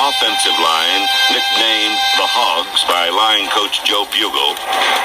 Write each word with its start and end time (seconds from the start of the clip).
offensive 0.00 0.56
line, 0.56 1.04
nicknamed 1.28 2.00
the 2.16 2.24
Hogs 2.24 2.80
by 2.88 3.12
line 3.12 3.44
coach 3.52 3.84
Joe 3.84 4.08
Bugel, 4.08 4.56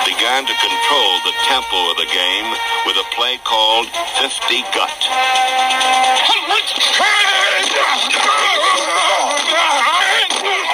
began 0.07 0.47
to 0.47 0.55
control 0.55 1.11
the 1.27 1.35
tempo 1.51 1.91
of 1.91 1.99
the 1.99 2.07
game 2.07 2.47
with 2.87 2.95
a 2.95 3.07
play 3.11 3.35
called 3.43 3.91
50 4.23 4.63
Gut. 4.71 4.99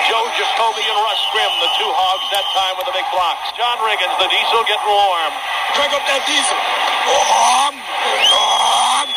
Joe 0.06 0.28
Jacoby 0.38 0.86
and 0.86 1.00
Russ 1.02 1.22
Grimm, 1.34 1.54
the 1.58 1.72
two 1.82 1.90
hogs 1.90 2.28
that 2.30 2.46
time 2.54 2.78
with 2.78 2.86
the 2.86 2.94
big 2.94 3.08
blocks. 3.10 3.42
John 3.58 3.82
Riggins, 3.82 4.14
the 4.22 4.30
diesel 4.30 4.62
getting 4.70 4.86
warm. 4.86 5.34
Crank 5.74 5.98
up 5.98 6.06
that 6.06 6.22
diesel. 6.30 6.58
Um, 7.10 7.74
um, 8.38 9.08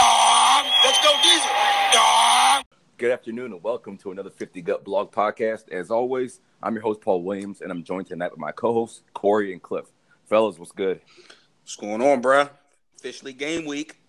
um, 0.00 0.64
let's 0.88 1.00
go 1.04 1.12
diesel. 1.20 1.67
Good 2.98 3.12
afternoon 3.12 3.52
and 3.52 3.62
welcome 3.62 3.96
to 3.98 4.10
another 4.10 4.28
50 4.28 4.60
Gut 4.60 4.82
Blog 4.82 5.12
podcast. 5.12 5.70
As 5.70 5.88
always, 5.88 6.40
I'm 6.60 6.74
your 6.74 6.82
host, 6.82 7.00
Paul 7.00 7.22
Williams, 7.22 7.60
and 7.60 7.70
I'm 7.70 7.84
joined 7.84 8.08
tonight 8.08 8.32
with 8.32 8.40
my 8.40 8.50
co 8.50 8.72
hosts, 8.72 9.02
Corey 9.14 9.52
and 9.52 9.62
Cliff. 9.62 9.84
Fellas, 10.26 10.58
what's 10.58 10.72
good? 10.72 11.00
What's 11.62 11.76
going 11.76 12.02
on, 12.02 12.20
bruh? 12.20 12.50
Officially 12.96 13.32
game 13.32 13.66
week. 13.66 14.00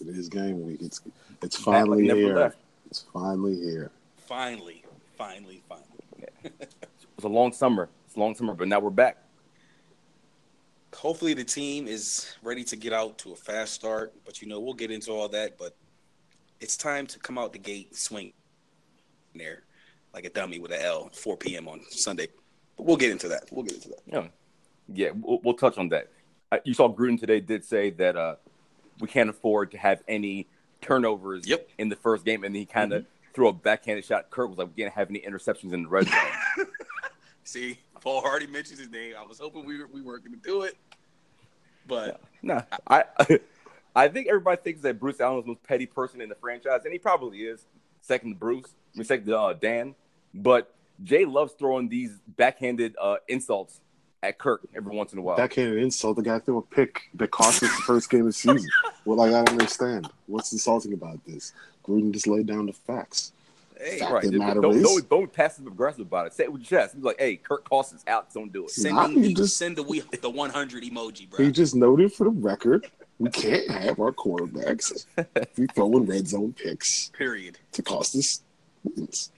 It 0.00 0.06
is 0.06 0.28
game 0.28 0.64
week. 0.64 0.80
It's 0.80 1.02
it's 1.42 1.56
finally 1.56 2.06
never 2.06 2.20
here. 2.20 2.36
left. 2.36 2.58
It's 2.88 3.04
finally 3.12 3.56
here. 3.56 3.90
Finally, 4.16 4.84
finally, 5.18 5.64
finally. 5.68 6.30
It 6.44 6.70
was 7.16 7.24
a 7.24 7.28
long 7.28 7.52
summer. 7.52 7.88
It's 8.06 8.14
a 8.14 8.20
long 8.20 8.36
summer, 8.36 8.54
but 8.54 8.68
now 8.68 8.78
we're 8.78 8.90
back. 8.90 9.16
Hopefully, 10.94 11.34
the 11.34 11.42
team 11.42 11.88
is 11.88 12.36
ready 12.44 12.62
to 12.62 12.76
get 12.76 12.92
out 12.92 13.18
to 13.18 13.32
a 13.32 13.36
fast 13.36 13.72
start. 13.72 14.12
But 14.24 14.40
you 14.40 14.46
know, 14.46 14.60
we'll 14.60 14.74
get 14.74 14.92
into 14.92 15.10
all 15.10 15.28
that. 15.30 15.58
But 15.58 15.74
it's 16.60 16.76
time 16.76 17.06
to 17.08 17.18
come 17.18 17.38
out 17.38 17.52
the 17.52 17.58
gate 17.58 17.94
swing 17.96 18.32
there 19.34 19.62
like 20.14 20.24
a 20.24 20.30
dummy 20.30 20.58
with 20.58 20.72
an 20.72 20.80
L. 20.80 21.10
4 21.12 21.36
p.m. 21.36 21.68
on 21.68 21.80
Sunday. 21.90 22.28
But 22.76 22.86
we'll 22.86 22.96
get 22.96 23.10
into 23.10 23.28
that. 23.28 23.44
We'll 23.50 23.64
get 23.64 23.74
into 23.74 23.88
that. 23.90 24.00
Yeah, 24.06 24.26
yeah 24.92 25.10
we'll, 25.14 25.40
we'll 25.42 25.54
touch 25.54 25.76
on 25.76 25.90
that. 25.90 26.08
Uh, 26.50 26.58
You 26.64 26.72
saw 26.74 26.88
Gruden 26.92 27.20
today 27.20 27.40
did 27.40 27.64
say 27.64 27.90
that 27.90 28.16
uh, 28.16 28.36
we 29.00 29.08
can't 29.08 29.28
afford 29.28 29.70
to 29.72 29.78
have 29.78 30.02
any 30.08 30.46
turnovers 30.80 31.46
Yep. 31.46 31.68
in 31.78 31.88
the 31.90 31.96
first 31.96 32.24
game, 32.24 32.44
and 32.44 32.54
he 32.56 32.64
kind 32.64 32.92
of 32.92 33.04
threw 33.34 33.48
a 33.48 33.52
backhanded 33.52 34.04
shot. 34.06 34.30
Kurt 34.30 34.48
was 34.48 34.56
like, 34.58 34.68
"We 34.74 34.82
can't 34.82 34.94
have 34.94 35.10
any 35.10 35.20
interceptions 35.20 35.72
in 35.74 35.82
the 35.82 35.88
red 35.88 36.06
zone." 36.06 36.66
See, 37.44 37.78
Paul 38.00 38.22
Hardy 38.22 38.46
mentions 38.46 38.78
his 38.78 38.90
name. 38.90 39.14
I 39.18 39.24
was 39.24 39.38
hoping 39.38 39.66
we 39.66 39.78
were, 39.78 39.88
we 39.92 40.00
weren't 40.00 40.24
going 40.24 40.38
to 40.38 40.42
do 40.42 40.62
it. 40.62 40.76
But 41.86 42.20
No, 42.42 42.62
I 42.88 43.04
I 43.96 44.08
think 44.08 44.28
everybody 44.28 44.60
thinks 44.62 44.82
that 44.82 45.00
Bruce 45.00 45.20
Allen 45.20 45.38
is 45.38 45.44
the 45.44 45.48
most 45.48 45.62
petty 45.62 45.86
person 45.86 46.20
in 46.20 46.28
the 46.28 46.34
franchise, 46.34 46.82
and 46.84 46.92
he 46.92 46.98
probably 46.98 47.38
is. 47.38 47.64
Second 48.02 48.30
to 48.30 48.36
Bruce, 48.36 48.74
I 48.94 48.98
mean, 48.98 49.04
second 49.04 49.26
to 49.26 49.38
uh, 49.38 49.52
Dan. 49.54 49.94
But 50.34 50.72
Jay 51.02 51.24
loves 51.24 51.54
throwing 51.54 51.88
these 51.88 52.12
backhanded 52.36 52.94
uh, 53.00 53.16
insults 53.26 53.80
at 54.22 54.38
Kirk 54.38 54.60
every 54.76 54.94
once 54.94 55.12
in 55.12 55.18
a 55.18 55.22
while. 55.22 55.36
Backhanded 55.36 55.78
insult. 55.82 56.16
The 56.16 56.22
guy 56.22 56.38
threw 56.38 56.58
a 56.58 56.62
pick 56.62 57.00
that 57.14 57.30
cost 57.30 57.62
us 57.62 57.74
the 57.74 57.82
first 57.82 58.10
game 58.10 58.20
of 58.20 58.26
the 58.26 58.32
season. 58.34 58.68
well, 59.06 59.16
like 59.16 59.28
I 59.30 59.42
don't 59.44 59.48
understand. 59.50 60.08
What's 60.26 60.52
insulting 60.52 60.92
about 60.92 61.24
this? 61.26 61.52
Gruden 61.84 62.12
just 62.12 62.26
laid 62.26 62.46
down 62.46 62.66
the 62.66 62.72
facts. 62.74 63.32
hey, 63.80 63.98
Fact 63.98 64.12
right? 64.12 64.24
of 64.24 64.32
the 64.32 64.38
matter 64.38 64.60
Don't, 64.60 64.76
is- 64.76 64.82
don't, 64.82 65.08
don't 65.08 65.20
be 65.22 65.26
passive 65.28 65.66
aggressive 65.66 66.02
about 66.02 66.26
it. 66.26 66.34
Say 66.34 66.44
it 66.44 66.52
with 66.52 66.70
your 66.70 66.80
chest. 66.80 66.96
Be 66.96 67.02
like, 67.02 67.18
"Hey, 67.18 67.36
Kirk 67.36 67.68
cost 67.68 67.94
us 67.94 68.04
out. 68.06 68.32
Don't 68.34 68.52
do 68.52 68.64
it." 68.64 68.70
send, 68.70 68.94
Nah, 68.96 69.06
him- 69.08 69.22
you 69.24 69.34
just- 69.34 69.56
send 69.56 69.76
the, 69.76 69.82
we, 69.82 70.00
the 70.00 70.30
100 70.30 70.82
emoji, 70.84 71.28
bro. 71.30 71.44
He 71.44 71.50
just 71.50 71.74
noted 71.74 72.12
for 72.12 72.24
the 72.24 72.30
record, 72.30 72.90
we 73.18 73.30
can't 73.30 73.70
have 73.70 73.98
our 74.00 74.12
quarterbacks 74.12 75.06
be 75.56 75.66
throwing 75.74 76.06
red 76.06 76.28
zone 76.28 76.52
picks 76.52 77.08
Period. 77.10 77.58
to 77.72 77.82
cost 77.82 78.14
us 78.16 78.42
wins. 78.84 79.30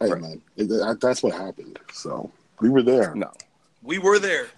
Hey 0.00 0.10
Right. 0.10 0.20
man, 0.20 0.42
it- 0.56 0.68
that- 0.68 0.98
that's 1.00 1.22
what 1.22 1.32
happened. 1.34 1.78
So 1.92 2.30
we 2.60 2.68
were 2.68 2.82
there. 2.82 3.14
No, 3.14 3.30
We 3.82 3.98
were 3.98 4.18
there. 4.18 4.48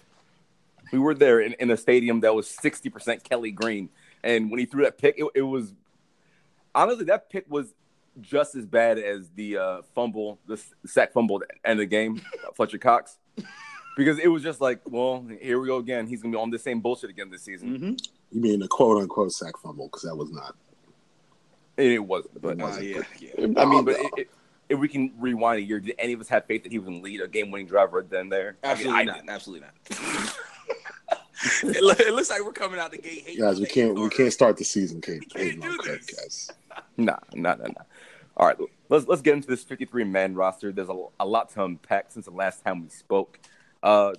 we 0.92 0.98
were 0.98 1.14
there 1.14 1.40
in, 1.40 1.52
in 1.54 1.70
a 1.70 1.76
stadium 1.76 2.20
that 2.20 2.34
was 2.34 2.48
sixty 2.48 2.88
percent 2.88 3.22
Kelly 3.24 3.50
Green, 3.50 3.88
and 4.24 4.50
when 4.50 4.58
he 4.60 4.66
threw 4.66 4.84
that 4.84 4.98
pick, 4.98 5.16
it, 5.18 5.26
it 5.34 5.42
was 5.42 5.72
honestly 6.74 7.04
that 7.06 7.28
pick 7.30 7.44
was 7.50 7.74
just 8.20 8.54
as 8.54 8.64
bad 8.64 8.98
as 8.98 9.28
the 9.34 9.58
uh, 9.58 9.82
fumble, 9.94 10.38
the 10.46 10.58
sack 10.86 11.12
fumble 11.12 11.42
at 11.42 11.48
the 11.48 11.68
end 11.68 11.78
of 11.80 11.82
the 11.82 11.86
game, 11.86 12.22
Fletcher 12.54 12.78
Cox, 12.78 13.18
because 13.96 14.18
it 14.20 14.28
was 14.28 14.42
just 14.44 14.60
like, 14.60 14.80
well, 14.88 15.24
here 15.40 15.58
we 15.58 15.66
go 15.66 15.78
again. 15.78 16.06
He's 16.06 16.22
gonna 16.22 16.32
be 16.32 16.38
on 16.38 16.50
the 16.50 16.58
same 16.60 16.80
bullshit 16.80 17.10
again 17.10 17.30
this 17.30 17.42
season, 17.42 17.74
Mm-hmm. 17.76 17.92
You 18.32 18.40
mean 18.40 18.62
a 18.62 18.68
quote 18.68 19.00
unquote 19.02 19.32
sack 19.32 19.56
fumble 19.58 19.86
because 19.86 20.02
that 20.02 20.14
was 20.16 20.30
not. 20.30 20.54
and 21.78 21.86
it 21.88 21.98
wasn't. 21.98 22.40
But 22.40 22.58
It 22.58 22.60
Uh, 22.62 22.66
wasn't 22.66 22.86
yeah, 22.86 23.02
yeah. 23.18 23.46
I 23.62 23.64
mean, 23.64 23.84
but 23.84 23.96
it, 23.98 24.10
it, 24.16 24.30
if 24.68 24.78
we 24.78 24.88
can 24.88 25.12
rewind 25.18 25.58
a 25.58 25.62
year, 25.62 25.78
did 25.80 25.94
any 25.98 26.12
of 26.12 26.20
us 26.20 26.28
have 26.28 26.44
faith 26.46 26.62
that 26.64 26.72
he 26.72 26.78
was 26.78 26.86
gonna 26.86 27.00
lead 27.02 27.20
a 27.20 27.28
game-winning 27.28 27.66
drive 27.66 27.92
right 27.92 28.08
then 28.08 28.20
and 28.22 28.32
there? 28.32 28.56
I 28.62 28.68
mean, 28.68 28.72
Absolutely 28.72 29.00
I 29.00 29.04
not. 29.04 29.14
didn't. 29.16 29.30
Absolutely 29.30 29.66
not. 29.66 30.36
it, 31.62 31.82
lo- 31.82 31.94
it 31.98 32.14
looks 32.14 32.30
like 32.30 32.44
we're 32.44 32.52
coming 32.52 32.80
out 32.80 32.90
the 32.90 32.98
gate. 32.98 33.22
hating 33.26 33.42
Guys, 33.44 33.60
we 33.60 33.66
can't 33.66 33.94
we 33.94 34.08
can't 34.08 34.32
start 34.32 34.56
the 34.56 34.64
season. 34.64 35.00
Kate, 35.00 35.22
We 35.34 35.50
can't 35.50 35.62
do 35.62 35.76
Kirk, 35.78 36.00
this. 36.06 36.16
guys. 36.16 36.50
Nah, 36.98 37.16
nah, 37.34 37.54
nah, 37.54 37.66
nah. 37.66 37.82
All 38.38 38.46
right, 38.48 38.56
let's 38.90 39.06
let's 39.06 39.22
get 39.22 39.34
into 39.34 39.48
this 39.48 39.62
53 39.64 40.04
man 40.04 40.34
roster. 40.34 40.72
There's 40.72 40.88
a, 40.90 41.04
a 41.20 41.26
lot 41.26 41.50
to 41.54 41.64
unpack 41.64 42.06
since 42.10 42.24
the 42.26 42.30
last 42.32 42.64
time 42.64 42.82
we 42.82 42.88
spoke. 42.90 43.38
Uh, 43.86 44.12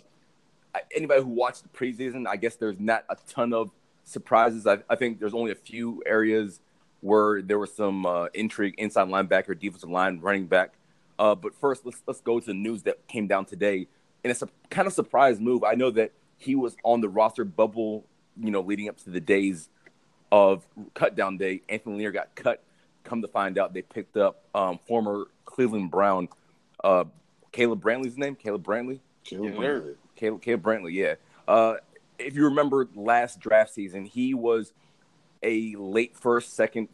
anybody 0.95 1.21
who 1.21 1.27
watched 1.27 1.63
the 1.63 1.69
preseason, 1.69 2.25
I 2.25 2.37
guess 2.37 2.55
there's 2.55 2.79
not 2.79 3.03
a 3.09 3.17
ton 3.27 3.51
of 3.51 3.69
surprises. 4.05 4.65
I, 4.65 4.77
I 4.89 4.95
think 4.95 5.19
there's 5.19 5.33
only 5.33 5.51
a 5.51 5.55
few 5.55 6.01
areas 6.05 6.61
where 7.01 7.41
there 7.41 7.59
was 7.59 7.73
some 7.73 8.05
uh, 8.05 8.27
intrigue 8.33 8.75
inside 8.77 9.09
linebacker, 9.09 9.59
defensive 9.59 9.89
line, 9.89 10.21
running 10.21 10.45
back. 10.45 10.75
Uh, 11.19 11.35
but 11.35 11.53
first, 11.53 11.85
let's 11.85 12.01
let's 12.07 12.21
go 12.21 12.39
to 12.39 12.45
the 12.45 12.53
news 12.53 12.83
that 12.83 13.05
came 13.09 13.27
down 13.27 13.43
today, 13.43 13.87
and 14.23 14.31
it's 14.31 14.41
a 14.41 14.47
kind 14.69 14.87
of 14.87 14.93
surprise 14.93 15.37
move. 15.41 15.65
I 15.65 15.73
know 15.73 15.91
that 15.91 16.13
he 16.37 16.55
was 16.55 16.77
on 16.85 17.01
the 17.01 17.09
roster 17.09 17.43
bubble, 17.43 18.05
you 18.41 18.51
know, 18.51 18.61
leading 18.61 18.87
up 18.87 18.97
to 19.03 19.09
the 19.09 19.19
days 19.19 19.67
of 20.31 20.65
cut 20.93 21.17
down 21.17 21.35
day. 21.35 21.61
Anthony 21.67 21.95
Lanier 21.95 22.11
got 22.11 22.35
cut. 22.35 22.63
Come 23.03 23.21
to 23.21 23.27
find 23.27 23.57
out, 23.57 23.73
they 23.73 23.81
picked 23.81 24.15
up 24.15 24.43
um, 24.55 24.79
former 24.87 25.25
Cleveland 25.45 25.91
Brown, 25.91 26.29
uh, 26.83 27.03
Caleb 27.51 27.81
Brantley's 27.81 28.17
name. 28.17 28.35
Caleb 28.35 28.63
Brantley. 28.63 28.99
Caleb 29.27 29.53
Yeah, 29.53 29.59
Brantley. 29.59 29.95
Caleb, 30.15 30.41
Caleb 30.41 30.61
Brantley, 30.63 30.93
yeah. 30.93 31.15
Uh, 31.47 31.75
if 32.17 32.35
you 32.35 32.45
remember 32.45 32.87
last 32.95 33.39
draft 33.39 33.73
season, 33.73 34.05
he 34.05 34.33
was 34.33 34.73
a 35.43 35.75
late 35.75 36.15
first, 36.17 36.55
second 36.55 36.87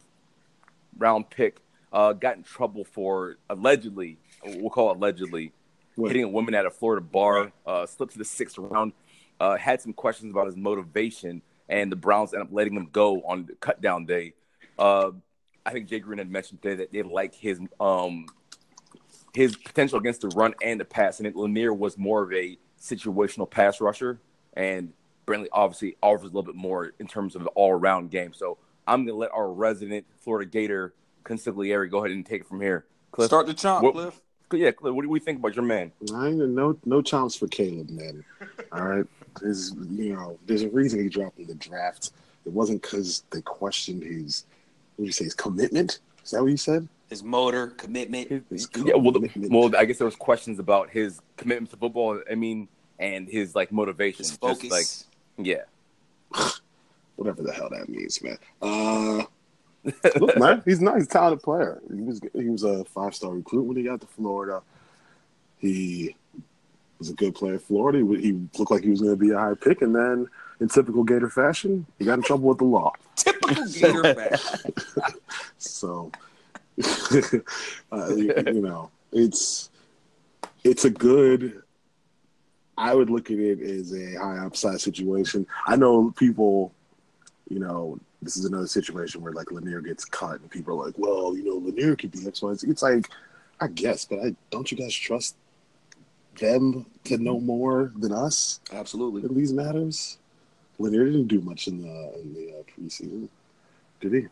round 0.98 1.30
pick. 1.30 1.60
Uh, 1.92 2.12
got 2.12 2.36
in 2.36 2.42
trouble 2.42 2.84
for 2.84 3.36
allegedly, 3.48 4.18
we'll 4.44 4.68
call 4.70 4.90
it 4.90 4.96
allegedly, 4.96 5.52
What? 5.94 6.08
hitting 6.08 6.24
a 6.24 6.28
woman 6.28 6.54
at 6.54 6.66
a 6.66 6.70
Florida 6.70 7.00
bar. 7.04 7.52
Uh, 7.64 7.86
slipped 7.86 8.12
to 8.12 8.18
the 8.18 8.24
sixth 8.24 8.58
round. 8.58 8.92
Uh, 9.40 9.56
had 9.56 9.80
some 9.80 9.92
questions 9.92 10.30
about 10.32 10.46
his 10.46 10.56
motivation, 10.56 11.40
and 11.68 11.90
the 11.90 11.96
Browns 11.96 12.34
ended 12.34 12.48
up 12.48 12.52
letting 12.52 12.74
him 12.74 12.88
go 12.92 13.22
on 13.22 13.46
the 13.46 13.54
cut 13.54 13.80
down 13.80 14.06
day. 14.06 14.32
Uh, 14.78 15.12
I 15.64 15.70
think 15.70 15.88
Jay 15.88 16.00
Green 16.00 16.18
had 16.18 16.30
mentioned 16.30 16.60
today 16.62 16.76
that 16.76 16.92
they 16.92 17.02
like 17.02 17.34
his 17.34 17.58
um, 17.80 18.26
his 19.34 19.56
potential 19.56 19.98
against 19.98 20.20
the 20.22 20.28
run 20.28 20.54
and 20.62 20.80
the 20.80 20.84
pass, 20.84 21.18
and 21.18 21.26
that 21.26 21.36
Lanier 21.36 21.72
was 21.74 21.98
more 21.98 22.22
of 22.22 22.32
a 22.32 22.56
situational 22.80 23.48
pass 23.50 23.80
rusher, 23.80 24.18
and 24.54 24.92
Brantley 25.26 25.48
obviously 25.52 25.96
offers 26.02 26.22
a 26.24 26.26
little 26.26 26.42
bit 26.42 26.54
more 26.54 26.92
in 26.98 27.06
terms 27.06 27.34
of 27.34 27.42
the 27.42 27.48
all 27.50 27.72
around 27.72 28.10
game. 28.10 28.32
So 28.32 28.58
I'm 28.86 29.04
gonna 29.06 29.18
let 29.18 29.30
our 29.32 29.50
resident 29.50 30.06
Florida 30.20 30.48
Gator 30.50 30.94
consigliere 31.24 31.90
go 31.90 31.98
ahead 31.98 32.10
and 32.10 32.24
take 32.24 32.42
it 32.42 32.46
from 32.46 32.60
here. 32.60 32.84
Cliff, 33.12 33.28
Start 33.28 33.46
the 33.46 33.54
chomp, 33.54 33.82
What- 33.82 33.94
Cliff. 33.94 34.20
yeah, 34.52 34.70
Cliff, 34.70 34.94
what 34.94 35.02
do 35.02 35.08
we 35.08 35.20
think 35.20 35.38
about 35.38 35.56
your 35.56 35.64
man? 35.64 35.90
I 36.14 36.28
ain't 36.28 36.36
no 36.36 36.76
no 36.84 37.00
chomps 37.02 37.38
for 37.38 37.48
Caleb, 37.48 37.90
man. 37.90 38.24
All 38.72 38.84
right, 38.86 39.06
there's 39.40 39.72
you 39.90 40.14
know 40.14 40.38
there's 40.46 40.62
a 40.62 40.68
reason 40.68 41.00
he 41.02 41.08
dropped 41.08 41.38
in 41.38 41.46
the 41.46 41.54
draft. 41.54 42.12
It 42.44 42.52
wasn't 42.52 42.82
because 42.82 43.24
they 43.30 43.40
questioned 43.40 44.02
his 44.02 44.44
what 44.96 45.04
did 45.04 45.06
you 45.06 45.12
say 45.12 45.24
his 45.24 45.34
commitment. 45.34 46.00
Is 46.24 46.30
that 46.32 46.42
what 46.42 46.50
you 46.50 46.56
said? 46.58 46.86
His 47.10 47.22
motor, 47.22 47.68
commitment. 47.68 48.28
His, 48.28 48.42
His 48.50 48.68
yeah, 48.76 48.94
well, 48.94 49.12
commitment. 49.12 49.52
well, 49.52 49.70
I 49.76 49.84
guess 49.84 49.98
there 49.98 50.06
was 50.06 50.16
questions 50.16 50.58
about 50.58 50.90
his 50.90 51.20
commitment 51.36 51.70
to 51.70 51.76
football. 51.76 52.20
I 52.30 52.34
mean, 52.34 52.68
and 52.98 53.28
his 53.28 53.54
like 53.54 53.70
motivation. 53.72 54.18
his 54.18 54.30
Just, 54.30 54.40
focus. 54.40 55.06
like, 55.38 55.46
yeah, 55.46 55.62
Whatever 57.16 57.42
the 57.42 57.52
hell 57.52 57.68
that 57.70 57.88
means, 57.88 58.22
man. 58.22 58.38
Uh, 58.60 59.22
look, 60.18 60.38
man, 60.38 60.62
he's 60.66 60.80
not. 60.80 60.96
He's 60.96 61.04
a 61.06 61.08
talented 61.10 61.42
player. 61.42 61.80
He 61.94 62.00
was 62.00 62.20
he 62.32 62.48
was 62.48 62.64
a 62.64 62.84
five 62.86 63.14
star 63.14 63.32
recruit 63.32 63.62
when 63.62 63.76
he 63.76 63.82
got 63.84 64.00
to 64.00 64.06
Florida. 64.06 64.62
He 65.58 66.16
was 66.98 67.10
a 67.10 67.14
good 67.14 67.34
player 67.34 67.54
at 67.54 67.62
Florida. 67.62 67.98
He, 67.98 68.22
he 68.22 68.48
looked 68.58 68.70
like 68.70 68.82
he 68.82 68.90
was 68.90 69.00
going 69.00 69.12
to 69.12 69.16
be 69.16 69.30
a 69.30 69.38
high 69.38 69.54
pick, 69.54 69.82
and 69.82 69.94
then 69.94 70.26
in 70.60 70.68
typical 70.68 71.04
Gator 71.04 71.30
fashion, 71.30 71.86
he 71.98 72.04
got 72.04 72.14
in 72.14 72.22
trouble 72.22 72.48
with 72.48 72.58
the 72.58 72.64
law. 72.64 72.92
Typical 73.16 73.66
Gator 73.72 74.14
fashion. 74.14 74.72
So, 75.58 76.10
uh, 77.92 78.14
you, 78.14 78.34
you 78.46 78.62
know, 78.62 78.90
it's 79.12 79.70
it's 80.64 80.84
a 80.84 80.90
good. 80.90 81.62
I 82.76 82.92
would 82.94 83.08
look 83.08 83.30
at 83.30 83.38
it 83.38 83.60
as 83.60 83.94
a 83.94 84.18
high 84.18 84.44
upside 84.44 84.80
situation. 84.80 85.46
I 85.64 85.76
know 85.76 86.10
people, 86.16 86.72
you 87.48 87.60
know, 87.60 88.00
this 88.20 88.36
is 88.36 88.46
another 88.46 88.66
situation 88.66 89.22
where 89.22 89.32
like 89.32 89.52
Lanier 89.52 89.80
gets 89.80 90.04
cut, 90.04 90.40
and 90.40 90.50
people 90.50 90.80
are 90.80 90.86
like, 90.86 90.98
"Well, 90.98 91.36
you 91.36 91.44
know, 91.44 91.56
Lanier 91.56 91.94
could 91.94 92.10
be 92.10 92.26
X, 92.26 92.42
Y, 92.42 92.54
Z." 92.54 92.68
It's 92.68 92.82
like 92.82 93.08
I 93.60 93.68
guess, 93.68 94.04
but 94.04 94.18
I 94.20 94.34
don't 94.50 94.70
you 94.70 94.76
guys 94.76 94.94
trust 94.94 95.36
them 96.38 96.86
to 97.04 97.18
know 97.18 97.38
more 97.38 97.92
than 97.96 98.12
us 98.12 98.60
Absolutely. 98.72 99.22
in 99.22 99.34
these 99.34 99.52
matters? 99.52 100.18
Lanier 100.78 101.04
didn't 101.04 101.28
do 101.28 101.40
much 101.40 101.68
in 101.68 101.82
the 101.82 102.20
in 102.20 102.34
the 102.34 102.52
uh, 102.52 102.62
preseason, 102.62 103.28
did 104.00 104.12
he? 104.12 104.26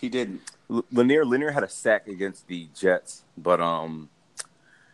He 0.00 0.08
didn't. 0.08 0.40
L- 0.70 0.84
Lanier 0.92 1.24
Lanier 1.24 1.50
had 1.50 1.62
a 1.62 1.68
sack 1.68 2.08
against 2.08 2.46
the 2.46 2.68
Jets, 2.74 3.24
but 3.36 3.60
um, 3.60 4.08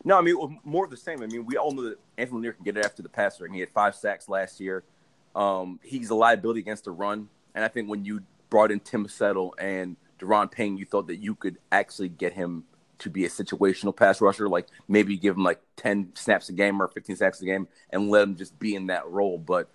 no, 0.04 0.18
I 0.18 0.20
mean 0.20 0.34
it 0.34 0.38
was 0.38 0.52
more 0.64 0.84
of 0.84 0.90
the 0.90 0.96
same. 0.96 1.22
I 1.22 1.26
mean, 1.26 1.44
we 1.46 1.56
all 1.56 1.72
know 1.72 1.82
that 1.82 1.98
Anthony 2.16 2.38
Lanier 2.38 2.52
can 2.52 2.64
get 2.64 2.76
it 2.76 2.84
after 2.84 3.02
the 3.02 3.08
passer, 3.08 3.44
and 3.44 3.54
he 3.54 3.60
had 3.60 3.70
five 3.70 3.94
sacks 3.94 4.28
last 4.28 4.60
year. 4.60 4.82
Um, 5.34 5.80
he's 5.82 6.10
a 6.10 6.14
liability 6.14 6.60
against 6.60 6.84
the 6.84 6.92
run, 6.92 7.28
and 7.54 7.64
I 7.64 7.68
think 7.68 7.88
when 7.88 8.04
you 8.04 8.22
brought 8.50 8.70
in 8.70 8.80
Tim 8.80 9.08
Settle 9.08 9.54
and 9.58 9.96
Da'Ron 10.20 10.50
Payne, 10.50 10.76
you 10.76 10.86
thought 10.86 11.08
that 11.08 11.16
you 11.16 11.34
could 11.34 11.58
actually 11.72 12.08
get 12.08 12.32
him 12.32 12.64
to 12.98 13.10
be 13.10 13.24
a 13.24 13.28
situational 13.28 13.94
pass 13.94 14.20
rusher, 14.20 14.48
like 14.48 14.68
maybe 14.86 15.16
give 15.16 15.36
him 15.36 15.42
like 15.42 15.60
ten 15.76 16.10
snaps 16.14 16.48
a 16.48 16.52
game 16.52 16.80
or 16.80 16.88
fifteen 16.88 17.16
snaps 17.16 17.42
a 17.42 17.44
game, 17.44 17.66
and 17.90 18.08
let 18.10 18.22
him 18.22 18.36
just 18.36 18.58
be 18.58 18.74
in 18.74 18.86
that 18.86 19.06
role, 19.08 19.38
but 19.38 19.68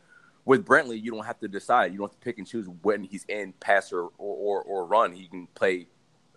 with 0.50 0.66
Brantley, 0.66 1.00
you 1.00 1.12
don't 1.12 1.28
have 1.28 1.40
to 1.42 1.48
decide. 1.48 1.92
You 1.92 2.00
don't 2.00 2.07
have 2.10 2.19
to 2.19 2.25
pick 2.25 2.40
and 2.40 2.48
choose 2.48 2.68
when 2.81 3.04
he's 3.04 3.24
in 3.25 3.54
pass 3.60 3.94
or, 3.94 4.10
or, 4.18 4.63
or 4.63 4.84
run. 4.84 5.13
He 5.13 5.28
can 5.28 5.46
play 5.54 5.86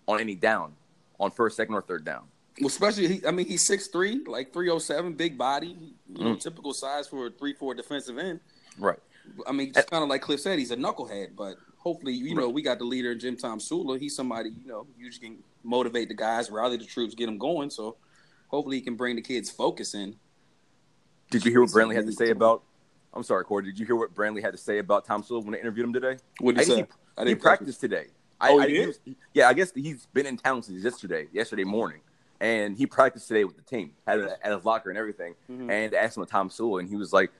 on 0.07 0.21
any 0.21 0.35
down, 0.35 0.75
on 1.19 1.31
first, 1.31 1.57
second, 1.57 1.75
or 1.75 1.81
third 1.81 2.05
down. 2.05 2.25
Well, 2.61 2.67
especially, 2.67 3.09
he, 3.09 3.27
I 3.27 3.31
mean, 3.31 3.47
he's 3.47 3.67
6'3", 3.67 4.29
like 4.29 4.53
307, 4.53 5.15
big 5.15 5.39
body, 5.39 5.95
you 6.15 6.25
know, 6.25 6.35
Mm. 6.35 6.41
typical 6.41 6.75
size 6.75 7.09
for 7.09 7.29
a 7.29 7.31
3-4 7.31 7.75
defensive 7.75 8.19
end. 8.19 8.41
Right. 8.79 8.99
I 9.47 9.53
mean, 9.53 9.73
just 9.73 9.91
kind 9.91 10.03
of 10.03 10.11
like 10.11 10.21
Cliff 10.21 10.41
said, 10.41 10.59
he's 10.59 10.73
a 10.73 10.77
knucklehead, 10.77 11.35
but 11.35 11.57
hopefully, 11.79 12.13
you 12.13 12.35
know, 12.35 12.51
we 12.51 12.61
got 12.61 12.79
the 12.81 12.85
leader, 12.85 13.13
in 13.13 13.19
Jim 13.19 13.39
Tomsula. 13.39 13.99
He's 13.99 14.15
somebody, 14.15 14.51
you 14.51 14.69
know, 14.69 14.87
you 14.99 15.11
can 15.11 15.39
motivate 15.65 16.09
the 16.09 16.15
guys, 16.15 16.51
rally 16.51 16.77
the 16.77 16.85
troops, 16.85 17.15
get 17.15 17.25
them 17.25 17.39
going. 17.39 17.71
So 17.71 17.97
hopefully 18.49 18.77
he 18.77 18.83
can 18.83 18.95
bring 18.95 19.17
the 19.17 19.23
kids 19.23 19.51
focus 19.51 19.95
in. 19.95 20.17
Did 21.31 21.47
you 21.47 21.51
hear 21.51 21.63
what 21.63 21.71
Brantley 21.71 21.95
had 21.95 22.05
to 22.05 22.13
say 22.13 22.29
about? 22.29 22.63
I'm 23.15 23.23
sorry, 23.23 23.45
Corey. 23.45 23.65
Did 23.65 23.79
you 23.79 23.85
hear 23.87 23.97
what 23.97 24.15
Brantley 24.15 24.43
had 24.43 24.53
to 24.53 24.59
say 24.59 24.79
about 24.79 25.07
Tomsula 25.07 25.43
when 25.43 25.53
they 25.53 25.61
interviewed 25.61 25.85
him 25.87 25.93
today? 25.93 26.17
What 26.41 26.57
I 26.57 26.59
did 26.59 26.69
he 26.69 26.75
guess 26.77 26.77
say? 26.77 26.77
He, 26.77 26.83
I 27.19 27.21
he 27.23 27.29
didn't 27.29 27.43
practiced 27.43 27.81
today. 27.81 28.07
Oh, 28.41 28.59
I, 28.61 28.67
he 28.67 28.75
I- 28.75 28.79
did? 28.79 28.87
was- 28.89 29.01
yeah, 29.35 29.49
I 29.49 29.53
guess 29.53 29.73
he's 29.75 30.07
been 30.07 30.27
in 30.27 30.37
town 30.37 30.63
since 30.63 30.83
yesterday, 30.83 31.27
yesterday 31.33 31.65
morning, 31.65 32.01
and 32.41 32.77
he 32.77 32.87
practiced 32.87 33.29
today 33.29 33.45
with 33.45 33.57
the 33.57 33.63
team, 33.63 33.93
had 34.07 34.21
it 34.21 34.39
at 34.43 34.53
his 34.53 34.65
locker 34.65 34.89
and 34.91 34.99
everything. 34.99 35.35
Mhm. 35.51 35.71
And 35.71 35.95
asked 35.95 36.17
him 36.17 36.23
about 36.23 36.49
Tomsula, 36.49 36.81
and 36.81 36.89
he 36.89 36.97
was 36.97 37.13
like, 37.13 37.31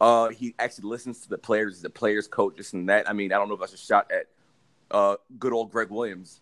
uh, 0.00 0.28
he 0.28 0.54
actually 0.58 0.88
listens 0.88 1.20
to 1.20 1.28
the 1.30 1.38
players, 1.38 1.80
the 1.80 1.88
players 1.90 2.26
coach, 2.28 2.56
this 2.56 2.72
and 2.74 2.88
that. 2.88 3.08
I 3.08 3.12
mean, 3.12 3.32
I 3.32 3.36
don't 3.38 3.48
know 3.48 3.54
if 3.54 3.60
that's 3.60 3.72
a 3.74 3.76
shot 3.78 4.10
at 4.12 4.26
uh, 4.90 5.16
good 5.38 5.52
old 5.52 5.70
Gregg 5.72 5.88
Williams 5.90 6.40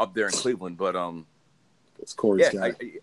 up 0.00 0.12
there 0.14 0.26
in 0.26 0.32
Cleveland, 0.32 0.76
but 0.76 0.96
um, 0.96 1.26
It's 2.00 2.12
Corey's 2.14 2.52
yeah, 2.52 2.70
guy. 2.70 2.74
I, 2.80 2.98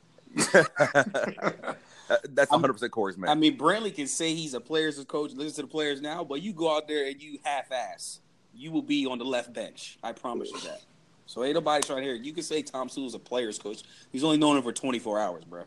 I- 0.53 1.75
that's 2.29 2.51
100 2.51 2.73
percent 2.73 2.91
Corey's 2.91 3.17
man. 3.17 3.29
I 3.29 3.35
mean, 3.35 3.57
Brantley 3.57 3.93
can 3.93 4.07
say 4.07 4.33
he's 4.33 4.53
a 4.53 4.59
players' 4.59 5.03
coach, 5.05 5.31
listen 5.33 5.55
to 5.55 5.61
the 5.63 5.67
players 5.67 6.01
now, 6.01 6.23
but 6.23 6.41
you 6.41 6.53
go 6.53 6.75
out 6.75 6.87
there 6.87 7.07
and 7.07 7.21
you 7.21 7.39
half-ass, 7.43 8.19
you 8.53 8.71
will 8.71 8.81
be 8.81 9.05
on 9.05 9.17
the 9.17 9.25
left 9.25 9.53
bench. 9.53 9.97
I 10.03 10.11
promise 10.11 10.49
you 10.51 10.59
that. 10.61 10.81
So 11.25 11.43
ain't 11.43 11.53
nobody 11.53 11.85
trying 11.85 11.99
to 11.99 12.03
hear 12.03 12.15
it. 12.15 12.23
You 12.23 12.33
can 12.33 12.43
say 12.43 12.61
Tomsula's 12.61 13.13
a 13.13 13.19
players' 13.19 13.57
coach. 13.57 13.83
He's 14.11 14.23
only 14.23 14.37
known 14.37 14.57
him 14.57 14.63
for 14.63 14.73
24 14.73 15.19
hours, 15.19 15.45
bro. 15.45 15.63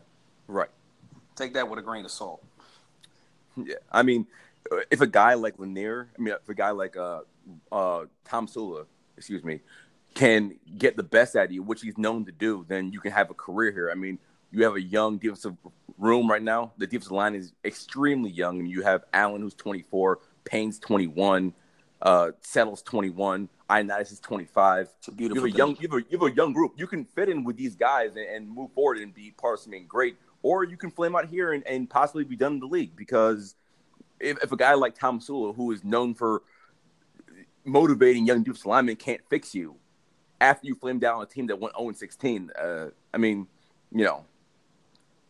right. 0.47 0.69
Take 1.35 1.53
that 1.55 1.67
with 1.67 1.79
a 1.79 1.81
grain 1.81 2.05
of 2.05 2.11
salt. 2.11 2.43
Yeah, 3.57 3.75
I 3.91 4.03
mean, 4.03 4.27
uh, 4.71 4.77
if 4.91 5.01
a 5.01 5.07
guy 5.07 5.33
like 5.33 5.57
Lanier, 5.57 6.07
I 6.17 6.21
mean, 6.21 6.33
if 6.41 6.47
a 6.47 6.53
guy 6.53 6.69
like 6.69 6.95
uh, 6.95 7.21
uh, 7.71 8.05
Tomsula, 8.27 8.85
excuse 9.17 9.43
me, 9.43 9.61
can 10.13 10.55
get 10.77 10.95
the 10.95 11.03
best 11.03 11.35
out 11.35 11.45
of 11.45 11.51
you, 11.51 11.63
which 11.63 11.81
he's 11.81 11.97
known 11.97 12.25
to 12.25 12.31
do, 12.31 12.65
then 12.67 12.91
you 12.91 12.99
can 12.99 13.11
have 13.11 13.29
a 13.29 13.33
career 13.33 13.71
here. 13.71 13.91
I 13.91 13.95
mean, 13.95 14.17
you 14.55 14.63
have 14.63 14.75
a 14.75 14.81
young 14.81 15.17
defensive 15.17 15.55
room 15.97 16.29
right 16.29 16.41
now. 16.41 16.71
The 16.77 16.87
defensive 16.87 17.11
line 17.11 17.35
is 17.35 17.53
extremely 17.63 18.31
young, 18.31 18.59
and 18.59 18.69
you 18.69 18.81
have 18.83 19.03
Allen, 19.13 19.41
who's 19.41 19.53
24, 19.53 20.19
Payne's 20.45 20.79
21, 20.79 21.53
uh, 22.01 22.31
Settle's 22.41 22.81
21, 22.81 23.49
Ioannidis 23.69 24.11
is 24.13 24.19
25. 24.19 24.89
It's 24.97 25.07
a 25.07 25.11
You 25.17 25.33
have 25.33 25.43
a 25.43 25.51
young, 25.51 25.75
you 25.79 25.89
have 25.89 25.93
a, 25.93 26.05
you 26.09 26.17
have 26.19 26.31
a 26.31 26.35
young 26.35 26.53
group. 26.53 26.73
You 26.77 26.87
can 26.87 27.03
fit 27.03 27.29
in 27.29 27.43
with 27.43 27.57
these 27.57 27.75
guys 27.75 28.15
and, 28.15 28.25
and 28.25 28.49
move 28.49 28.71
forward 28.73 28.99
and 28.99 29.13
be 29.13 29.31
part 29.31 29.55
of 29.55 29.59
something 29.61 29.85
great, 29.87 30.15
or 30.41 30.63
you 30.63 30.77
can 30.77 30.91
flame 30.91 31.15
out 31.15 31.27
here 31.27 31.53
and, 31.53 31.65
and 31.67 31.89
possibly 31.89 32.23
be 32.23 32.35
done 32.35 32.53
in 32.53 32.59
the 32.59 32.67
league 32.67 32.95
because 32.95 33.55
if, 34.19 34.41
if 34.43 34.51
a 34.51 34.57
guy 34.57 34.73
like 34.73 34.97
Tomsula, 34.97 35.55
who 35.55 35.71
is 35.71 35.83
known 35.83 36.13
for 36.13 36.43
motivating 37.65 38.25
young 38.25 38.43
defensive 38.43 38.67
linemen, 38.67 38.95
can't 38.95 39.21
fix 39.29 39.53
you 39.53 39.75
after 40.41 40.67
you 40.67 40.75
flame 40.75 40.99
down 40.99 41.21
a 41.21 41.25
team 41.25 41.47
that 41.47 41.59
went 41.59 41.75
0 41.77 41.91
16, 41.91 42.51
uh, 42.51 42.87
I 43.13 43.17
mean, 43.17 43.47
you 43.91 44.03
know, 44.03 44.25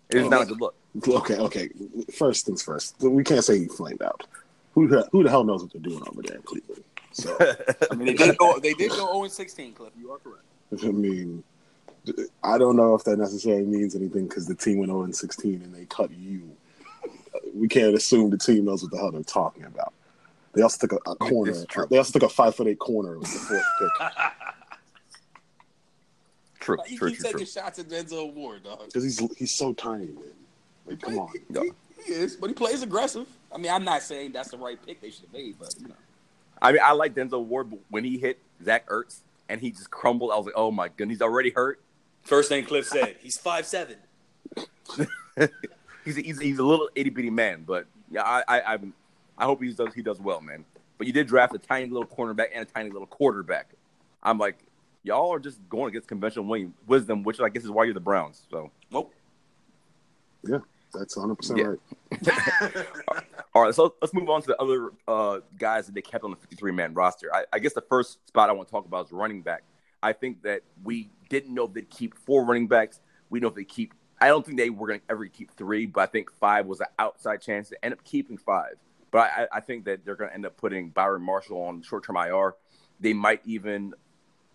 it's 0.10 0.26
Oh, 0.26 0.30
not 0.30 0.42
a 0.42 0.44
yeah. 0.44 0.50
good 0.50 0.62
look. 0.62 0.76
Okay, 1.08 1.38
okay. 1.38 1.70
First 2.14 2.46
things 2.46 2.62
first. 2.64 2.96
We 3.02 3.24
can't 3.24 3.44
say 3.44 3.60
he 3.60 3.66
flamed 3.68 4.02
out. 4.02 4.26
Who 4.74 4.88
the, 4.88 5.08
who 5.12 5.24
the 5.24 5.30
hell 5.30 5.44
knows 5.44 5.62
what 5.64 5.72
they're 5.74 5.82
doing 5.82 6.02
over 6.08 6.22
there 6.22 6.38
in 6.38 6.42
Cleveland? 6.44 6.84
So 7.12 7.38
I 7.92 7.96
mean, 7.96 8.08
they 8.08 8.14
did 8.14 8.38
go. 8.38 8.60
They 8.60 8.74
did 8.74 8.92
go 8.92 9.14
0 9.14 9.28
16, 9.28 9.74
Cliff. 9.74 9.94
You 10.00 10.12
are 10.12 10.18
correct. 10.18 10.44
I 10.84 10.92
mean, 10.92 11.44
I 12.44 12.58
don't 12.58 12.76
know 12.76 12.94
if 12.96 13.04
that 13.06 13.18
necessarily 13.18 13.64
means 13.66 13.96
anything 13.96 14.28
because 14.28 14.48
the 14.48 14.56
team 14.56 14.80
went 14.80 14.90
0 14.90 15.04
and 15.04 15.16
16 15.16 15.62
and 15.64 15.74
they 15.74 15.86
cut 15.86 16.12
you. 16.12 16.42
We 17.54 17.68
can't 17.68 17.96
assume 17.96 18.30
the 18.32 18.38
team 18.38 18.66
knows 18.66 18.82
what 18.84 18.92
the 18.92 18.98
hell 18.98 19.12
they're 19.12 19.24
talking 19.24 19.64
about. 19.64 19.94
They 20.54 20.62
also 20.62 20.88
took 20.88 21.02
a, 21.08 21.12
a 21.12 21.16
corner. 21.16 21.54
They 21.90 21.98
also 21.98 22.12
took 22.18 22.24
a 22.24 22.34
five 22.34 22.56
foot 22.56 22.68
eight 22.68 22.80
corner 22.80 23.18
with 23.18 23.32
the 23.32 23.40
fourth 23.40 23.64
pick 23.80 24.22
True, 26.66 26.78
Why 26.78 26.86
you 26.88 26.98
true, 26.98 27.10
keep 27.10 27.20
true, 27.20 27.24
taking 27.26 27.38
true. 27.40 27.46
shots 27.46 27.78
at 27.78 27.88
Denzel 27.90 28.34
Ward, 28.34 28.64
dog? 28.64 28.88
because 28.88 29.04
he's 29.04 29.20
he's 29.38 29.54
so 29.54 29.72
tiny, 29.74 30.08
man. 30.08 30.24
Like, 30.88 31.00
come 31.00 31.20
on. 31.20 31.30
No. 31.48 31.62
He, 31.62 31.70
he 32.04 32.12
is, 32.12 32.38
but 32.38 32.48
he 32.48 32.56
plays 32.56 32.82
aggressive. 32.82 33.28
I 33.54 33.60
mean, 33.60 33.72
I'm 33.72 33.84
not 33.84 34.02
saying 34.02 34.32
that's 34.32 34.50
the 34.50 34.58
right 34.58 34.84
pick 34.84 35.00
they 35.00 35.12
should 35.12 35.26
have 35.26 35.34
made, 35.34 35.60
but 35.60 35.76
you 35.80 35.90
know. 35.90 35.94
I 36.60 36.72
mean, 36.72 36.82
I 36.84 36.94
like 36.94 37.14
Denzel 37.14 37.46
Ward, 37.46 37.70
but 37.70 37.80
when 37.90 38.04
he 38.04 38.18
hit 38.18 38.40
Zach 38.64 38.90
Ertz 38.90 39.20
and 39.48 39.62
he 39.62 39.70
just 39.70 39.92
crumbled, 39.92 40.32
I 40.32 40.38
was 40.38 40.48
like, 40.48 40.56
oh 40.58 40.72
my 40.72 40.88
goodness, 40.88 41.18
he's 41.18 41.22
already 41.22 41.52
hurt. 41.52 41.80
First 42.24 42.50
thing 42.50 42.66
Cliff 42.66 42.88
said, 42.88 43.18
he's 43.22 43.38
five 43.38 43.68
seven. 43.68 43.98
he's 46.04 46.18
a, 46.18 46.22
he's, 46.22 46.40
a, 46.40 46.44
he's 46.44 46.58
a 46.58 46.64
little 46.64 46.90
itty 46.96 47.12
bitty 47.12 47.30
man, 47.30 47.64
but 47.68 47.86
yeah, 48.10 48.24
I 48.24 48.44
I 48.48 48.74
I'm, 48.74 48.92
I 49.38 49.46
hope 49.46 49.62
he 49.62 49.72
does 49.72 49.94
he 49.94 50.02
does 50.02 50.20
well, 50.20 50.42
man. 50.42 50.66
But 50.98 51.06
you 51.06 51.14
did 51.14 51.28
draft 51.28 51.54
a 51.54 51.60
tiny 51.60 51.90
little 51.90 52.08
cornerback 52.08 52.48
and 52.56 52.68
a 52.68 52.72
tiny 52.72 52.90
little 52.90 53.06
quarterback. 53.06 53.68
I'm 54.24 54.40
like, 54.40 54.58
y'all 55.06 55.32
are 55.32 55.40
just 55.40 55.60
going 55.70 55.90
against 55.90 56.08
conventional 56.08 56.70
wisdom, 56.88 57.24
which 57.24 57.40
I 57.40 57.50
guess 57.50 57.64
is 57.64 57.72
why 57.72 57.86
you're 57.86 57.94
the 57.94 58.00
Browns. 58.00 58.46
So, 58.52 58.72
Nope. 58.92 59.14
Yeah, 60.44 60.60
that's 60.94 61.16
100 61.16 61.36
percent 61.36 61.60
Yeah. 61.60 61.66
right. 61.66 62.86
all 63.56 63.64
right, 63.64 63.74
so 63.74 63.96
let's 64.02 64.14
move 64.14 64.30
on 64.30 64.42
to 64.42 64.48
the 64.48 64.62
other 64.62 64.92
uh, 65.08 65.40
guys 65.58 65.86
that 65.86 65.96
they 65.96 66.02
kept 66.02 66.24
on 66.24 66.32
the 66.32 66.38
53 66.38 66.72
man 66.72 66.94
roster. 66.94 67.34
I, 67.34 67.46
I 67.54 67.60
guess 67.60 67.74
the 67.74 67.82
first 67.82 68.28
spot 68.28 68.50
I 68.50 68.54
want 68.54 68.68
to 68.68 68.72
talk 68.72 68.86
about 68.86 69.06
is 69.06 69.12
running 69.12 69.42
back. 69.42 69.64
I 70.04 70.14
think 70.14 70.44
that 70.44 70.62
we 70.84 71.10
didn't 71.30 71.54
know 71.54 71.66
if 71.66 71.74
they'd 71.74 71.90
keep 71.90 72.16
four 72.16 72.46
running 72.46 72.68
backs. 72.68 73.00
We 73.30 73.40
know 73.40 73.48
if 73.48 73.56
they 73.56 73.64
keep. 73.64 73.94
I 74.22 74.28
don't 74.28 74.46
think 74.46 74.58
they 74.58 74.70
were 74.70 74.88
going 74.88 75.00
to 75.00 75.06
ever 75.10 75.26
keep 75.28 75.52
three, 75.56 75.86
but 75.86 76.02
I 76.02 76.06
think 76.06 76.32
five 76.32 76.66
was 76.66 76.80
an 76.80 76.88
outside 77.00 77.42
chance 77.42 77.70
to 77.70 77.86
end 77.86 77.94
up 77.94 78.04
keeping 78.04 78.38
five. 78.38 78.76
But 79.12 79.32
I, 79.32 79.48
I 79.52 79.60
think 79.62 79.86
that 79.86 80.06
they're 80.06 80.16
going 80.16 80.30
to 80.30 80.34
end 80.34 80.46
up 80.46 80.58
putting 80.58 80.90
Byron 80.90 81.24
Marshall 81.24 81.62
on 81.64 81.82
short 81.82 82.06
term 82.06 82.18
IR. 82.18 82.56
They 83.00 83.14
might 83.14 83.42
even 83.46 83.94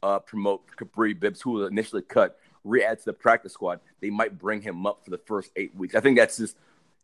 uh, 0.03 0.19
promote 0.19 0.63
Kapri 0.77 1.19
Bibbs, 1.19 1.41
who 1.41 1.53
was 1.53 1.71
initially 1.71 2.03
cut, 2.03 2.39
re-add 2.65 2.99
to 3.01 3.05
the 3.07 3.13
practice 3.13 3.53
squad. 3.53 3.81
They 4.01 4.11
might 4.11 4.39
bring 4.39 4.63
him 4.63 4.87
up 4.87 5.05
for 5.05 5.11
the 5.11 5.19
first 5.19 5.51
eight 5.57 5.75
weeks. 5.75 5.95
I 5.95 6.01
think 6.01 6.17
that's 6.17 6.37
just 6.37 6.57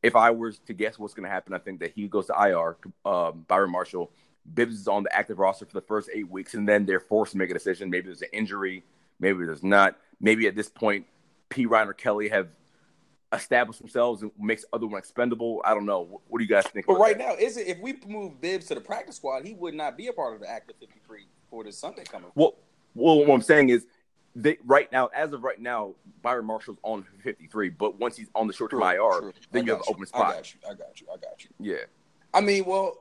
if 0.02 0.16
I 0.16 0.30
was 0.30 0.58
to 0.60 0.74
guess 0.74 0.98
what's 0.98 1.14
going 1.14 1.24
to 1.24 1.30
happen. 1.30 1.54
I 1.54 1.58
think 1.58 1.80
that 1.80 1.92
he 1.92 2.08
goes 2.08 2.26
to 2.26 2.34
IR. 2.34 2.76
Um, 3.04 3.44
Byron 3.48 3.72
Marshall, 3.72 4.10
Bibbs 4.54 4.80
is 4.80 4.88
on 4.88 5.02
the 5.02 5.16
active 5.16 5.38
roster 5.38 5.66
for 5.66 5.72
the 5.72 5.86
first 5.86 6.08
eight 6.14 6.30
weeks, 6.30 6.54
and 6.54 6.68
then 6.68 6.86
they're 6.86 7.00
forced 7.00 7.32
to 7.32 7.38
make 7.38 7.50
a 7.50 7.54
decision. 7.54 7.90
Maybe 7.90 8.06
there's 8.06 8.22
an 8.22 8.28
injury, 8.32 8.84
maybe 9.18 9.44
there's 9.44 9.62
not. 9.62 9.96
Maybe 10.20 10.46
at 10.46 10.54
this 10.54 10.68
point, 10.68 11.06
Perine 11.50 11.88
or 11.88 11.92
Kelley 11.92 12.28
have 12.28 12.48
established 13.32 13.80
themselves 13.80 14.22
and 14.22 14.30
makes 14.38 14.64
other 14.72 14.86
one 14.86 14.98
expendable. 14.98 15.60
I 15.64 15.74
don't 15.74 15.84
know. 15.84 16.20
What, 16.28 16.38
do 16.38 16.44
you 16.44 16.48
guys 16.48 16.66
think? 16.66 16.86
But 16.86 16.98
right 16.98 17.18
that? 17.18 17.26
now, 17.26 17.34
is 17.34 17.56
it 17.56 17.66
if 17.66 17.78
we 17.80 17.94
move 18.06 18.40
Bibbs 18.40 18.66
to 18.66 18.74
the 18.74 18.80
practice 18.80 19.16
squad, 19.16 19.44
he 19.44 19.54
would 19.54 19.74
not 19.74 19.96
be 19.96 20.06
a 20.06 20.12
part 20.12 20.34
of 20.34 20.40
the 20.40 20.50
active 20.50 20.76
53 20.80 21.26
for 21.50 21.64
this 21.64 21.78
Sunday 21.78 22.04
coming. 22.04 22.30
Well, 22.34 22.54
well, 22.96 23.18
what 23.24 23.34
I'm 23.34 23.42
saying 23.42 23.68
is, 23.68 23.86
they 24.34 24.58
right 24.64 24.90
now, 24.92 25.06
as 25.14 25.32
of 25.32 25.44
right 25.44 25.60
now, 25.60 25.94
Byron 26.22 26.44
Marshall's 26.44 26.78
on 26.82 27.04
53, 27.22 27.70
but 27.70 27.98
once 27.98 28.16
he's 28.16 28.28
on 28.34 28.46
the 28.46 28.52
short 28.52 28.70
term 28.70 28.82
IR, 28.82 28.96
True. 28.96 29.32
then 29.50 29.64
you 29.64 29.72
have 29.72 29.80
an 29.80 29.86
open 29.88 30.06
spot. 30.06 30.26
I 30.26 30.34
got 30.34 30.54
you. 30.54 30.60
I 30.68 30.74
got 30.74 31.00
you. 31.00 31.06
I 31.12 31.16
got 31.16 31.44
you. 31.44 31.50
Yeah, 31.58 31.84
I 32.34 32.40
mean, 32.40 32.64
well, 32.64 32.98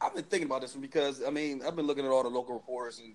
I've 0.00 0.14
been 0.14 0.24
thinking 0.24 0.46
about 0.48 0.60
this 0.60 0.74
one 0.74 0.82
because 0.82 1.22
I 1.26 1.30
mean, 1.30 1.62
I've 1.66 1.76
been 1.76 1.86
looking 1.86 2.04
at 2.04 2.10
all 2.10 2.22
the 2.22 2.28
local 2.28 2.54
reports 2.54 2.98
and 2.98 3.14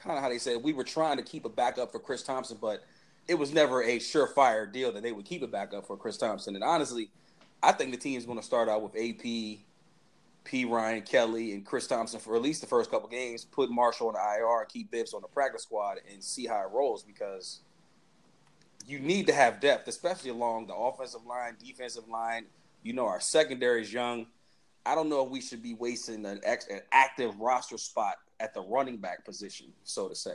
kind 0.00 0.16
of 0.16 0.22
how 0.22 0.28
they 0.28 0.38
said 0.38 0.62
we 0.62 0.72
were 0.72 0.84
trying 0.84 1.16
to 1.16 1.22
keep 1.22 1.44
a 1.44 1.48
backup 1.48 1.92
for 1.92 1.98
Chris 1.98 2.22
Thompson, 2.22 2.58
but 2.60 2.84
it 3.28 3.34
was 3.34 3.52
never 3.52 3.82
a 3.82 3.98
surefire 3.98 4.70
deal 4.70 4.92
that 4.92 5.02
they 5.02 5.12
would 5.12 5.24
keep 5.24 5.42
a 5.42 5.46
backup 5.46 5.86
for 5.86 5.96
Chris 5.96 6.16
Thompson. 6.16 6.54
And 6.54 6.64
honestly, 6.64 7.10
I 7.62 7.72
think 7.72 7.92
the 7.92 7.96
team's 7.96 8.26
going 8.26 8.38
to 8.38 8.44
start 8.44 8.68
out 8.68 8.82
with 8.82 8.96
AP, 8.96 9.60
P. 10.44 10.64
Ryan 10.64 11.02
Kelley, 11.02 11.52
and 11.52 11.64
Chris 11.64 11.86
Thompson 11.86 12.20
for 12.20 12.36
at 12.36 12.42
least 12.42 12.60
the 12.60 12.66
first 12.66 12.90
couple 12.90 13.08
games. 13.08 13.44
Put 13.44 13.70
Marshall 13.70 14.08
on 14.08 14.14
the 14.14 14.20
IR, 14.20 14.64
keep 14.66 14.90
Bibbs 14.90 15.14
on 15.14 15.22
the 15.22 15.28
practice 15.28 15.62
squad, 15.62 15.98
and 16.12 16.22
see 16.22 16.46
how 16.46 16.60
it 16.62 16.70
rolls 16.72 17.02
because 17.02 17.60
you 18.86 18.98
need 18.98 19.26
to 19.28 19.32
have 19.32 19.60
depth, 19.60 19.88
especially 19.88 20.30
along 20.30 20.66
the 20.66 20.74
offensive 20.74 21.24
line, 21.26 21.56
defensive 21.64 22.08
line. 22.08 22.46
You 22.82 22.92
know, 22.92 23.06
our 23.06 23.20
secondary 23.20 23.82
is 23.82 23.92
young. 23.92 24.26
I 24.84 24.94
don't 24.94 25.08
know 25.08 25.24
if 25.24 25.30
we 25.30 25.40
should 25.40 25.62
be 25.62 25.74
wasting 25.74 26.26
an, 26.26 26.40
ex- 26.42 26.66
an 26.66 26.80
active 26.90 27.38
roster 27.38 27.78
spot 27.78 28.16
at 28.40 28.52
the 28.52 28.60
running 28.60 28.96
back 28.96 29.24
position, 29.24 29.68
so 29.84 30.08
to 30.08 30.14
say. 30.14 30.34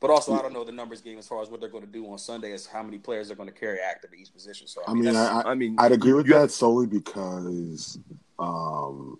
But 0.00 0.10
also, 0.10 0.34
I 0.34 0.42
don't 0.42 0.52
know 0.52 0.64
the 0.64 0.72
numbers 0.72 1.00
game 1.00 1.18
as 1.18 1.28
far 1.28 1.40
as 1.40 1.48
what 1.48 1.60
they're 1.60 1.70
going 1.70 1.86
to 1.86 1.90
do 1.90 2.10
on 2.10 2.18
Sunday 2.18 2.52
as 2.52 2.66
how 2.66 2.82
many 2.82 2.98
players 2.98 3.28
they're 3.28 3.36
going 3.36 3.48
to 3.48 3.54
carry 3.54 3.78
active 3.78 4.12
at 4.12 4.18
each 4.18 4.32
position. 4.32 4.66
So 4.66 4.82
I 4.86 4.90
I 4.90 4.94
mean, 4.94 5.04
mean, 5.04 5.16
I, 5.16 5.40
I, 5.40 5.50
I 5.52 5.54
mean, 5.54 5.76
I'd 5.78 5.92
agree 5.92 6.12
with 6.12 6.26
you 6.26 6.34
that 6.34 6.50
solely 6.50 6.86
because 6.86 7.98
um, 8.38 9.18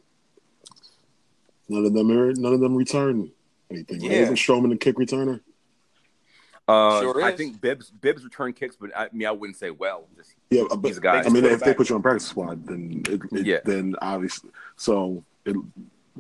none 1.68 1.84
of 1.84 1.92
them 1.94 2.10
are 2.10 2.32
none 2.32 2.52
of 2.54 2.60
them 2.60 2.74
return 2.74 3.30
anything. 3.70 4.00
Right? 4.02 4.10
Yeah. 4.10 4.18
Isn't 4.18 4.36
Stroman 4.36 4.72
a 4.72 4.76
kick 4.76 4.96
returner? 4.96 5.40
Uh, 6.66 7.00
Sure 7.02 7.22
I 7.22 7.32
think 7.32 7.60
Bibbs 7.60 7.90
Bibbs 7.90 8.24
return 8.24 8.52
kicks, 8.54 8.76
but 8.76 8.90
I, 8.96 9.04
I 9.04 9.08
mean, 9.12 9.28
I 9.28 9.32
wouldn't 9.32 9.58
say 9.58 9.70
well. 9.70 10.06
Just, 10.16 10.34
Yeah, 10.50 10.62
but 10.70 10.88
He's 10.88 10.96
a 10.98 11.00
guy. 11.00 11.22
I 11.22 11.28
mean, 11.28 11.44
if 11.44 11.58
put 11.58 11.64
they 11.66 11.74
put 11.74 11.88
you 11.90 11.96
on 11.96 12.02
practice 12.02 12.26
squad, 12.28 12.66
then 12.66 13.02
it, 13.08 13.20
it- 13.32 13.46
Yeah. 13.46 13.58
then 13.64 13.94
obviously, 14.00 14.50
so 14.76 15.22
it, 15.44 15.56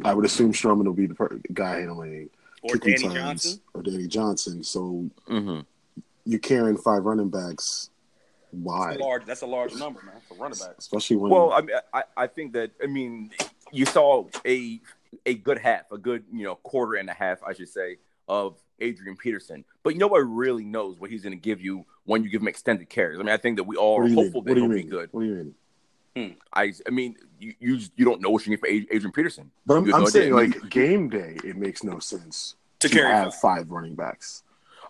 I 0.04 0.12
would 0.12 0.24
assume 0.26 0.52
Stroman 0.52 0.84
will 0.84 0.92
be 0.92 1.06
the 1.06 1.14
per- 1.14 1.40
guy 1.52 1.80
handling 1.80 2.28
or 2.62 2.74
kick 2.74 2.82
Danny 2.82 3.08
returns 3.08 3.14
Johnson. 3.14 3.60
or 3.72 3.82
Danny 3.82 4.06
Johnson. 4.06 4.62
So 4.64 5.08
hmm 5.26 5.60
you're 6.26 6.40
carrying 6.40 6.76
five 6.78 7.04
running 7.04 7.28
backs. 7.28 7.90
Why? 8.62 8.88
That's 8.90 9.00
a 9.00 9.04
large. 9.04 9.24
That's 9.26 9.42
a 9.42 9.46
large 9.46 9.74
number, 9.74 10.02
man, 10.02 10.14
for 10.28 10.34
running 10.34 10.58
backs. 10.58 10.74
Especially 10.78 11.16
when 11.16 11.30
Well, 11.30 11.52
I 11.52 11.60
mean, 11.62 11.76
I, 11.92 12.02
I 12.16 12.26
think 12.26 12.52
that 12.54 12.70
I 12.82 12.86
mean, 12.86 13.30
you 13.72 13.86
saw 13.86 14.26
a 14.46 14.80
a 15.26 15.34
good 15.34 15.58
half, 15.58 15.90
a 15.92 15.98
good 15.98 16.24
you 16.32 16.44
know 16.44 16.56
quarter 16.56 16.94
and 16.94 17.08
a 17.08 17.14
half, 17.14 17.42
I 17.42 17.52
should 17.54 17.68
say, 17.68 17.98
of 18.28 18.56
Adrian 18.80 19.16
Peterson. 19.16 19.64
But 19.82 19.96
nobody 19.96 20.24
really 20.24 20.64
knows 20.64 20.98
what 20.98 21.10
he's 21.10 21.22
going 21.22 21.32
to 21.36 21.40
give 21.40 21.60
you 21.60 21.84
when 22.04 22.22
you 22.24 22.30
give 22.30 22.42
him 22.42 22.48
extended 22.48 22.88
carries. 22.88 23.18
I 23.18 23.22
mean, 23.22 23.32
I 23.32 23.36
think 23.36 23.56
that 23.56 23.64
we 23.64 23.76
all 23.76 24.00
are 24.00 24.04
do 24.04 24.10
you 24.10 24.16
mean? 24.16 24.24
hopeful 24.26 24.40
What 24.42 24.48
that 24.48 24.54
do 24.54 24.60
you 24.60 24.66
he'll 24.66 24.76
mean? 24.76 24.84
be 24.86 24.90
good. 24.90 25.08
What 25.12 25.20
do 25.20 25.26
you 25.26 25.34
mean? 25.34 25.54
Hmm. 26.16 26.32
I 26.52 26.72
I 26.86 26.90
mean, 26.90 27.16
you 27.40 27.54
you, 27.60 27.80
you 27.96 28.04
don't 28.04 28.20
know 28.20 28.30
what 28.30 28.46
you 28.46 28.50
need 28.50 28.60
for 28.60 28.68
Adrian 28.68 29.12
Peterson. 29.12 29.50
But 29.66 29.78
I'm, 29.78 29.84
I'm 29.94 30.00
no 30.02 30.06
saying, 30.06 30.34
idea. 30.34 30.58
like 30.60 30.70
game 30.70 31.08
day, 31.08 31.36
it 31.44 31.56
makes 31.56 31.82
no 31.82 31.98
sense 31.98 32.54
To 32.80 32.88
to 32.88 32.94
carry 32.94 33.08
have 33.12 33.32
five. 33.34 33.40
five 33.58 33.70
running 33.70 33.94
backs. 33.96 34.42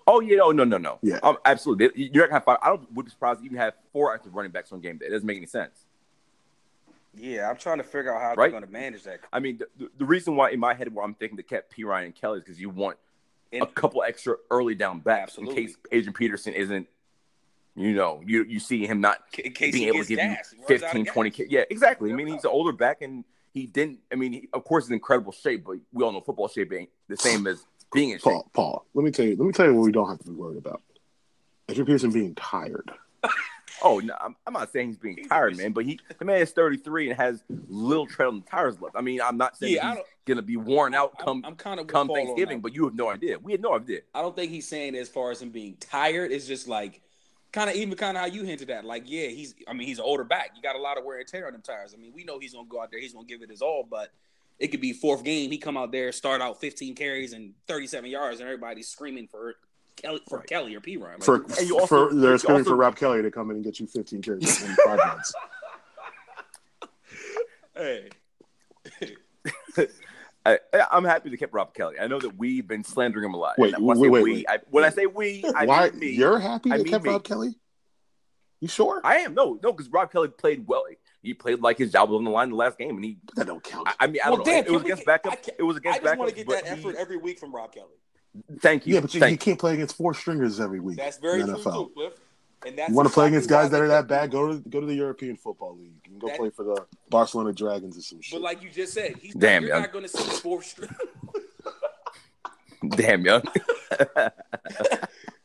Oh 0.06 0.20
yeah, 0.20 0.38
oh 0.42 0.52
no, 0.52 0.64
no, 0.64 0.76
no. 0.78 0.98
Yeah. 1.02 1.18
um, 1.22 1.38
absolutely. 1.44 1.90
You're 1.94 2.24
not 2.24 2.28
gonna 2.28 2.32
have 2.34 2.44
five. 2.44 2.58
I 2.62 2.68
don't 2.68 2.92
would 2.92 3.06
be 3.06 3.10
surprised 3.10 3.40
to 3.40 3.46
even 3.46 3.56
have 3.58 3.74
four 3.92 4.12
active 4.14 4.34
running 4.34 4.50
backs 4.52 4.70
on 4.72 4.80
game 4.80 4.98
day. 4.98 5.06
It 5.06 5.10
doesn't 5.10 5.26
make 5.26 5.36
any 5.38 5.46
sense. 5.46 5.86
Yeah, 7.16 7.48
I'm 7.48 7.56
trying 7.56 7.78
to 7.78 7.84
figure 7.84 8.14
out 8.14 8.20
how 8.20 8.28
Right. 8.30 8.36
they're 8.50 8.60
going 8.60 8.64
to 8.64 8.70
manage 8.70 9.04
that. 9.04 9.20
I 9.32 9.38
mean, 9.38 9.58
the- 9.58 9.68
the, 9.78 9.90
the 9.98 10.04
reason 10.04 10.34
why 10.36 10.50
in 10.50 10.58
my 10.58 10.74
head 10.74 10.92
where 10.92 11.04
I'm 11.04 11.14
thinking 11.14 11.36
they 11.36 11.44
kept 11.44 11.74
Perine 11.76 12.06
and 12.06 12.14
Kelley 12.14 12.38
is 12.38 12.44
because 12.44 12.60
you 12.60 12.70
want 12.70 12.98
And- 13.52 13.62
a 13.62 13.66
couple 13.66 14.02
extra 14.02 14.36
early 14.50 14.74
down 14.74 14.98
backs 14.98 15.30
Absolutely. 15.38 15.56
in 15.62 15.66
case 15.68 15.76
Adrian 15.92 16.12
Peterson 16.12 16.54
isn't, 16.54 16.88
you 17.76 17.92
know, 17.94 18.20
you 18.26 18.44
you 18.44 18.58
see 18.60 18.84
him 18.86 19.00
not 19.00 19.18
in 19.38 19.52
case 19.52 19.72
being 19.72 19.88
able 19.88 20.00
to 20.02 20.08
give 20.08 20.18
gas. 20.18 20.52
You 20.52 20.58
runs 20.58 20.82
15, 20.82 21.06
20 21.06 21.30
ki- 21.30 21.46
Yeah, 21.48 21.64
exactly. 21.70 22.12
I 22.12 22.14
mean, 22.14 22.26
he's 22.26 22.44
an 22.44 22.50
older 22.50 22.72
back 22.72 23.00
and 23.02 23.24
he 23.52 23.66
didn't. 23.66 24.00
I 24.12 24.16
mean, 24.16 24.32
he, 24.32 24.48
of 24.52 24.64
course, 24.64 24.84
he's 24.84 24.90
in 24.90 24.94
incredible 24.94 25.32
shape, 25.32 25.64
but 25.64 25.78
we 25.92 26.02
all 26.04 26.10
know 26.12 26.20
football 26.20 26.48
shape 26.48 26.72
ain't 26.72 26.90
the 27.08 27.16
same 27.16 27.46
as 27.46 27.64
being 27.94 28.10
in 28.10 28.18
shape. 28.18 28.24
Paul, 28.24 28.50
Paul, 28.52 28.86
let 28.94 29.04
me 29.04 29.10
tell 29.10 29.24
you. 29.24 29.36
Let 29.36 29.46
me 29.46 29.52
tell 29.52 29.66
you 29.66 29.74
what 29.74 29.84
we 29.84 29.92
don't 29.92 30.08
have 30.08 30.18
to 30.18 30.24
be 30.26 30.32
worried 30.32 30.58
about. 30.58 30.82
Adrian 31.68 31.86
Peterson 31.86 32.10
being 32.10 32.34
tired. 32.34 32.90
Oh 33.82 33.98
no, 33.98 34.14
I'm, 34.18 34.36
I'm 34.46 34.52
not 34.52 34.72
saying 34.72 34.88
he's 34.88 34.96
being 34.98 35.16
He's- 35.16 35.28
tired, 35.28 35.56
man, 35.58 35.72
but 35.72 35.84
he 35.84 35.98
the 36.18 36.24
man 36.24 36.40
is 36.40 36.52
33 36.52 37.10
and 37.10 37.18
has 37.20 37.42
little 37.68 38.06
tread 38.06 38.28
on 38.28 38.36
the 38.40 38.46
tires 38.46 38.80
left. 38.80 38.94
I 38.96 39.00
mean, 39.00 39.20
I'm 39.20 39.36
not 39.36 39.56
saying 39.58 39.74
Yeah, 39.74 39.90
I 39.90 39.94
he's 39.96 40.04
gonna 40.26 40.42
be 40.42 40.56
worn 40.56 40.94
out 40.94 41.18
come 41.18 41.38
I'm, 41.38 41.50
I'm 41.52 41.56
kind 41.56 41.80
of 41.80 41.88
come 41.88 42.08
Thanksgiving, 42.08 42.60
but 42.60 42.72
you 42.72 42.84
have 42.84 42.94
no 42.94 43.10
idea. 43.10 43.38
We 43.38 43.52
had 43.52 43.60
no 43.60 43.74
idea. 43.74 44.00
I 44.14 44.22
don't 44.22 44.34
think 44.34 44.52
he's 44.52 44.68
saying 44.68 44.94
as 44.94 45.08
far 45.08 45.32
as 45.32 45.42
him 45.42 45.50
being 45.50 45.76
tired. 45.80 46.30
It's 46.30 46.46
just 46.46 46.68
like 46.68 47.02
kind 47.52 47.68
of 47.68 47.74
even 47.76 47.94
kind 47.96 48.16
of 48.16 48.20
how 48.22 48.26
you 48.26 48.44
hinted 48.44 48.70
at. 48.70 48.84
Like, 48.84 49.02
yeah, 49.06 49.26
he's. 49.26 49.54
I 49.66 49.72
mean, 49.74 49.88
he's 49.88 49.98
an 49.98 50.04
older 50.04 50.24
back. 50.24 50.52
You 50.56 50.62
got 50.62 50.76
a 50.76 50.80
lot 50.80 50.96
of 50.96 51.04
wear 51.04 51.18
and 51.18 51.26
tear 51.26 51.46
on 51.48 51.52
them 51.52 51.62
tires. 51.62 51.94
I 51.94 52.00
mean, 52.00 52.12
we 52.14 52.22
know 52.24 52.38
he's 52.38 52.54
gonna 52.54 52.68
go 52.68 52.80
out 52.80 52.90
there. 52.92 53.00
He's 53.00 53.12
gonna 53.12 53.26
give 53.26 53.42
it 53.42 53.50
his 53.50 53.60
all, 53.60 53.86
but 53.90 54.10
it 54.58 54.68
could 54.68 54.80
be 54.80 54.92
fourth 54.92 55.24
game. 55.24 55.50
He 55.50 55.58
come 55.58 55.76
out 55.76 55.90
there, 55.92 56.12
start 56.12 56.40
out 56.40 56.60
15 56.60 56.94
carries 56.94 57.32
and 57.32 57.54
37 57.68 58.08
yards, 58.10 58.40
and 58.40 58.48
everybody's 58.48 58.88
screaming 58.88 59.26
for 59.28 59.54
Kelley 59.96 60.20
for 60.28 60.40
Kelley 60.40 60.74
or 60.74 60.80
Perine. 60.80 61.12
Like, 61.18 61.22
For, 61.22 61.36
And 61.58 61.68
you 61.68 61.78
also- 61.78 62.08
for 62.08 62.14
they're 62.14 62.32
you 62.32 62.38
screaming 62.38 62.60
also- 62.62 62.70
for 62.70 62.76
Rob 62.76 62.96
Kelley 62.96 63.22
to 63.22 63.30
come 63.30 63.50
in 63.50 63.56
and 63.56 63.64
get 63.64 63.78
you 63.80 63.86
15 63.86 64.22
carries 64.22 64.62
in 64.62 64.74
five 64.84 64.98
minutes. 64.98 65.34
hey, 67.76 68.08
I, 70.46 70.58
I'm 70.92 71.04
happy 71.04 71.30
they 71.30 71.36
kept 71.36 71.54
Rob 71.54 71.72
Kelley. 71.74 71.96
I 71.98 72.06
know 72.06 72.20
that 72.20 72.36
we've 72.36 72.66
been 72.66 72.84
slandering 72.84 73.24
him 73.24 73.34
a 73.34 73.38
lot. 73.38 73.58
Wait, 73.58 73.78
when 73.80 73.96
I 73.96 74.00
wait, 74.00 74.06
say 74.06 74.08
wait, 74.10 74.22
we, 74.24 74.32
wait. 74.34 74.46
I, 74.48 74.58
when 74.70 74.84
I 74.84 74.90
say 74.90 75.06
we, 75.06 75.44
I 75.56 75.64
Why 75.64 75.88
mean 75.90 75.98
me. 76.00 76.10
you're 76.10 76.38
happy 76.38 76.70
I 76.70 76.76
they 76.76 76.82
mean 76.84 76.92
kept 76.92 77.04
me. 77.04 77.10
Rob 77.10 77.24
Kelley? 77.24 77.54
You 78.60 78.68
sure? 78.68 79.00
I 79.04 79.16
am 79.18 79.34
no, 79.34 79.58
no, 79.62 79.72
because 79.72 79.90
Rob 79.90 80.12
Kelley 80.12 80.28
played 80.28 80.66
well. 80.66 80.84
He 81.24 81.34
played 81.34 81.60
like 81.60 81.78
his 81.78 81.90
job 81.90 82.10
was 82.10 82.18
on 82.18 82.24
the 82.24 82.30
line 82.30 82.44
in 82.44 82.50
the 82.50 82.56
last 82.56 82.78
game, 82.78 82.94
and 82.96 83.04
he. 83.04 83.16
that 83.34 83.46
don't 83.46 83.64
count. 83.64 83.88
I, 83.88 83.94
I 84.00 84.06
mean, 84.06 84.20
I 84.24 84.28
Well, 84.28 84.36
don't 84.38 84.46
know. 84.46 84.52
damn, 84.52 84.64
it 84.66 84.70
was 84.70 84.82
we 84.82 84.86
against 84.90 85.00
get- 85.00 85.06
backup. 85.06 85.42
can't- 85.42 85.56
It 85.58 85.62
was 85.62 85.76
I 85.76 85.78
against 85.78 85.96
just 85.96 86.04
backup. 86.04 86.18
want 86.18 86.30
to 86.30 86.36
get 86.36 86.48
that 86.48 86.62
but 86.64 86.72
he- 86.78 86.80
effort 86.80 86.96
every 86.96 87.16
week 87.16 87.38
from 87.40 87.52
Rob 87.54 87.72
Kelley. 87.72 87.88
Thank 88.60 88.86
you. 88.86 88.94
yeah, 88.94 89.00
but 89.00 89.14
you, 89.14 89.24
you 89.26 89.38
can't 89.38 89.58
play 89.58 89.74
against 89.74 89.96
four 89.96 90.12
stringers 90.12 90.60
every 90.60 90.80
week. 90.80 90.96
That's 90.98 91.16
very 91.18 91.40
in 91.40 91.46
the 91.46 91.54
true 91.54 91.62
NFL. 91.62 91.86
too, 91.88 91.92
Cliff. 91.94 92.12
And 92.66 92.78
that's 92.78 92.88
You 92.90 92.94
want 92.94 93.08
to 93.08 93.14
play 93.14 93.28
against 93.28 93.48
guys 93.48 93.70
that 93.70 93.80
are 93.80 93.88
that 93.88 94.06
bad? 94.08 94.30
Go 94.30 94.52
to 94.52 94.58
go 94.68 94.80
to 94.80 94.86
the 94.86 94.94
European 94.94 95.36
Football 95.36 95.76
League. 95.76 95.92
You 96.04 96.10
can 96.10 96.18
go 96.18 96.26
That- 96.28 96.38
play 96.38 96.50
for 96.50 96.64
the 96.64 96.84
Barcelona 97.10 97.52
Dragons 97.52 97.96
or 97.96 98.02
some 98.02 98.20
shit. 98.20 98.34
But 98.38 98.42
like 98.42 98.62
you 98.62 98.70
just 98.70 98.92
said, 98.92 99.16
he's 99.20 99.34
Damn, 99.34 99.62
not, 99.62 99.66
you're 99.66 99.74
young. 99.76 99.82
not 99.82 99.92
going 99.92 100.04
to 100.04 100.08
see 100.10 100.40
fourth 100.40 100.64
string. 100.66 100.90
Damn, 102.96 103.24
young. 103.24 103.42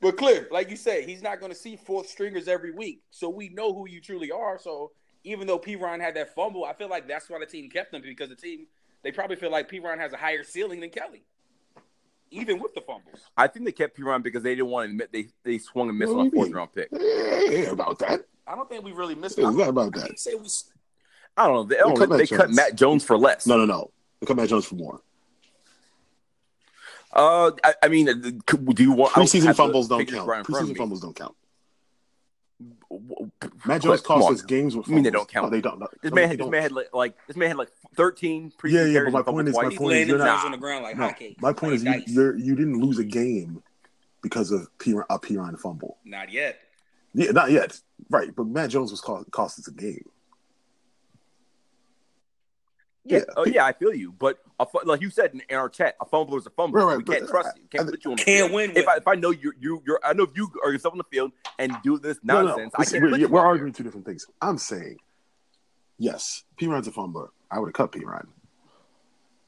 But 0.01 0.15
Cliff, 0.15 0.45
like 0.49 0.69
you 0.69 0.77
said, 0.77 1.03
he's 1.03 1.21
not 1.21 1.41
going 1.41 1.51
to 1.51 1.57
see 1.57 1.75
fourth 1.75 2.07
stringers 2.07 2.47
every 2.47 2.71
week. 2.71 3.01
So 3.11 3.27
we 3.27 3.49
know 3.49 3.73
who 3.73 3.85
you 3.85 3.99
truly 3.99 4.31
are. 4.31 4.57
So 4.57 4.91
even 5.23 5.47
though 5.47 5.59
Perine 5.59 5.99
had 6.01 6.15
that 6.15 6.33
fumble, 6.35 6.65
I 6.65 6.73
feel 6.73 6.89
like 6.89 7.07
that's 7.07 7.29
why 7.29 7.39
the 7.39 7.45
team 7.45 7.69
kept 7.69 7.93
him 7.93 8.01
because 8.01 8.29
the 8.29 8.35
team 8.35 8.67
they 9.03 9.11
probably 9.11 9.35
feel 9.35 9.51
like 9.51 9.69
Perine 9.69 9.97
has 9.99 10.13
a 10.13 10.17
higher 10.17 10.43
ceiling 10.43 10.79
than 10.79 10.89
Kelley, 10.89 11.23
even 12.31 12.59
with 12.59 12.73
the 12.73 12.81
fumbles. 12.81 13.19
I 13.37 13.47
think 13.47 13.65
they 13.65 13.71
kept 13.71 13.97
Perine 13.97 14.23
because 14.23 14.43
they 14.43 14.55
didn't 14.55 14.67
want 14.67 14.87
to 14.87 14.91
admit 14.91 15.11
they 15.11 15.27
they 15.43 15.57
swung 15.57 15.89
and 15.89 15.97
missed 15.97 16.11
on 16.11 16.27
a 16.27 16.29
do 16.29 16.35
fourth 16.35 16.47
mean? 16.47 16.55
round 16.55 16.73
pick. 16.73 16.89
it 16.91 17.53
ain't 17.65 17.71
about 17.73 17.99
that. 17.99 18.21
I 18.47 18.55
don't 18.55 18.67
think 18.69 18.83
we 18.83 18.91
really 18.91 19.15
missed. 19.15 19.37
It's 19.37 19.47
I 19.47 19.51
not 19.51 19.69
about 19.69 19.97
I 19.97 20.01
that. 20.01 20.19
say 20.19 20.33
we. 20.35 20.47
I 21.37 21.47
don't 21.47 21.53
know. 21.55 21.63
They, 21.63 21.77
No, 21.77 21.93
they, 21.93 21.95
cut 21.95 22.09
Matt 22.09 22.17
they 22.17 22.27
cut 22.27 22.45
Jones. 22.47 22.55
Matt 22.55 22.75
Jones 22.75 23.03
for 23.03 23.17
less. 23.17 23.45
No, 23.47 23.57
no, 23.57 23.65
no. 23.65 23.91
Look 24.21 24.29
at 24.29 24.35
Matt 24.35 24.49
Jones 24.49 24.65
for 24.65 24.75
more. 24.75 25.01
Uh, 27.13 27.51
I, 27.63 27.73
I 27.83 27.87
mean, 27.87 28.09
uh, 28.09 28.13
do 28.13 28.83
you 28.83 28.91
want 28.91 29.17
I 29.17 29.21
Preseason 29.21 29.55
fumbles 29.55 29.87
don't 29.87 30.05
count. 30.05 30.27
right 30.27 30.39
in 30.39 30.45
Preseason 30.45 30.77
fumbles 30.77 31.01
don't 31.01 31.15
count. 31.15 31.35
W- 32.89 33.29
Matt 33.65 33.81
Jones 33.83 34.01
cost 34.01 34.31
us 34.31 34.41
games 34.41 34.75
with 34.75 34.87
You 34.87 34.95
mean 34.95 35.03
they 35.03 35.11
don't 35.11 35.29
count? 35.29 35.45
No, 35.45 35.49
they 35.51 35.61
don't. 35.61 35.79
No, 35.79 35.87
This 36.01 36.11
no, 36.11 36.15
man, 36.15 36.29
they 36.29 36.35
this 36.35 36.43
don't. 36.43 36.51
man 36.51 36.61
had 36.63 36.71
like, 36.71 36.93
like 36.93 37.27
this 37.27 37.37
man 37.37 37.49
had 37.49 37.57
like 37.57 37.69
thirteen 37.95 38.51
preseason 38.57 38.71
Yeah, 38.71 38.85
yeah, 38.85 38.99
but 39.05 39.11
my 39.13 39.19
and 39.19 39.25
point 39.27 39.47
is- 39.49 39.55
my. 39.55 39.69
He's 39.69 39.77
point 39.77 39.89
laying 39.91 40.07
you're 40.07 40.17
not- 40.17 40.45
on 40.45 40.51
the 40.51 40.57
ground 40.57 40.83
like 40.83 40.97
No, 40.97 41.07
hotcakes. 41.09 41.39
my 41.41 41.53
point 41.53 41.73
is 41.73 41.83
you, 41.83 41.89
Playing 41.91 42.05
dice. 42.05 42.13
you're, 42.15 42.35
you 42.37 42.55
didn't 42.55 42.79
lose 42.81 42.97
a 42.99 43.03
game 43.03 43.61
because 44.21 44.51
of 44.51 44.67
P, 44.79 44.91
a 44.91 45.19
Perine 45.19 45.59
fumble. 45.59 45.97
Not 46.03 46.31
yet. 46.31 46.59
Yeah, 47.13 47.31
not 47.31 47.51
yet. 47.51 47.79
Right, 48.09 48.35
but 48.35 48.47
Matt 48.47 48.69
Jones 48.71 48.91
was 48.91 49.01
cost, 49.01 49.29
cost 49.31 49.59
us 49.59 49.67
a 49.67 49.71
game. 49.71 50.03
Yeah, 53.05 53.19
Yeah. 53.19 53.23
oh 53.37 53.45
yeah, 53.45 53.65
I 53.65 53.73
feel 53.73 53.93
you. 53.93 54.11
But 54.11 54.39
a, 54.59 54.65
fu- 54.65 54.81
like 54.85 55.01
you 55.01 55.09
said 55.09 55.31
in, 55.33 55.41
in 55.49 55.55
our 55.55 55.69
chat, 55.69 55.95
a 56.01 56.05
fumble 56.05 56.37
is 56.37 56.45
a 56.45 56.49
fumble. 56.49 56.79
Right, 56.79 56.85
right, 56.85 56.97
we 56.97 57.03
can't 57.03 57.21
but 57.25 57.29
trust 57.29 57.49
uh, 57.49 57.51
you. 57.55 57.63
Can't 57.69 57.87
I- 57.87 57.91
put 57.91 58.03
you 58.05 58.11
on 58.11 58.17
the 58.17 58.23
Can't 58.23 58.37
field. 58.49 58.51
win 58.51 58.71
If 58.75 58.87
I, 58.87 58.95
if 58.97 59.07
I 59.07 59.15
know 59.15 59.31
you, 59.31 59.53
you, 59.59 59.81
you're, 59.85 59.99
I 60.03 60.13
know 60.13 60.23
if 60.23 60.31
you 60.35 60.51
are 60.63 60.71
yourself 60.71 60.93
on 60.93 60.97
the 60.97 61.03
field 61.05 61.31
and 61.57 61.75
do 61.83 61.97
this 61.97 62.17
nonsense. 62.23 62.23
No, 62.23 62.41
no, 62.41 62.57
nonsense, 62.63 62.73
I 62.77 62.99
can't. 62.99 63.11
we're, 63.11 63.27
we're 63.29 63.45
arguing 63.45 63.73
two 63.73 63.83
different 63.83 64.05
things. 64.05 64.27
I'm 64.41 64.57
saying, 64.57 64.97
yes, 65.97 66.43
Perine's 66.59 66.87
a 66.87 66.91
fumbler. 66.91 67.29
I 67.49 67.59
would 67.59 67.67
have 67.67 67.73
cut 67.73 67.91
Perine. 67.93 68.27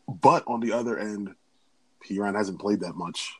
But 0.07 0.43
on 0.47 0.59
the 0.61 0.71
other 0.71 0.97
end, 0.97 1.35
Perine 2.03 2.35
hasn't 2.35 2.59
played 2.59 2.79
that 2.81 2.95
much. 2.95 3.33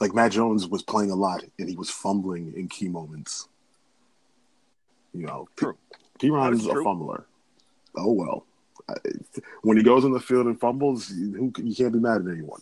Like 0.00 0.14
Matt 0.14 0.32
Jones 0.32 0.66
was 0.66 0.82
playing 0.82 1.10
a 1.10 1.14
lot 1.14 1.44
and 1.58 1.68
he 1.68 1.76
was 1.76 1.90
fumbling 1.90 2.52
in 2.56 2.68
key 2.68 2.88
moments. 2.88 3.48
You 5.12 5.26
know, 5.26 5.48
P, 5.56 5.60
True. 5.66 5.76
Perine's 6.18 6.66
a 6.66 6.70
fumbler. 6.82 7.24
Oh 7.96 8.12
well. 8.12 8.44
I, 8.88 8.94
when 9.62 9.76
he 9.76 9.82
goes 9.82 10.04
on 10.04 10.12
the 10.12 10.20
field 10.20 10.46
and 10.46 10.58
fumbles, 10.60 11.10
you, 11.10 11.32
who, 11.32 11.52
you 11.62 11.74
can't 11.74 11.92
be 11.92 11.98
mad 11.98 12.20
at 12.22 12.28
anyone 12.32 12.60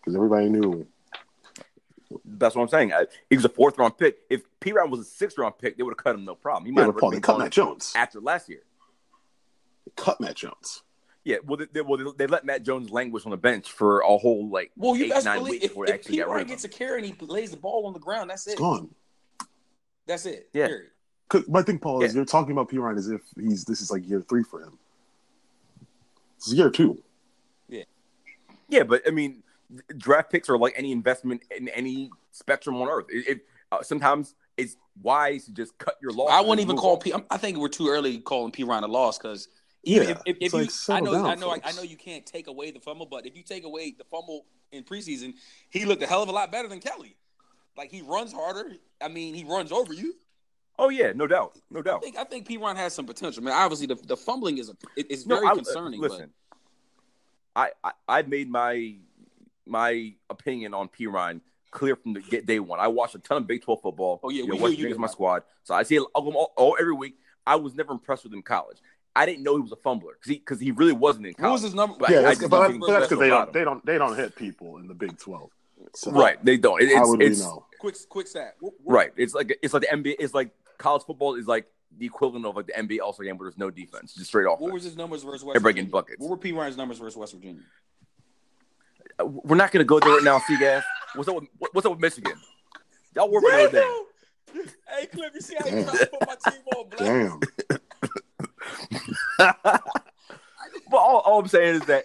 because 0.00 0.14
everybody 0.14 0.48
knew. 0.48 0.86
That's 2.24 2.54
what 2.54 2.62
I'm 2.62 2.68
saying. 2.68 2.92
I, 2.92 3.06
he 3.28 3.36
was 3.36 3.44
a 3.44 3.48
fourth 3.48 3.76
round 3.78 3.98
pick. 3.98 4.18
If 4.30 4.42
Perine 4.60 4.90
was 4.90 5.00
a 5.00 5.04
sixth 5.04 5.36
round 5.38 5.58
pick, 5.58 5.76
they 5.76 5.82
would 5.82 5.90
have 5.92 5.96
cut 6.04 6.14
him 6.14 6.24
no 6.24 6.34
problem. 6.36 6.66
He 6.66 6.72
might 6.72 6.82
Yeah, 6.82 6.86
have 6.86 6.94
but 6.94 7.00
Paul, 7.00 7.10
they 7.10 7.16
been 7.16 7.22
cut 7.22 7.38
Matt 7.38 7.50
Jones. 7.50 7.92
after 7.96 8.20
last 8.20 8.48
year. 8.48 8.60
Cut 9.96 10.20
Matt 10.20 10.36
Jones. 10.36 10.82
Yeah, 11.24 11.36
well, 11.44 11.56
they, 11.56 11.64
they, 11.72 11.80
well, 11.80 11.96
they, 11.98 12.04
they 12.18 12.26
let 12.26 12.44
Matt 12.44 12.62
Jones 12.62 12.90
languish 12.90 13.24
on 13.24 13.30
the 13.30 13.36
bench 13.36 13.72
for 13.72 14.00
a 14.00 14.16
whole 14.18 14.48
like 14.50 14.70
Well, 14.76 14.94
you 14.94 15.06
eight 15.06 15.10
best 15.10 15.24
nine 15.24 15.38
believe 15.38 15.50
weeks 15.52 15.64
if, 15.64 15.70
before 15.70 15.86
they 15.86 15.92
if 15.92 15.98
actually 16.00 16.18
Perine 16.18 16.46
gets 16.46 16.64
a 16.64 16.68
carry 16.68 16.98
and 17.02 17.06
he 17.18 17.26
lays 17.26 17.50
the 17.50 17.56
ball 17.56 17.86
on 17.86 17.92
the 17.94 17.98
ground, 17.98 18.30
that's 18.30 18.46
It's 18.46 18.54
it. 18.54 18.58
gone. 18.58 18.90
That's 20.06 20.26
it. 20.26 20.50
Yeah. 20.52 20.66
Period. 20.68 20.90
'Cause 21.28 21.48
My 21.48 21.62
thing, 21.62 21.78
Paul, 21.78 22.02
is 22.02 22.12
Yeah. 22.12 22.18
you're 22.18 22.24
talking 22.26 22.52
about 22.52 22.68
Perine 22.68 22.98
as 22.98 23.08
if 23.08 23.22
he's 23.40 23.64
this 23.64 23.80
is 23.80 23.90
like 23.90 24.06
year 24.06 24.20
three 24.20 24.42
for 24.44 24.60
him. 24.60 24.78
This 26.38 26.48
is 26.48 26.54
year 26.54 26.70
two. 26.70 27.02
Yeah, 27.68 27.84
Yeah, 28.68 28.82
but 28.84 29.02
I 29.06 29.10
mean, 29.10 29.42
draft 29.96 30.30
picks 30.30 30.48
are 30.48 30.58
like 30.58 30.74
any 30.76 30.92
investment 30.92 31.42
in 31.56 31.68
any 31.68 32.10
spectrum 32.32 32.76
on 32.76 32.88
earth. 32.88 33.06
If, 33.08 33.28
if 33.28 33.38
uh, 33.72 33.82
sometimes 33.82 34.34
it's 34.56 34.76
wise 35.02 35.46
to 35.46 35.52
just 35.52 35.76
cut 35.78 35.96
your 36.00 36.12
loss. 36.12 36.30
I 36.30 36.40
wouldn't 36.40 36.60
even 36.60 36.76
call 36.76 36.96
P. 36.98 37.12
I 37.30 37.36
think 37.36 37.58
we're 37.58 37.68
too 37.68 37.88
early 37.88 38.18
calling 38.18 38.52
Perine 38.52 38.82
a 38.82 38.86
loss 38.86 39.18
because 39.18 39.48
Yeah, 39.82 40.02
if, 40.02 40.18
if, 40.26 40.36
if 40.40 40.54
it's 40.54 40.88
you, 40.88 40.94
I 40.94 41.00
know, 41.00 41.12
down, 41.12 41.26
I 41.26 41.34
know, 41.34 41.50
I, 41.50 41.60
I 41.64 41.72
know 41.72 41.82
you 41.82 41.96
can't 41.96 42.24
take 42.24 42.46
away 42.46 42.70
the 42.70 42.80
fumble, 42.80 43.06
but 43.06 43.26
if 43.26 43.36
you 43.36 43.42
take 43.42 43.64
away 43.64 43.94
the 43.96 44.04
fumble 44.04 44.46
in 44.72 44.84
preseason, 44.84 45.34
he 45.70 45.84
looked 45.84 46.02
a 46.02 46.06
hell 46.06 46.22
of 46.22 46.28
a 46.28 46.32
lot 46.32 46.52
better 46.52 46.68
than 46.68 46.80
Kelley. 46.80 47.16
Like 47.76 47.90
he 47.90 48.02
runs 48.02 48.32
harder. 48.32 48.72
I 49.00 49.08
mean, 49.08 49.34
he 49.34 49.44
runs 49.44 49.72
over 49.72 49.92
you. 49.92 50.14
Oh 50.78 50.88
yeah, 50.88 51.12
no 51.14 51.26
doubt, 51.26 51.56
no 51.70 51.80
I 51.80 51.82
doubt. 51.82 52.02
think 52.02 52.16
I 52.18 52.24
think 52.24 52.48
Perine 52.48 52.76
has 52.76 52.92
some 52.94 53.06
potential. 53.06 53.42
I 53.42 53.46
mean, 53.46 53.54
obviously 53.54 53.86
the, 53.86 53.94
the 53.94 54.16
fumbling 54.16 54.58
is 54.58 54.68
a 54.70 54.76
it, 54.96 55.06
it's 55.10 55.24
No, 55.26 55.36
very 55.36 55.46
I- 55.46 55.50
uh, 55.50 55.54
concerning. 55.54 56.00
Listen, 56.00 56.30
I, 57.56 57.70
I 57.82 57.92
I 58.08 58.22
made 58.22 58.50
my 58.50 58.96
my 59.66 60.12
opinion 60.30 60.74
on 60.74 60.88
Perine 60.88 61.40
clear 61.70 61.96
from 61.96 62.12
the 62.14 62.20
get 62.20 62.46
day 62.46 62.58
one. 62.60 62.80
I 62.80 62.88
watched 62.88 63.14
a 63.14 63.18
ton 63.18 63.38
of 63.38 63.46
Big 63.46 63.62
Twelve 63.62 63.82
football. 63.82 64.20
Oh, 64.22 64.30
yeah, 64.30 64.44
you 64.44 64.52
we 64.52 64.58
know, 64.58 64.66
knew 64.66 64.88
you 64.88 64.98
my 64.98 65.06
squad, 65.06 65.42
so 65.62 65.74
I 65.74 65.82
see 65.84 65.96
it 65.96 66.02
all, 66.14 66.32
all, 66.34 66.52
all- 66.56 66.76
every 66.80 66.94
week. 66.94 67.14
I 67.46 67.56
was 67.56 67.74
never 67.74 67.92
impressed 67.92 68.24
with 68.24 68.32
him 68.32 68.38
in 68.38 68.42
college. 68.42 68.78
I 69.14 69.26
didn't 69.26 69.44
know 69.44 69.54
he 69.56 69.62
was 69.62 69.70
a 69.70 69.76
fumbler 69.76 70.14
because 70.14 70.30
he 70.30 70.38
because 70.38 70.58
he 70.60 70.72
really 70.72 70.92
wasn't 70.92 71.26
in 71.26 71.34
but 71.38 71.44
what 71.44 71.52
was 71.52 71.60
college. 71.60 71.70
his 71.70 71.74
number? 71.74 71.96
But 72.00 72.10
Yeah, 72.10 72.18
I 72.18 72.22
that's, 72.22 72.48
but, 72.48 72.60
that's, 72.68 72.78
but 72.78 72.86
that's 72.88 73.06
because 73.06 73.18
they 73.20 73.28
don't 73.28 73.46
him. 73.48 73.52
they 73.52 73.64
don't 73.64 73.86
they 73.86 73.98
don't 73.98 74.16
hit 74.16 74.34
people 74.34 74.78
in 74.78 74.88
the 74.88 74.94
Big 74.94 75.16
Twelve. 75.18 75.50
So 75.94 76.10
Right, 76.10 76.42
they 76.44 76.56
don't. 76.56 76.80
It- 76.82 76.92
How 76.96 77.02
it's 77.02 77.08
would 77.10 77.18
we 77.20 77.28
know? 77.36 77.66
quick 77.78 77.96
quick 78.08 78.26
stat. 78.26 78.56
What- 78.58 78.72
what- 78.82 78.94
right. 78.94 79.12
It's 79.16 79.34
like 79.34 79.56
it's 79.62 79.72
like 79.74 79.82
the 79.82 79.88
NBA. 79.96 80.16
It's 80.18 80.34
like 80.34 80.50
college 80.78 81.02
football 81.04 81.34
is 81.34 81.46
like 81.46 81.66
the 81.96 82.06
equivalent 82.06 82.44
of 82.46 82.56
like 82.56 82.66
the 82.66 82.72
NBA 82.72 83.00
All 83.00 83.12
Star 83.12 83.24
game 83.24 83.38
where 83.38 83.48
there's 83.48 83.58
no 83.58 83.70
defense, 83.70 84.14
just 84.14 84.28
straight 84.28 84.46
off. 84.46 84.60
What 84.60 84.72
was 84.72 84.84
his 84.84 84.96
numbers 84.96 85.22
versus 85.22 85.44
West 85.44 85.56
Everybody 85.56 85.74
getting 85.74 85.90
Virginia? 85.90 85.92
buckets. 85.92 86.20
What 86.20 86.30
were 86.30 86.36
Perine's 86.36 86.76
numbers 86.76 86.98
versus 86.98 87.16
West 87.16 87.32
Virginia? 87.34 87.62
Uh, 89.18 89.26
we're 89.26 89.56
not 89.56 89.70
gonna 89.70 89.84
go 89.84 90.00
there 90.00 90.10
right 90.10 90.24
now, 90.24 90.38
Seagas. 90.40 90.82
What's 91.14 91.28
up? 91.28 91.36
With, 91.36 91.44
what's 91.72 91.86
up 91.86 91.92
with 91.92 92.00
Michigan? 92.00 92.34
Y'all 93.14 93.30
worry 93.30 93.44
about 93.46 93.72
Notre 93.72 93.86
Dame. 94.52 94.66
Hey, 94.88 95.06
Cliff, 95.06 95.30
you 95.34 95.40
see 95.40 95.56
how 95.58 95.66
you 95.66 95.82
trying 95.84 95.98
to 95.98 96.06
put 96.06 96.26
my 96.26 96.36
team 96.50 96.62
on 96.76 96.88
blast? 96.90 97.40
damn. 99.38 99.78
But 100.90 100.98
all, 100.98 101.18
all 101.20 101.40
I'm 101.40 101.48
saying 101.48 101.76
is 101.76 101.80
that 101.86 102.04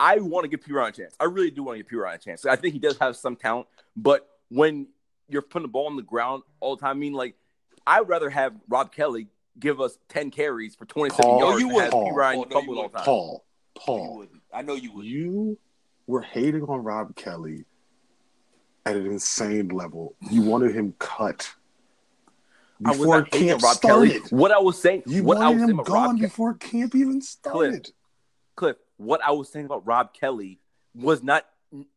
I 0.00 0.16
want 0.18 0.44
to 0.44 0.48
give 0.48 0.60
Perine 0.64 0.88
a 0.88 0.92
chance. 0.92 1.14
I 1.20 1.24
really 1.24 1.50
do 1.50 1.62
want 1.62 1.76
to 1.78 1.82
give 1.82 1.92
Perine 1.92 2.14
a 2.14 2.18
chance. 2.18 2.46
I 2.46 2.56
think 2.56 2.72
he 2.72 2.80
does 2.80 2.96
have 2.98 3.16
some 3.16 3.36
talent, 3.36 3.68
but 3.96 4.26
when 4.48 4.88
you're 5.28 5.42
putting 5.42 5.64
the 5.66 5.70
ball 5.70 5.86
on 5.86 5.96
the 5.96 6.02
ground 6.02 6.42
all 6.60 6.74
the 6.76 6.80
time, 6.80 6.96
I 6.96 6.98
mean, 6.98 7.12
like, 7.12 7.34
I'd 7.88 8.06
rather 8.08 8.28
have 8.28 8.52
Rob 8.68 8.92
Kelley 8.92 9.28
give 9.58 9.80
us 9.80 9.98
10 10.10 10.30
carries 10.30 10.76
for 10.76 10.84
27 10.84 11.24
Paul, 11.24 11.38
yards 11.40 11.60
you 11.60 11.68
would. 11.70 11.90
Paul. 11.90 12.12
Ryan 12.14 12.38
Oh, 12.40 12.44
no, 12.50 12.60
you 12.60 12.76
all 12.78 12.88
the 12.88 12.96
time. 12.96 13.04
Paul, 13.04 13.44
You 13.74 13.80
Paul. 13.80 14.26
I 14.52 14.62
know 14.62 14.74
you 14.74 14.92
would. 14.92 15.06
you 15.06 15.58
were 16.06 16.20
hating 16.20 16.64
on 16.64 16.84
Rob 16.84 17.16
Kelley 17.16 17.64
at 18.84 18.94
an 18.96 19.06
insane 19.06 19.68
level. 19.68 20.14
You 20.30 20.42
wanted 20.42 20.74
him 20.74 20.94
cut 20.98 21.50
I 22.84 22.90
was 22.90 22.98
before 22.98 23.18
not 23.20 23.30
camp 23.30 23.62
Rob 23.62 23.76
started. 23.76 24.10
Kelley. 24.10 24.22
What 24.30 24.52
I 24.52 24.58
was 24.58 24.80
saying, 24.80 25.02
You 25.06 25.24
what 25.24 25.38
I 25.38 25.48
wanted 25.48 25.60
was 25.62 25.70
him 25.70 25.78
about 25.80 25.88
Rob 25.88 26.04
gone 26.06 26.16
Kelley, 26.16 26.26
before 26.28 26.54
camp 26.54 26.94
even 26.94 27.22
started. 27.22 27.90
Cliff, 28.54 28.76
what 28.98 29.20
I 29.24 29.30
was 29.32 29.48
saying 29.50 29.64
about 29.66 29.86
Rob 29.86 30.12
Kelley 30.12 30.60
was 30.94 31.22
not, 31.22 31.46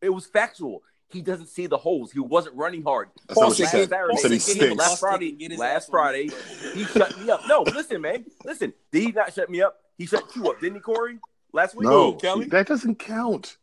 it 0.01 0.09
was 0.09 0.25
factual. 0.25 0.83
He 1.11 1.21
doesn't 1.21 1.47
see 1.47 1.67
the 1.67 1.77
holes. 1.77 2.11
He 2.11 2.19
wasn't 2.19 2.55
running 2.55 2.83
hard. 2.83 3.09
That's 3.27 3.39
not 3.39 3.49
what 3.49 3.59
Last 3.59 3.71
said. 3.71 3.89
Saturday- 3.89 4.13
You 4.13 4.17
said 4.19 4.31
he 4.31 4.39
stinks. 4.39 4.77
Last 4.77 4.99
Friday, 4.99 5.55
last 5.57 5.89
Friday, 5.91 6.29
he 6.73 6.85
shut 6.85 7.19
me 7.19 7.29
up. 7.29 7.41
No, 7.47 7.61
listen, 7.63 8.01
man, 8.01 8.25
listen. 8.45 8.73
Did 8.91 9.03
he 9.03 9.11
not 9.11 9.33
shut 9.33 9.49
me 9.49 9.61
up? 9.61 9.77
He 9.97 10.05
shut 10.05 10.35
you 10.35 10.49
up, 10.49 10.59
didn't 10.59 10.75
he, 10.75 10.81
Corey? 10.81 11.19
Last 11.53 11.75
week, 11.75 11.87
No, 11.89 12.13
Kelley? 12.13 12.45
that 12.45 12.67
doesn't 12.67 12.95
count. 12.99 13.57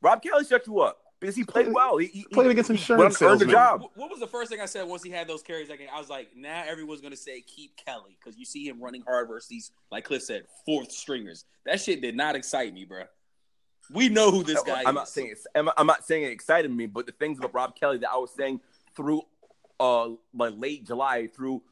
Rob 0.00 0.22
Kelley 0.22 0.44
shut 0.44 0.66
you 0.66 0.80
up 0.80 0.98
because 1.20 1.36
he 1.36 1.44
played 1.44 1.72
well. 1.72 1.96
He, 1.98 2.06
he 2.06 2.24
Played 2.24 2.50
against 2.50 2.68
he 2.70 2.74
insurance 2.76 3.20
went 3.20 3.32
on- 3.32 3.38
the 3.38 3.46
job. 3.46 3.82
What- 3.82 3.96
What 3.96 4.10
was 4.10 4.20
the 4.20 4.26
first 4.26 4.50
thing 4.50 4.60
I 4.60 4.66
said 4.66 4.84
once 4.88 5.02
he 5.02 5.10
had 5.10 5.28
those 5.28 5.42
carries? 5.42 5.68
That 5.68 5.78
game? 5.78 5.88
I 5.94 5.98
was 5.98 6.08
like, 6.08 6.34
now 6.36 6.64
everyone's 6.66 7.00
gonna 7.02 7.16
say 7.16 7.42
keep 7.42 7.76
Kelley 7.76 8.16
because 8.18 8.38
you 8.38 8.44
see 8.44 8.66
him 8.66 8.80
running 8.82 9.02
hard 9.02 9.28
versus 9.28 9.48
these, 9.48 9.70
like 9.92 10.04
Cliff 10.04 10.22
said, 10.22 10.44
fourth 10.64 10.90
stringers. 10.92 11.44
That 11.66 11.80
shit 11.80 12.00
did 12.00 12.16
not 12.16 12.36
excite 12.36 12.72
me, 12.72 12.84
bro. 12.84 13.02
We 13.90 14.08
know 14.08 14.30
who 14.30 14.42
this 14.42 14.62
guy 14.62 14.80
I'm 14.82 14.88
is. 14.88 14.94
not 14.94 15.08
saying 15.08 15.28
it's, 15.32 15.46
I'm, 15.54 15.70
I'm 15.76 15.86
not 15.86 16.04
saying 16.04 16.24
it 16.24 16.32
excited 16.32 16.70
me, 16.70 16.86
but 16.86 17.06
the 17.06 17.12
things 17.12 17.38
about 17.38 17.54
Rob 17.54 17.76
Kelley 17.76 17.98
that 17.98 18.10
I 18.10 18.16
was 18.16 18.32
saying 18.34 18.60
through 18.94 19.22
uh 19.78 20.08
like 20.34 20.54
late 20.56 20.86
July 20.86 21.26
through 21.26 21.62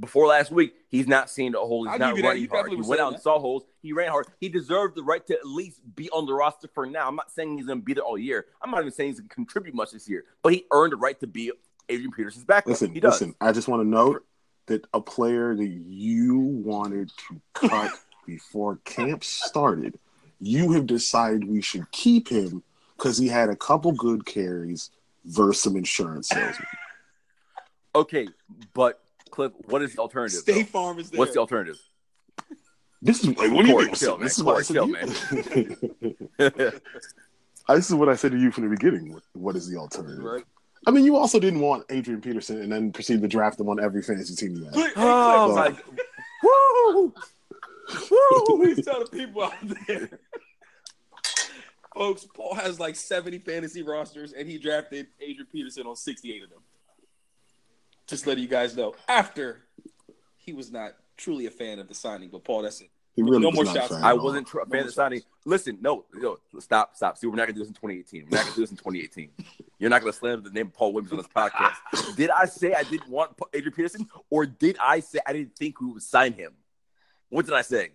before 0.00 0.26
last 0.26 0.50
week, 0.50 0.74
he's 0.88 1.06
not 1.06 1.28
seeing 1.28 1.52
the 1.52 1.58
hole. 1.58 1.84
He's 1.84 1.92
I'll 1.92 1.98
not 1.98 2.16
give 2.16 2.24
running 2.24 2.48
hard. 2.48 2.70
He 2.70 2.76
went 2.76 2.86
saying 2.86 3.00
out 3.00 3.12
and 3.12 3.22
saw 3.22 3.38
holes. 3.38 3.64
He 3.82 3.92
ran 3.92 4.10
hard. 4.10 4.26
He 4.40 4.48
deserved 4.48 4.96
the 4.96 5.02
right 5.02 5.26
to 5.26 5.34
at 5.34 5.46
least 5.46 5.80
be 5.94 6.08
on 6.10 6.26
the 6.26 6.32
roster 6.32 6.68
for 6.72 6.86
now. 6.86 7.06
I'm 7.06 7.16
not 7.16 7.30
saying 7.30 7.58
he's 7.58 7.66
going 7.66 7.80
to 7.80 7.84
be 7.84 7.94
there 7.94 8.04
all 8.04 8.18
year. 8.18 8.46
I'm 8.62 8.70
not 8.70 8.80
even 8.80 8.92
saying 8.92 9.10
he's 9.10 9.20
going 9.20 9.28
to 9.28 9.34
contribute 9.34 9.74
much 9.74 9.90
this 9.92 10.08
year, 10.08 10.24
but 10.42 10.52
he 10.52 10.64
earned 10.72 10.92
the 10.92 10.96
right 10.96 11.18
to 11.20 11.26
be 11.26 11.52
Adrian 11.88 12.12
Peterson's 12.12 12.44
backup. 12.44 12.68
Listen, 12.68 12.92
he 12.92 13.00
does. 13.00 13.14
listen. 13.14 13.34
I 13.40 13.52
just 13.52 13.68
want 13.68 13.82
to 13.82 13.88
note 13.88 14.24
that 14.66 14.86
a 14.94 15.00
player 15.00 15.54
that 15.54 15.66
you 15.66 16.38
wanted 16.38 17.10
to 17.28 17.40
cut 17.52 17.90
before 18.26 18.76
camp 18.84 19.22
started, 19.22 19.98
you 20.44 20.72
have 20.72 20.86
decided 20.86 21.48
we 21.48 21.62
should 21.62 21.90
keep 21.90 22.28
him 22.28 22.62
because 22.96 23.16
he 23.16 23.28
had 23.28 23.48
a 23.48 23.56
couple 23.56 23.92
good 23.92 24.26
carries 24.26 24.90
versus 25.24 25.62
some 25.62 25.76
insurance 25.76 26.28
salesman. 26.28 26.66
Okay, 27.94 28.28
but 28.74 29.00
Cliff, 29.30 29.52
what 29.66 29.82
is 29.82 29.94
the 29.94 30.00
alternative? 30.00 30.40
State 30.40 30.72
though? 30.72 30.80
Farm 30.80 30.98
is 30.98 31.10
there. 31.10 31.18
What's 31.18 31.32
the 31.32 31.40
alternative? 31.40 31.80
This 33.00 33.20
is 33.20 33.36
like, 33.36 33.52
what 33.52 33.62
do 33.62 33.68
you 33.68 33.74
Corey, 33.74 33.86
mean? 33.86 33.94
chill, 33.94 34.16
this 34.18 34.38
man. 34.38 34.40
is 34.40 34.42
what 34.42 34.52
I 34.52 34.62
Corey, 34.62 34.64
said. 34.64 35.34
chill, 35.34 35.88
to 36.38 36.70
you. 36.70 36.80
this 37.68 37.88
is 37.88 37.94
what 37.94 38.08
I 38.08 38.16
said 38.16 38.32
to 38.32 38.38
you 38.38 38.50
from 38.50 38.64
the 38.64 38.70
beginning. 38.70 39.18
What 39.32 39.56
is 39.56 39.68
the 39.68 39.76
alternative? 39.76 40.22
Right. 40.22 40.44
I 40.86 40.90
mean, 40.90 41.04
you 41.04 41.16
also 41.16 41.38
didn't 41.40 41.60
want 41.60 41.84
Adrian 41.90 42.20
Peterson 42.20 42.60
and 42.60 42.70
then 42.70 42.92
proceed 42.92 43.22
to 43.22 43.28
draft 43.28 43.58
him 43.58 43.68
on 43.68 43.82
every 43.82 44.02
fantasy 44.02 44.34
team 44.34 44.56
you 44.56 44.64
had. 44.64 44.92
Oh 44.96 45.52
Cliff, 45.54 45.84
my! 45.86 45.94
Woo! 46.94 47.14
Woo! 48.10 48.44
Please 48.62 48.84
tell 48.84 49.00
the 49.00 49.06
people 49.10 49.42
out 49.44 49.54
there. 49.86 50.20
Folks, 51.94 52.26
Paul 52.34 52.54
has 52.56 52.80
like 52.80 52.96
70 52.96 53.38
fantasy 53.38 53.82
rosters 53.82 54.32
and 54.32 54.48
he 54.48 54.58
drafted 54.58 55.06
Adrian 55.20 55.46
Peterson 55.50 55.86
on 55.86 55.94
68 55.94 56.42
of 56.42 56.50
them. 56.50 56.60
Just 58.08 58.26
letting 58.26 58.42
you 58.42 58.48
guys 58.48 58.76
know. 58.76 58.94
After 59.08 59.60
he 60.36 60.52
was 60.52 60.72
not 60.72 60.94
truly 61.16 61.46
a 61.46 61.50
fan 61.50 61.78
of 61.78 61.86
the 61.88 61.94
signing, 61.94 62.30
but 62.30 62.42
Paul, 62.42 62.62
that's 62.62 62.80
it. 62.80 62.90
He 63.14 63.22
really 63.22 63.38
No 63.38 63.48
was 63.50 63.54
more 63.54 63.64
not 63.64 63.74
shots. 63.76 63.88
fan 63.90 64.02
I 64.02 64.12
wasn't 64.12 64.48
tr- 64.48 64.58
a 64.58 64.66
fan 64.66 64.80
of 64.80 64.86
the 64.86 64.92
signing. 64.92 65.22
Listen, 65.44 65.78
no, 65.80 66.04
no, 66.14 66.36
stop, 66.58 66.96
stop. 66.96 67.16
See, 67.16 67.28
we're 67.28 67.36
not 67.36 67.42
gonna 67.46 67.52
do 67.52 67.60
this 67.60 67.68
in 67.68 67.74
2018. 67.74 68.26
We're 68.28 68.36
not 68.38 68.44
gonna 68.44 68.56
do 68.56 68.60
this 68.62 68.70
in 68.72 68.76
2018. 68.76 69.30
You're 69.78 69.90
not 69.90 70.00
gonna 70.00 70.12
slam 70.12 70.42
the 70.42 70.50
name 70.50 70.66
of 70.66 70.74
Paul 70.74 70.92
Williams 70.94 71.12
on 71.12 71.18
this 71.18 71.28
podcast. 71.28 72.16
did 72.16 72.30
I 72.30 72.46
say 72.46 72.74
I 72.74 72.82
didn't 72.82 73.08
want 73.08 73.38
Adrian 73.52 73.72
Peterson, 73.72 74.08
or 74.30 74.46
did 74.46 74.76
I 74.82 74.98
say 74.98 75.20
I 75.24 75.32
didn't 75.32 75.54
think 75.56 75.80
we 75.80 75.92
would 75.92 76.02
sign 76.02 76.32
him? 76.32 76.54
What 77.34 77.46
did 77.46 77.54
I 77.56 77.62
say? 77.62 77.88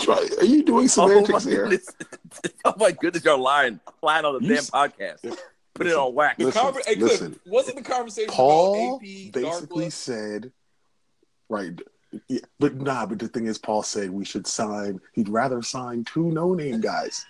Try- 0.00 0.28
Are 0.38 0.44
you 0.44 0.62
doing 0.62 0.84
Oh 0.84 0.86
semantics 0.86 1.44
here? 1.44 1.64
goodness! 1.64 1.88
oh 2.64 2.74
my 2.78 2.92
goodness, 2.92 3.24
you're 3.24 3.36
lying, 3.36 3.80
lying 4.02 4.24
on 4.24 4.34
the 4.34 4.40
You 4.42 4.50
damn 4.54 4.58
s- 4.58 4.70
podcast. 4.70 5.36
Put 5.74 5.88
it 5.88 5.94
on 5.96 6.14
whack. 6.14 6.36
Listen, 6.38 6.62
conver- 6.62 6.86
hey, 6.86 6.94
Cliff, 6.94 7.10
listen. 7.10 7.40
wasn't 7.46 7.76
the 7.78 7.82
conversation 7.82 8.30
Paul 8.32 8.96
AP, 9.02 9.32
basically 9.32 9.86
Darkwa? 9.86 9.92
said, 9.92 10.52
right, 11.48 11.72
yeah, 12.28 12.38
but 12.60 12.76
nah, 12.76 13.04
but 13.04 13.18
the 13.18 13.26
thing 13.26 13.46
is, 13.46 13.58
Paul 13.58 13.82
said 13.82 14.10
we 14.12 14.24
should 14.24 14.46
sign, 14.46 15.00
he'd 15.14 15.28
rather 15.28 15.60
sign 15.60 16.04
two 16.04 16.30
no 16.30 16.54
name 16.54 16.80
guys. 16.80 17.26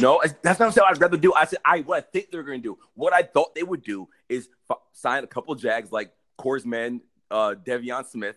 No, 0.00 0.22
that's 0.42 0.60
not 0.60 0.74
what 0.76 0.90
I'd 0.92 1.00
rather 1.00 1.16
do. 1.16 1.34
I 1.34 1.44
said 1.46 1.58
I 1.64 1.80
what 1.80 1.98
I 1.98 2.00
think 2.02 2.30
they're 2.30 2.44
going 2.44 2.62
to 2.62 2.68
do. 2.68 2.78
What 2.94 3.12
I 3.12 3.22
thought 3.24 3.56
they 3.56 3.64
would 3.64 3.82
do 3.82 4.08
is 4.28 4.48
f- 4.70 4.78
sign 4.92 5.24
a 5.24 5.26
couple 5.26 5.52
of 5.52 5.60
Jags 5.60 5.90
like 5.90 6.12
Corsman, 6.38 7.00
uh, 7.34 7.54
Devion 7.66 8.06
Smith, 8.06 8.36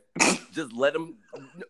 just 0.51 0.73
let 0.73 0.95
him 0.95 1.15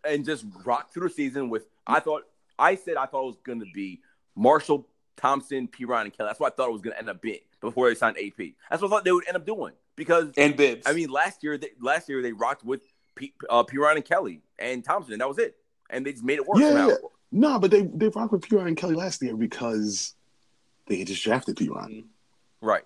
and 0.08 0.24
just 0.24 0.46
rock 0.64 0.94
through 0.94 1.10
the 1.10 1.14
season 1.14 1.50
with. 1.50 1.66
I 1.86 2.00
thought 2.00 2.24
I 2.58 2.76
said 2.76 2.96
I 2.96 3.06
thought 3.06 3.24
it 3.24 3.28
was 3.28 3.38
going 3.44 3.60
to 3.60 3.68
be 3.74 4.00
Marshall, 4.36 4.88
Thompson, 5.18 5.68
Perine, 5.68 6.04
and 6.04 6.14
Kelley. 6.18 6.30
That's 6.30 6.40
what 6.40 6.54
I 6.54 6.56
thought 6.56 6.70
it 6.70 6.74
was 6.74 6.82
going 6.82 6.94
to 6.94 7.00
end 7.00 7.10
up 7.10 7.22
being 7.22 7.40
before 7.60 7.90
they 7.90 7.96
signed 7.96 8.18
AP. 8.18 8.54
That's 8.70 8.82
what 8.82 8.88
I 8.88 8.96
thought 8.96 9.04
they 9.06 9.12
would 9.12 9.28
end 9.28 9.36
up 9.38 9.46
doing 9.46 9.74
because 9.98 10.30
and 10.38 10.56
Bibbs. 10.56 10.84
I 10.86 10.94
mean 10.94 11.10
last 11.10 11.44
year 11.44 11.58
they, 11.58 11.70
last 11.82 12.08
year 12.08 12.22
they 12.22 12.32
rocked 12.32 12.64
with 12.64 12.82
P, 13.16 13.34
uh, 13.50 13.64
Perine 13.64 13.96
and 13.98 14.06
Kelley 14.06 14.42
and 14.58 14.84
Thompson, 14.84 15.14
and 15.14 15.22
that 15.22 15.28
was 15.28 15.38
it. 15.40 15.56
And 15.90 16.06
they 16.06 16.12
just 16.14 16.24
made 16.24 16.40
it 16.40 16.48
work. 16.48 16.60
Yeah, 16.60 16.88
yeah. 16.88 16.96
No, 17.32 17.60
but 17.60 17.72
they 17.72 17.82
they 17.84 18.08
rocked 18.08 18.32
with 18.32 18.42
Perine 18.48 18.68
and 18.68 18.78
Kelley 18.78 18.96
last 18.96 19.22
year 19.22 19.36
because 19.36 20.16
they 20.86 20.98
had 21.00 21.08
just 21.08 21.24
drafted 21.24 21.58
Perine, 21.58 22.06
Right. 22.62 22.86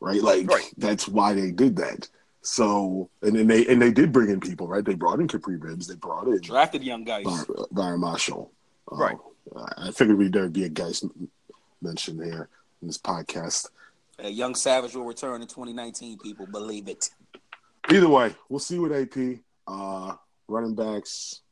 right? 0.00 0.22
Like 0.22 0.48
Right. 0.48 0.72
that's 0.78 1.06
why 1.08 1.34
they 1.34 1.50
did 1.50 1.76
that. 1.76 2.08
So 2.48 3.10
and 3.20 3.36
then 3.36 3.46
they 3.46 3.66
and 3.66 3.80
they 3.80 3.92
did 3.92 4.10
bring 4.10 4.30
in 4.30 4.40
people, 4.40 4.66
right? 4.66 4.82
They 4.82 4.94
brought 4.94 5.20
in 5.20 5.28
Kapri 5.28 5.60
Bibbs, 5.60 5.86
they 5.86 5.96
brought 5.96 6.28
in 6.28 6.40
drafted 6.40 6.82
young 6.82 7.04
guys. 7.04 7.24
Byron, 7.24 7.46
Byron 7.70 8.00
Marshall. 8.00 8.50
Uh, 8.90 8.96
Right. 8.96 9.16
I 9.76 9.90
figured 9.90 10.16
we'd 10.16 10.32
there'd 10.32 10.52
be 10.54 10.64
a 10.64 10.68
guys 10.70 11.04
mentioned 11.82 12.22
here 12.24 12.48
in 12.80 12.88
this 12.88 12.96
podcast. 12.96 13.68
A 14.18 14.30
young 14.30 14.54
Savage 14.54 14.94
will 14.94 15.04
return 15.04 15.42
in 15.42 15.46
2019. 15.48 16.18
People 16.18 16.46
believe 16.46 16.88
it. 16.88 17.10
Either 17.90 18.08
way, 18.08 18.34
we'll 18.48 18.58
see 18.58 18.78
with 18.78 18.92
AP. 18.92 19.40
Uh, 19.66 20.14
running 20.48 20.74
backs, 20.74 21.42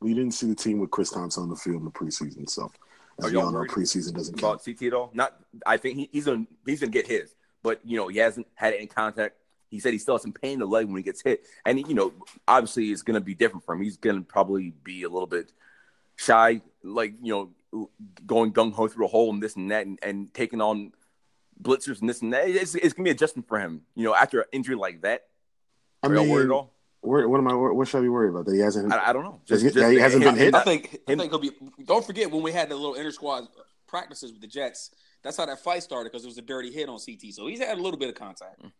we 0.00 0.12
didn't 0.12 0.32
see 0.32 0.46
the 0.46 0.54
team 0.54 0.78
with 0.80 0.90
Chris 0.90 1.10
Thompson 1.10 1.44
on 1.44 1.48
the 1.48 1.56
field 1.56 1.76
in 1.78 1.84
the 1.86 1.90
preseason, 1.90 2.48
so 2.48 2.64
Are 2.64 3.26
as 3.26 3.32
we 3.32 3.38
y'all 3.38 3.50
know, 3.50 3.60
preseason 3.64 4.14
doesn't 4.14 4.38
count. 4.38 4.54
about 4.62 4.64
CT 4.64 4.82
at 4.82 4.92
all? 4.92 5.10
Not. 5.14 5.36
I 5.66 5.78
think 5.78 5.96
he, 5.96 6.08
he's 6.12 6.26
gonna 6.26 6.46
he's 6.66 6.80
gonna 6.80 6.92
get 6.92 7.06
his, 7.06 7.34
but 7.62 7.80
you 7.84 7.96
know 7.96 8.08
he 8.08 8.18
hasn't 8.18 8.46
had 8.54 8.74
any 8.74 8.86
contact. 8.86 9.36
He 9.72 9.80
said 9.80 9.94
he 9.94 9.98
still 9.98 10.14
has 10.14 10.22
some 10.22 10.34
pain 10.34 10.52
in 10.52 10.58
the 10.58 10.66
leg 10.66 10.86
when 10.86 10.96
he 10.98 11.02
gets 11.02 11.22
hit, 11.22 11.46
and 11.64 11.78
you 11.78 11.94
know 11.94 12.12
obviously 12.46 12.90
it's 12.92 13.02
going 13.02 13.14
to 13.14 13.22
be 13.22 13.34
different 13.34 13.64
for 13.64 13.74
him. 13.74 13.82
He's 13.82 13.96
going 13.96 14.16
to 14.16 14.22
probably 14.22 14.74
be 14.84 15.02
a 15.02 15.08
little 15.08 15.26
bit 15.26 15.50
shy, 16.16 16.60
like 16.84 17.14
you 17.22 17.50
know, 17.72 17.88
going 18.26 18.52
gung 18.52 18.72
ho 18.72 18.86
through 18.86 19.06
a 19.06 19.08
hole 19.08 19.32
and 19.32 19.42
this 19.42 19.56
and 19.56 19.70
that, 19.70 19.86
and, 19.86 19.98
and 20.02 20.32
taking 20.34 20.60
on 20.60 20.92
blitzers 21.60 22.00
and 22.00 22.08
this 22.08 22.20
and 22.20 22.34
that. 22.34 22.48
It's, 22.48 22.74
it's 22.74 22.92
going 22.92 23.04
to 23.04 23.08
be 23.08 23.10
adjustment 23.10 23.48
for 23.48 23.58
him. 23.58 23.80
You 23.94 24.04
know, 24.04 24.14
after 24.14 24.42
an 24.42 24.46
injury 24.52 24.76
like 24.76 25.00
that, 25.02 25.22
I 26.02 26.08
are 26.08 26.14
you 26.14 26.20
mean, 26.20 26.28
worried 26.28 26.44
at 26.44 26.50
all? 26.50 26.74
where, 27.00 27.26
what 27.26 27.38
am 27.38 27.48
I? 27.48 27.54
What 27.54 27.88
should 27.88 27.98
I 27.98 28.02
be 28.02 28.10
worried 28.10 28.30
about? 28.30 28.44
That 28.44 28.54
he 28.54 28.60
hasn't. 28.60 28.92
I, 28.92 29.08
I 29.08 29.12
don't 29.14 29.24
know. 29.24 29.40
Has 29.48 29.62
he- 29.62 29.70
he 29.70 29.98
hasn't 29.98 30.22
been 30.22 30.36
hit? 30.36 30.54
I 30.54 30.62
think 30.64 30.98
I 31.08 31.16
think 31.16 31.30
he'll 31.30 31.40
be. 31.40 31.50
Don't 31.84 32.04
forget 32.04 32.30
when 32.30 32.42
we 32.42 32.52
had 32.52 32.68
the 32.68 32.76
little 32.76 32.94
inter 32.94 33.10
squad 33.10 33.44
practices 33.86 34.32
with 34.32 34.40
the 34.42 34.46
Jets. 34.46 34.90
That's 35.22 35.36
how 35.36 35.46
that 35.46 35.60
fight 35.60 35.82
started 35.82 36.10
because 36.10 36.24
it 36.24 36.28
was 36.28 36.38
a 36.38 36.42
dirty 36.42 36.72
hit 36.72 36.88
on 36.88 36.98
CT. 36.98 37.32
So 37.32 37.46
he's 37.46 37.60
had 37.60 37.78
a 37.78 37.80
little 37.80 37.98
bit 37.98 38.08
of 38.08 38.16
contact. 38.16 38.60
Mm. 38.62 38.72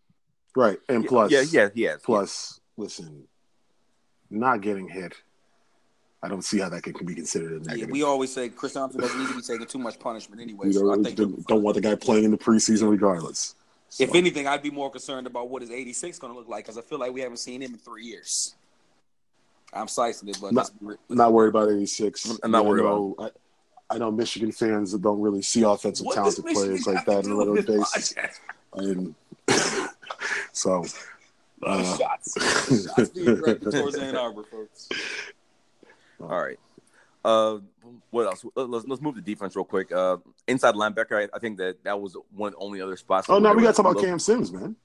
Right, 0.57 0.79
and 0.89 1.07
plus, 1.07 1.31
yeah, 1.31 1.43
yeah, 1.51 1.69
he 1.75 1.83
has. 1.83 2.01
Plus, 2.03 2.61
listen, 2.77 3.25
not 4.31 4.61
getting 4.61 4.89
hit. 4.89 5.15
I 6.25 6.29
don't 6.29 6.43
see 6.43 6.61
how 6.61 6.69
that 6.69 6.83
can, 6.85 6.93
can 6.93 7.07
be 7.07 7.15
considered 7.17 7.51
a 7.51 7.55
Yeah, 7.65 7.71
negative. 7.73 7.91
we 7.91 8.03
always 8.05 8.33
say 8.33 8.49
Chris 8.49 8.75
Thompson 8.75 9.01
doesn't 9.01 9.19
need 9.19 9.29
to 9.29 9.35
be 9.37 9.43
taking 9.43 9.67
too 9.67 9.79
much 9.79 9.99
punishment 9.99 10.41
anyway. 10.41 10.69
you 10.69 10.73
so 10.75 10.93
I 10.93 11.03
think 11.03 11.17
don't, 11.17 11.45
don't 11.49 11.63
want 11.63 11.75
the 11.75 11.81
guy 11.81 11.97
playing 11.97 12.23
in 12.25 12.31
the 12.31 12.39
preseason 12.39 12.89
regardless. 12.91 13.57
So, 13.89 14.05
if 14.05 14.15
anything, 14.15 14.47
I'd 14.47 14.63
be 14.63 14.71
more 14.71 14.89
concerned 14.89 15.27
about 15.27 15.51
what 15.51 15.63
is 15.65 15.71
86 15.71 16.19
going 16.21 16.33
to 16.33 16.39
look 16.39 16.49
like 16.49 16.65
because 16.65 16.79
I 16.79 16.83
feel 16.83 16.99
like 17.01 17.13
we 17.13 17.21
haven't 17.23 17.39
seen 17.39 17.61
him 17.61 17.73
in 17.73 17.79
three 17.79 18.05
years. 18.05 18.55
I'm 19.73 19.89
slicing 19.89 20.29
it, 20.29 20.39
but 20.41 20.53
Not- 20.53 20.61
let's 20.65 20.71
be 20.71 20.87
re- 20.87 20.97
not 21.09 21.33
worried 21.33 21.49
about 21.49 21.71
86. 21.71 22.39
I'm 22.43 22.51
not 22.53 22.67
worried 22.67 22.85
know, 22.85 23.17
I, 23.19 23.31
I 23.91 23.99
know 23.99 24.11
Michigan 24.13 24.53
fans 24.53 24.93
that 24.93 25.03
don't 25.03 25.21
really 25.21 25.43
see 25.43 25.63
offensive 25.63 26.07
What 26.07 26.15
talented 26.15 26.45
players 26.47 26.87
like 26.87 27.05
that 27.05 27.13
have 27.17 27.25
on 27.27 27.31
to 27.31 27.41
a 27.41 27.45
do 27.47 27.53
regular 27.55 27.79
this 27.79 27.93
basis. 27.93 28.13
podcast? 28.15 28.39
And 28.75 29.15
so, 30.53 30.85
uh, 31.63 31.97
shots. 31.97 32.87
shots 32.97 33.11
being 33.11 33.27
directed 33.37 33.71
towards 33.73 33.97
Ann 33.97 34.17
Arbor, 34.17 34.45
folks. 34.45 34.89
All 36.21 36.29
right. 36.43 36.59
Uh, 37.25 37.59
what 38.11 38.27
else? 38.27 38.45
Let- 38.55 38.69
Let's 38.71 38.87
let's 38.87 39.03
move 39.03 39.15
to 39.17 39.21
defense 39.21 39.55
real 39.57 39.65
quick. 39.65 39.93
Uh, 39.93 40.19
inside 40.49 40.75
linebacker, 40.75 41.25
I, 41.25 41.29
I 41.35 41.39
think 41.39 41.59
that 41.59 41.83
that 41.85 42.01
was 42.01 42.17
one 42.35 42.53
only 42.57 42.81
other 42.81 42.97
spot. 42.97 43.25
oh, 43.29 43.35
where 43.35 43.41
now 43.41 43.55
we 43.55 43.63
got 43.63 43.75
to 43.75 43.83
talk 43.83 43.91
about 43.91 43.97
low- 44.03 44.09
Cam 44.09 44.19
Sims, 44.19 44.53
man. 44.53 44.77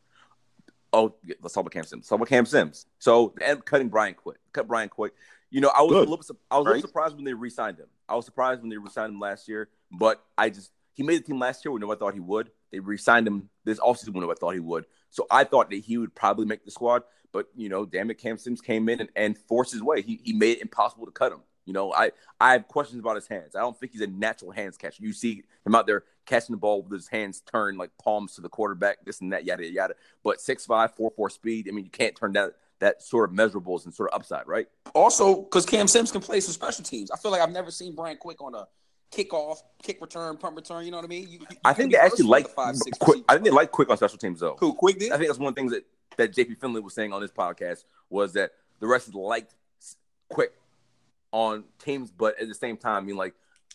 Oh, 0.94 1.16
yeah, 1.26 1.36
let's 1.42 1.54
talk 1.54 1.62
about 1.64 1.74
Cam 1.74 1.84
Sims. 1.84 2.00
Let's 2.02 2.10
talk 2.10 2.18
about 2.18 2.30
Cam 2.30 2.46
Sims. 2.46 2.86
So, 3.00 3.34
and 3.44 3.64
cutting 3.66 3.90
Brian 3.90 4.14
Quick. 4.14 4.38
Cut 4.54 4.68
Brian 4.68 4.90
Quick. 4.90 5.14
You 5.50 5.62
know, 5.62 5.72
I 5.76 5.82
was 5.82 5.92
Good. 5.92 6.08
a 6.08 6.10
little, 6.10 6.16
I 6.16 6.18
was 6.18 6.30
a 6.30 6.58
little 6.58 6.74
Right. 6.74 6.82
surprised 6.82 7.16
when 7.16 7.24
they 7.26 7.34
re-signed 7.34 7.78
him. 7.80 7.88
I 8.08 8.16
was 8.16 8.26
surprised 8.26 8.62
when 8.62 8.70
they 8.70 8.78
re-signed 8.78 9.14
him 9.14 9.20
last 9.20 9.48
year, 9.48 9.70
but 9.92 10.24
I 10.38 10.50
just 10.50 10.72
he 10.94 11.04
made 11.04 11.20
the 11.20 11.24
team 11.28 11.40
last 11.40 11.64
year 11.64 11.72
when 11.72 11.82
nobody 11.82 12.00
thought 12.00 12.14
he 12.14 12.20
would. 12.20 12.52
They 12.72 12.80
re-signed 12.80 13.28
him 13.28 13.50
this 13.64 13.80
offseason 13.80 14.10
when 14.14 14.22
nobody 14.22 14.40
thought 14.40 14.54
he 14.54 14.60
would. 14.60 14.86
So 15.10 15.28
I 15.32 15.44
thought 15.44 15.70
that 15.70 15.78
he 15.78 15.98
would 15.98 16.14
probably 16.16 16.46
make 16.46 16.66
the 16.66 16.72
squad, 16.72 17.04
but 17.32 17.48
you 17.56 17.70
know, 17.70 17.86
damn 17.86 18.10
it, 18.10 18.18
Cam 18.18 18.38
Sims 18.38 18.62
came 18.62 18.90
in 18.90 19.02
and, 19.02 19.10
and 19.16 19.38
forced 19.38 19.74
his 19.74 19.84
way. 19.84 20.02
He 20.02 20.20
he 20.24 20.34
made 20.34 20.58
it 20.58 20.62
impossible 20.62 21.06
to 21.06 21.12
cut 21.12 21.32
him. 21.32 21.42
You 21.66 21.74
know, 21.74 21.94
I 21.94 22.12
I 22.40 22.54
have 22.54 22.68
questions 22.68 23.00
about 23.00 23.16
his 23.16 23.28
hands. 23.28 23.56
I 23.56 23.60
don't 23.60 23.78
think 23.78 23.92
he's 23.92 24.02
a 24.02 24.08
natural 24.08 24.52
hands 24.52 24.78
catcher. 24.78 25.04
You 25.04 25.14
see 25.14 25.44
him 25.66 25.76
out 25.76 25.86
there 25.86 26.04
catching 26.26 26.54
the 26.54 26.58
ball 26.58 26.82
with 26.82 26.94
his 26.94 27.08
hands 27.08 27.42
turned 27.42 27.78
like 27.78 27.92
palms 28.02 28.36
to 28.36 28.42
the 28.42 28.50
quarterback, 28.50 29.04
this 29.06 29.22
and 29.22 29.34
that, 29.34 29.46
yada 29.46 29.70
yada. 29.70 29.96
But 30.24 30.40
six 30.40 30.66
five, 30.66 30.96
four 30.96 31.12
four 31.12 31.30
speed. 31.30 31.68
I 31.68 31.72
mean, 31.74 31.86
you 31.86 31.92
can't 31.92 32.16
turn 32.16 32.34
that 32.34 32.54
that 32.80 33.02
sort 33.02 33.30
of 33.30 33.36
measurables 33.36 33.86
and 33.86 33.94
sort 33.94 34.12
of 34.12 34.16
upside, 34.16 34.48
right? 34.48 34.68
Also, 34.94 35.42
because 35.42 35.66
Cam 35.66 35.88
Sims 35.88 36.12
can 36.12 36.22
play 36.22 36.40
some 36.40 36.54
special 36.54 36.84
teams. 36.84 37.12
I 37.12 37.18
feel 37.18 37.32
like 37.32 37.42
I've 37.42 37.52
never 37.52 37.72
seen 37.72 37.96
Brian 37.96 38.18
Quick 38.18 38.42
on 38.42 38.56
a 38.56 38.68
kickoff, 39.12 39.58
kick 39.82 40.02
return, 40.02 40.38
punt 40.38 40.56
return. 40.56 40.86
You 40.86 40.92
know 40.92 40.98
what 40.98 41.06
I 41.06 41.10
mean? 41.10 41.28
You, 41.30 41.40
you 41.40 41.58
I 41.64 41.74
think 41.74 41.92
they 41.92 41.98
actually 41.98 42.26
like 42.26 42.48
five, 42.50 42.76
six 42.78 42.98
quick. 42.98 43.24
I 43.28 43.34
think 43.34 43.46
they 43.46 43.52
like 43.52 43.72
quick 43.72 43.90
on 43.90 43.98
special 43.98 44.18
teams 44.18 44.40
though. 44.40 44.56
who 44.60 44.74
Quick 44.74 45.00
did. 45.00 45.12
I 45.12 45.18
think 45.18 45.28
that's 45.28 45.40
one 45.40 45.50
of 45.50 45.56
the 45.56 45.62
things 45.62 45.72
that 45.72 45.86
that 46.18 46.36
JP 46.36 46.60
Finlay 46.60 46.82
was 46.82 46.94
saying 46.94 47.14
on 47.14 47.22
this 47.22 47.32
podcast 47.32 47.84
was 48.10 48.34
that 48.34 48.52
the 48.80 48.88
rest 48.88 49.08
of 49.08 49.16
liked 49.16 49.54
quick 50.30 50.54
on 51.32 51.64
teams, 51.80 52.12
but 52.12 52.40
at 52.40 52.48
the 52.48 52.56
same 52.56 52.78
time, 52.78 53.04
I 53.04 53.06
mean, 53.06 53.18
like 53.18 53.34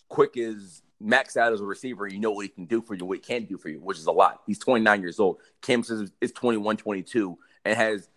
quick 0.08 0.32
is 0.34 0.82
maxed 1.02 1.36
out 1.36 1.52
as 1.52 1.60
a 1.60 1.64
receiver. 1.64 2.06
You 2.06 2.18
know 2.18 2.32
what 2.32 2.42
he 2.42 2.48
can 2.48 2.66
do 2.66 2.80
for 2.80 2.94
you, 2.94 3.04
what 3.04 3.18
he 3.18 3.22
can 3.22 3.44
do 3.44 3.58
for 3.58 3.68
you, 3.68 3.78
which 3.80 3.98
is 3.98 4.06
a 4.06 4.12
lot. 4.12 4.42
He's 4.46 4.58
29 4.58 5.00
years 5.00 5.18
old. 5.18 5.38
Cam 5.60 5.82
says 5.82 6.10
is 6.20 6.32
21, 6.32 6.76
22, 6.76 7.38
and 7.64 7.76
has 7.76 8.08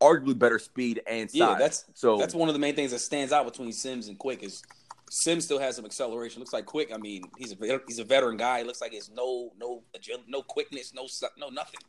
arguably 0.00 0.38
better 0.38 0.58
speed 0.58 1.02
and 1.06 1.30
size. 1.30 1.38
Yeah, 1.38 1.56
that's 1.58 1.84
so 1.94 2.18
that's 2.18 2.34
one 2.34 2.48
of 2.48 2.54
the 2.54 2.58
main 2.58 2.74
things 2.74 2.90
that 2.90 2.98
stands 2.98 3.32
out 3.32 3.44
between 3.44 3.72
Sims 3.72 4.08
and 4.08 4.18
Quick 4.18 4.42
is 4.42 4.62
Sims 5.10 5.44
still 5.44 5.58
has 5.58 5.76
some 5.76 5.84
acceleration. 5.84 6.40
Looks 6.40 6.52
like 6.52 6.66
Quick. 6.66 6.92
I 6.92 6.96
mean, 6.96 7.24
he's 7.36 7.52
a 7.52 7.80
he's 7.86 7.98
a 7.98 8.04
veteran 8.04 8.36
guy. 8.36 8.62
Looks 8.62 8.80
like 8.80 8.92
he's 8.92 9.10
no 9.10 9.52
no 9.58 9.82
agility, 9.94 10.24
no 10.28 10.42
quickness, 10.42 10.92
no 10.94 11.06
no 11.38 11.48
nothing. 11.48 11.80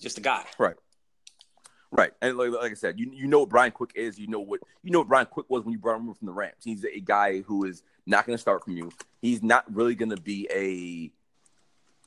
Just 0.00 0.18
a 0.18 0.20
guy. 0.20 0.44
Right. 0.58 0.76
Right. 1.90 2.12
And 2.20 2.36
like, 2.36 2.50
like 2.50 2.72
I 2.72 2.74
said, 2.74 2.98
you 2.98 3.10
you 3.12 3.26
know 3.26 3.40
what 3.40 3.48
Brian 3.48 3.72
Quick 3.72 3.92
is. 3.94 4.18
You 4.18 4.26
know 4.26 4.40
what 4.40 4.60
you 4.82 4.90
know 4.90 4.98
what 4.98 5.08
Brian 5.08 5.26
Quick 5.26 5.46
was 5.48 5.64
when 5.64 5.72
you 5.72 5.78
brought 5.78 5.98
him 5.98 6.12
from 6.12 6.26
the 6.26 6.32
Rams. 6.32 6.62
He's 6.62 6.84
a 6.84 7.00
guy 7.00 7.40
who 7.40 7.64
is 7.64 7.82
not 8.06 8.26
going 8.26 8.36
to 8.36 8.40
start 8.40 8.64
from 8.64 8.76
you. 8.76 8.90
He's 9.22 9.42
not 9.42 9.64
really 9.74 9.94
going 9.94 10.10
to 10.10 10.20
be 10.20 10.48
a. 10.52 11.10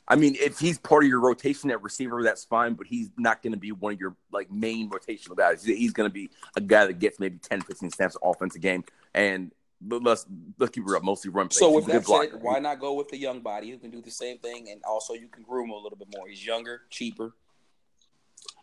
I 0.08 0.18
mean, 0.18 0.36
if 0.40 0.60
he's 0.60 0.78
part 0.78 1.04
of 1.04 1.10
your 1.10 1.22
rotation 1.22 1.72
at 1.72 1.82
receiver, 1.82 2.22
that's 2.22 2.44
fine, 2.44 2.74
but 2.74 2.86
he's 2.86 3.10
not 3.18 3.42
going 3.42 3.54
to 3.54 3.60
be 3.60 3.72
one 3.72 3.94
of 3.94 4.00
your 4.00 4.16
like 4.32 4.52
main 4.52 4.90
rotational 4.90 5.38
guys. 5.38 5.64
He's 5.64 5.94
going 5.94 6.10
to 6.10 6.14
be 6.14 6.30
a 6.56 6.62
guy 6.62 6.86
that 6.86 7.00
gets 7.00 7.20
maybe 7.20 7.38
10, 7.38 7.62
15 7.62 7.92
snaps 7.92 8.16
of 8.16 8.22
offense 8.24 8.56
a 8.56 8.60
game. 8.60 8.84
And 9.14 9.52
but 9.82 10.04
let's 10.04 10.26
let's 10.60 10.72
keep 10.72 10.84
it 10.88 10.96
up, 10.96 11.04
mostly 11.04 11.32
run 11.32 11.48
plays. 11.48 11.60
So 11.60 11.70
He's 11.70 11.86
with 11.86 11.96
a 11.96 12.00
that 12.00 12.06
said, 12.06 12.41
why 12.41 12.60
not 12.60 12.80
go 12.80 12.94
with 12.94 13.10
the 13.10 13.17
young 13.17 13.41
body 13.41 13.72
who 13.72 13.78
can 13.78 13.89
do 13.89 14.02
the 14.02 14.12
same 14.12 14.38
thing, 14.38 14.70
and 14.70 14.82
also 14.84 15.13
you 15.13 15.28
can 15.28 15.44
groom 15.44 15.70
him 15.70 15.72
a 15.72 15.78
little 15.78 15.98
bit 15.98 16.08
more. 16.15 16.28
He's 16.28 16.46
younger, 16.46 16.82
cheaper. 16.89 17.34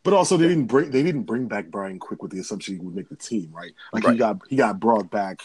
But 0.05 0.15
also, 0.15 0.37
they 0.37 0.49
didn't 0.49 0.67
bring 0.67 0.91
they 0.91 1.03
didn't 1.03 1.25
bring 1.25 1.49
back 1.49 1.67
Brian 1.67 1.99
Quick 1.99 2.23
with 2.23 2.31
the 2.31 2.39
assumption 2.39 2.77
he 2.77 2.81
would 2.81 2.95
make 2.95 3.09
the 3.09 3.17
team, 3.17 3.51
right? 3.53 3.73
Like 3.93 4.05
Right. 4.05 4.13
he 4.13 4.19
got 4.19 4.41
he 4.49 4.57
got 4.57 4.81
brought 4.81 5.11
back 5.11 5.43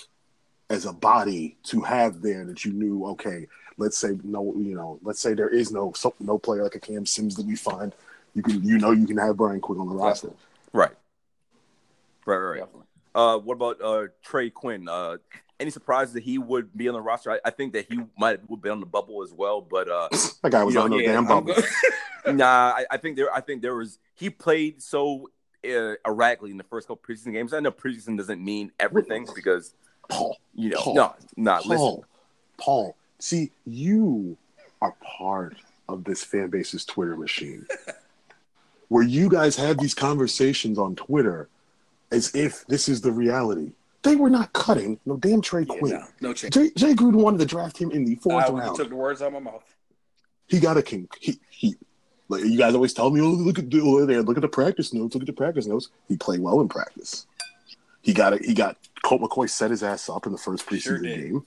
as 0.69 0.85
a 0.85 0.93
body 0.93 1.57
to 1.63 1.81
have 1.81 2.21
there 2.21 2.45
that 2.45 2.63
you 2.63 2.71
knew. 2.71 3.05
Okay, 3.07 3.47
let's 3.77 3.97
say 3.97 4.17
no, 4.23 4.53
you 4.57 4.75
know, 4.75 4.99
let's 5.01 5.19
say 5.19 5.33
there 5.33 5.49
is 5.49 5.71
no 5.71 5.91
so, 5.95 6.13
no 6.19 6.37
player 6.37 6.63
like 6.63 6.75
a 6.75 6.79
Cam 6.79 7.05
Sims 7.05 7.35
that 7.35 7.45
we 7.45 7.55
find. 7.55 7.93
You 8.35 8.43
can 8.43 8.63
you 8.63 8.77
know 8.77 8.91
you 8.91 9.05
can 9.05 9.17
have 9.17 9.37
Brian 9.37 9.59
Quick 9.59 9.79
on 9.79 9.89
the 9.89 9.95
roster. 9.95 10.31
Right. 10.71 10.91
Right, 12.25 12.37
right, 12.37 12.61
right. 12.61 12.69
Uh, 13.15 13.37
what 13.37 13.55
about 13.55 13.81
uh, 13.81 14.07
Trey 14.23 14.49
Quinn? 14.49 14.87
Uh, 14.87 15.17
any 15.59 15.69
surprise 15.69 16.13
that 16.13 16.23
he 16.23 16.37
would 16.37 16.75
be 16.75 16.87
on 16.87 16.93
the 16.93 17.01
roster? 17.01 17.31
I, 17.31 17.39
I 17.45 17.49
think 17.49 17.73
that 17.73 17.85
he 17.89 17.99
might 18.17 18.39
have 18.39 18.61
been 18.61 18.71
on 18.71 18.79
the 18.79 18.85
bubble 18.85 19.23
as 19.23 19.31
well, 19.31 19.61
but 19.61 19.89
uh, 19.89 20.09
That 20.41 20.51
guy 20.51 20.63
was 20.63 20.73
You 20.73 20.79
know, 20.79 20.85
on 20.85 20.91
no 20.91 20.97
Yeah, 20.97 21.13
damn 21.13 21.25
bubble. 21.25 21.55
nah, 22.27 22.73
I, 22.75 22.85
I 22.91 22.97
think 22.97 23.15
there. 23.15 23.33
I 23.33 23.41
think 23.41 23.61
there 23.61 23.75
was. 23.75 23.99
He 24.15 24.29
played 24.29 24.81
so 24.81 25.29
uh, 25.65 25.93
erratically 26.05 26.51
in 26.51 26.57
the 26.57 26.63
first 26.63 26.87
couple 26.87 27.03
preseason 27.07 27.33
games. 27.33 27.53
I 27.53 27.59
know 27.59 27.71
preseason 27.71 28.17
doesn't 28.17 28.43
mean 28.43 28.71
everything 28.79 29.27
because 29.35 29.73
Paul, 30.09 30.37
you 30.55 30.69
know, 30.69 30.77
Paul, 30.79 30.95
no, 30.95 31.15
nah, 31.37 31.57
listen. 31.57 31.77
Paul, 31.77 32.05
Paul. 32.57 32.95
See, 33.19 33.51
you 33.65 34.37
are 34.81 34.93
part 35.01 35.55
of 35.87 36.03
this 36.03 36.23
fan 36.23 36.49
base's 36.49 36.83
Twitter 36.83 37.15
machine, 37.15 37.65
where 38.89 39.03
you 39.03 39.29
guys 39.29 39.55
have 39.55 39.77
these 39.77 39.93
conversations 39.93 40.77
on 40.77 40.95
Twitter 40.95 41.47
as 42.11 42.33
if 42.35 42.65
this 42.67 42.89
is 42.89 43.01
the 43.01 43.11
reality. 43.11 43.71
They 44.03 44.15
were 44.15 44.29
not 44.29 44.51
cutting 44.53 44.99
no 45.05 45.17
damn 45.17 45.41
Trey 45.41 45.61
Yeah, 45.67 45.79
Quinn. 45.79 45.91
no, 45.93 46.05
no 46.29 46.33
chance. 46.33 46.53
Jay, 46.53 46.69
Jay 46.75 46.93
Gruden 46.93 47.15
wanted 47.15 47.39
to 47.39 47.45
draft 47.45 47.77
him 47.77 47.91
in 47.91 48.05
the 48.05 48.15
fourth 48.15 48.45
I, 48.45 48.51
round. 48.51 48.75
took 48.75 48.89
the 48.89 48.95
words 48.95 49.21
out 49.21 49.27
of 49.27 49.33
my 49.33 49.39
mouth. 49.39 49.63
he 50.47 50.59
got 50.59 50.77
a 50.77 50.83
king. 50.83 51.07
He, 51.19 51.39
he 51.49 51.75
like 52.29 52.43
you 52.43 52.57
guys 52.57 52.75
always 52.75 52.93
tell 52.93 53.09
me, 53.09 53.21
oh, 53.21 53.29
look 53.29 53.59
at 53.59 53.69
the 53.69 53.81
oh, 53.81 54.05
there, 54.05 54.21
look 54.21 54.37
at 54.37 54.41
the 54.41 54.47
practice 54.47 54.93
notes, 54.93 55.15
look 55.15 55.23
at 55.23 55.27
the 55.27 55.33
practice 55.33 55.65
notes. 55.67 55.89
He 56.07 56.17
played 56.17 56.41
well 56.41 56.59
in 56.61 56.67
practice. 56.69 57.25
He 58.01 58.13
got 58.13 58.33
it. 58.33 58.43
He 58.43 58.53
got 58.53 58.77
Colt 59.03 59.21
McCoy 59.21 59.49
set 59.49 59.71
his 59.71 59.83
ass 59.83 60.09
up 60.09 60.25
in 60.25 60.31
the 60.33 60.37
first 60.37 60.65
preseason 60.65 60.81
Sure 60.81 60.99
game. 60.99 61.45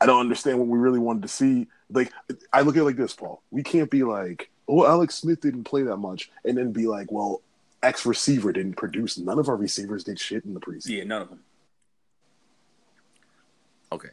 I 0.00 0.06
don't 0.06 0.20
understand 0.20 0.58
what 0.58 0.68
we 0.68 0.78
really 0.78 0.98
wanted 0.98 1.22
to 1.22 1.28
see. 1.28 1.68
Like, 1.90 2.12
I 2.52 2.62
look 2.62 2.76
at 2.76 2.80
it 2.80 2.84
like 2.84 2.96
this, 2.96 3.14
Paul. 3.14 3.42
We 3.50 3.62
can't 3.62 3.90
be 3.90 4.02
like, 4.02 4.50
oh, 4.68 4.84
Alex 4.84 5.14
Smith 5.16 5.40
didn't 5.40 5.64
play 5.64 5.82
that 5.82 5.96
much, 5.98 6.30
and 6.44 6.56
then 6.58 6.72
be 6.72 6.86
like, 6.86 7.12
well, 7.12 7.40
X 7.82 8.06
receiver 8.06 8.52
didn't 8.52 8.74
produce. 8.74 9.18
None 9.18 9.38
of 9.38 9.48
our 9.48 9.56
receivers 9.56 10.04
did 10.04 10.18
shit 10.18 10.44
in 10.44 10.54
the 10.54 10.60
preseason. 10.60 10.88
Yeah, 10.98 11.04
none 11.04 11.22
of 11.22 11.28
them. 11.30 11.40
Okay. 13.90 14.08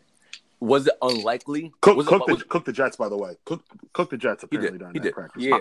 Was 0.59 0.87
it 0.87 0.93
unlikely? 1.01 1.71
Cook, 1.81 1.97
was 1.97 2.05
it, 2.05 2.09
cook, 2.09 2.25
the, 2.27 2.33
was- 2.33 2.43
cook 2.43 2.65
the 2.65 2.73
Jets, 2.73 2.97
by 2.97 3.07
the 3.09 3.17
way. 3.17 3.35
Cook, 3.45 3.63
cook 3.93 4.09
the 4.09 4.17
Jets 4.17 4.43
apparently 4.43 4.71
did. 4.71 4.79
during 4.79 4.93
He 4.93 4.99
that 4.99 5.03
did. 5.03 5.13
practice. 5.13 5.43
Yeah. 5.43 5.59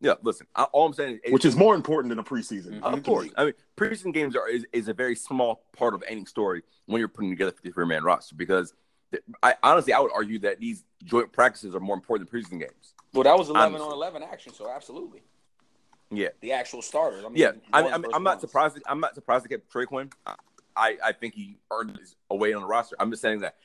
yeah. 0.00 0.14
Listen, 0.22 0.46
I, 0.54 0.64
all 0.64 0.86
I'm 0.86 0.92
saying 0.92 1.20
is, 1.24 1.32
which 1.32 1.44
is 1.44 1.56
more 1.56 1.74
important 1.74 2.10
than 2.10 2.18
a 2.18 2.24
preseason. 2.24 2.80
Mhm. 2.80 2.92
Of 2.92 3.02
course. 3.02 3.28
I 3.36 3.44
mean, 3.46 3.54
preseason 3.76 4.12
games 4.12 4.36
are 4.36 4.48
is, 4.48 4.66
is 4.72 4.88
a 4.88 4.94
very 4.94 5.16
small 5.16 5.62
part 5.76 5.94
of 5.94 6.02
any 6.06 6.24
story 6.26 6.62
when 6.86 6.98
you're 6.98 7.08
putting 7.08 7.30
together 7.30 7.50
a 7.50 7.54
53 7.54 7.86
man 7.86 8.04
roster 8.04 8.34
because 8.36 8.74
I 9.42 9.54
honestly 9.62 9.92
I 9.94 10.00
would 10.00 10.10
argue 10.12 10.40
that 10.40 10.58
these 10.60 10.84
joint 11.04 11.32
practices 11.32 11.74
are 11.74 11.80
more 11.80 11.94
important 11.94 12.28
than 12.30 12.40
preseason 12.42 12.58
games. 12.60 12.92
Well, 13.14 13.22
that 13.22 13.38
was 13.38 13.48
eleven 13.48 13.74
Honestly. 13.76 13.86
on 13.86 13.92
eleven 13.94 14.22
action, 14.22 14.52
so 14.52 14.68
absolutely. 14.70 15.22
Yeah. 16.10 16.28
The 16.40 16.52
actual 16.52 16.82
starters. 16.82 17.24
I 17.24 17.28
mean, 17.28 17.36
Yeah, 17.36 17.52
I 17.72 17.82
mean, 17.82 17.90
one 17.92 18.04
I'm, 18.06 18.14
I'm 18.14 18.22
not 18.22 18.30
ones. 18.36 18.40
surprised. 18.42 18.78
I'm 18.86 19.00
not 19.00 19.14
surprised 19.14 19.44
to 19.44 19.48
get 19.48 19.68
Trey 19.70 19.86
Quinn. 19.86 20.10
I, 20.76 20.96
I 21.02 21.12
think 21.12 21.34
he 21.34 21.56
earned 21.70 21.96
his 21.98 22.14
away 22.30 22.52
on 22.52 22.60
the 22.62 22.68
roster. 22.68 22.96
I'm 23.00 23.10
just 23.10 23.22
saying 23.22 23.40
that 23.40 23.56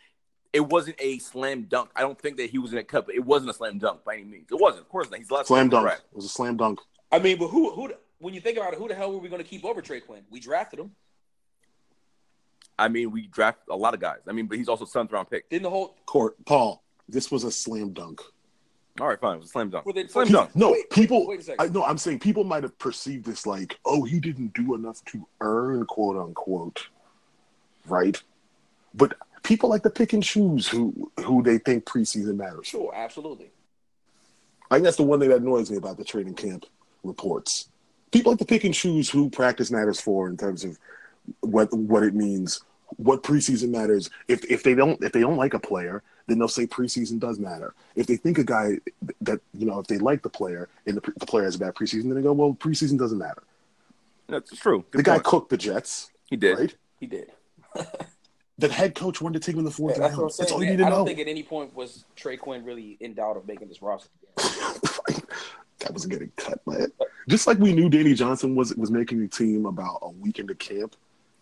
it 0.54 0.62
wasn't 0.62 0.96
a 1.00 1.18
slam 1.20 1.64
dunk. 1.64 1.90
I 1.96 2.02
don't 2.02 2.20
think 2.20 2.38
that 2.38 2.50
he 2.50 2.58
was 2.58 2.72
in 2.72 2.78
a 2.80 2.84
cut, 2.84 3.06
but 3.06 3.16
it 3.16 3.24
wasn't 3.26 3.52
a 3.52 3.54
slam 3.54 3.78
dunk 3.80 4.04
by 4.04 4.16
any 4.16 4.24
means. 4.24 4.48
It 4.52 4.56
wasn't, 4.60 4.84
of 4.84 4.90
course 4.90 5.10
not. 5.12 5.20
He's 5.20 5.28
the 5.28 5.36
last 5.36 5.48
Slam 5.48 5.70
dunk. 5.70 5.86
correct. 5.86 6.04
It 6.12 6.16
was 6.16 6.26
a 6.26 6.30
slam 6.30 6.58
dunk. 6.58 6.80
I 7.12 7.20
mean, 7.20 7.38
but 7.38 7.50
who 7.50 7.72
who 7.74 7.94
when 8.20 8.34
you 8.34 8.40
think 8.42 8.58
about 8.58 8.74
it, 8.74 8.80
who 8.80 8.88
the 8.88 8.96
hell 8.96 9.12
were 9.12 9.18
we 9.20 9.28
going 9.30 9.42
to 9.42 9.48
keep 9.48 9.66
over 9.66 9.82
Trey 9.82 10.00
Quinn? 10.00 10.24
We 10.30 10.40
drafted 10.40 10.80
him. 10.80 10.92
I 12.80 12.88
mean, 12.88 13.12
we 13.12 13.28
drafted 13.28 13.66
a 13.70 13.76
lot 13.76 13.94
of 13.94 14.00
guys. 14.00 14.20
I 14.28 14.32
mean, 14.32 14.48
but 14.48 14.58
he's 14.58 14.70
also 14.70 14.86
seventh 14.86 15.12
round 15.12 15.30
pick. 15.30 15.50
Didn't 15.50 15.64
the 15.64 15.70
whole 15.70 15.96
Court, 16.06 16.36
Paul. 16.46 16.82
This 17.08 17.30
was 17.30 17.44
a 17.44 17.52
slam 17.52 17.92
dunk. 17.94 18.22
All 19.00 19.08
right, 19.08 19.20
fine. 19.20 19.36
It 19.36 19.40
was 19.40 19.46
a 19.48 19.52
slam 19.52 19.70
dunk. 19.70 19.86
Well, 19.86 19.94
then- 19.94 20.10
slam 20.10 20.28
dunk. 20.28 20.56
No, 20.56 20.68
Wait, 20.72 20.80
wait, 20.80 20.90
people. 20.90 21.28
wait 21.28 21.48
a. 21.48 21.56
I 21.62 21.68
no, 21.68 21.84
I'm 21.84 21.98
saying 21.98 22.20
people 22.20 22.44
might 22.44 22.64
have 22.64 22.78
perceived 22.78 23.26
this 23.26 23.46
like, 23.48 23.80
oh, 23.86 24.04
he 24.04 24.20
didn't 24.20 24.54
do 24.54 24.76
enough 24.76 25.04
to 25.06 25.26
earn, 25.40 25.86
quote 25.86 26.18
unquote, 26.18 26.88
right? 27.88 28.22
But 28.94 29.14
people 29.44 29.70
like 29.70 29.84
to 29.84 29.90
pick 29.90 30.14
and 30.14 30.22
choose 30.24 30.68
who 30.68 31.10
who 31.22 31.42
they 31.42 31.58
think 31.58 31.86
preseason 31.86 32.36
matters. 32.36 32.68
sure, 32.68 32.92
absolutely. 32.94 33.50
I 34.70 34.76
think 34.76 34.84
that's 34.86 34.98
the 34.98 35.04
one 35.04 35.20
thing 35.20 35.30
that 35.30 35.42
annoys 35.42 35.70
me 35.72 35.78
about 35.78 35.98
the 35.98 36.04
training 36.04 36.36
camp 36.36 36.66
reports. 37.04 37.70
People 38.12 38.32
like 38.34 38.40
to 38.40 38.46
pick 38.46 38.64
and 38.66 38.74
choose 38.74 39.10
who 39.10 39.30
practice 39.30 39.72
matters 39.72 40.00
for 40.02 40.28
in 40.30 40.36
terms 40.38 40.64
of 40.66 40.78
what 41.40 41.74
what 41.74 42.04
it 42.04 42.14
means, 42.14 42.62
what 42.98 43.24
preseason 43.24 43.70
matters. 43.70 44.10
If 44.28 44.44
if 44.52 44.64
they 44.64 44.76
don't 44.76 45.02
if 45.04 45.14
they 45.14 45.22
don't 45.22 45.38
like 45.38 45.54
a 45.54 45.60
player, 45.60 46.04
then 46.32 46.40
they'll 46.40 46.48
say 46.48 46.66
preseason 46.66 47.20
does 47.20 47.38
matter. 47.38 47.74
If 47.96 48.08
they 48.08 48.16
think 48.16 48.38
a 48.38 48.44
guy 48.44 48.78
that 49.22 49.42
you 49.58 49.66
know 49.66 49.80
if 49.80 49.88
they 49.88 49.98
like 49.98 50.24
the 50.24 50.30
player 50.30 50.70
and 50.88 50.98
the, 50.98 51.02
the 51.18 51.26
player 51.26 51.44
has 51.44 51.56
a 51.56 51.60
bad 51.60 51.76
preseason, 51.76 52.04
then 52.04 52.16
they 52.16 52.22
go, 52.22 52.34
well, 52.34 52.54
preseason 52.54 52.98
doesn't 52.98 53.18
matter. 53.18 53.44
That's 54.28 54.56
true. 54.58 54.86
Good 54.92 55.00
the 55.00 55.04
guy 55.04 55.20
cooked 55.20 55.50
the 55.50 55.58
Jets, 55.58 56.10
he 56.30 56.38
did. 56.38 56.58
right? 56.58 56.76
He 57.00 57.06
did. 57.06 57.32
The 58.58 58.68
head 58.70 58.94
coach 58.96 59.22
wanted 59.22 59.42
to 59.42 59.46
take 59.46 59.56
him 59.56 59.60
in 59.60 59.66
the 59.66 59.72
fourth 59.72 59.98
Yeah, 59.98 60.04
round. 60.06 60.18
what 60.18 60.38
That's 60.38 60.52
all 60.52 60.64
you 60.64 60.70
need 60.70 60.78
to 60.78 60.86
I 60.86 60.90
know. 60.90 60.98
don't 60.98 61.08
think 61.08 61.20
at 61.20 61.28
any 61.28 61.42
point 61.44 61.76
was 61.76 62.06
Trey 62.16 62.38
Quinn 62.38 62.64
really 62.64 62.96
in 63.00 63.14
doubt 63.16 63.36
of 63.38 63.48
making 63.48 63.68
this 63.70 63.82
roster. 63.82 64.10
that 65.80 65.94
was 65.94 66.06
getting 66.06 66.32
cut, 66.38 66.60
man. 66.68 66.88
Just 67.28 67.48
like 67.48 67.58
we 67.58 67.74
knew 67.74 67.90
Danny 67.90 68.14
Johnson 68.14 68.56
was 68.56 68.76
was 68.76 68.92
making 68.92 69.20
the 69.20 69.28
team 69.28 69.66
about 69.66 70.00
a 70.04 70.10
week 70.10 70.40
into 70.40 70.54
camp 70.56 70.96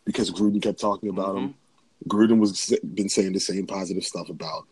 because 0.06 0.32
Gruden 0.32 0.62
kept 0.62 0.80
talking 0.80 1.10
about 1.10 1.36
him. 1.36 1.50
Mm-hmm. 1.50 2.10
Gruden 2.10 2.40
was 2.40 2.74
been 2.94 3.10
saying 3.10 3.34
the 3.34 3.40
same 3.40 3.68
positive 3.68 4.06
stuff 4.06 4.30
about 4.30 4.66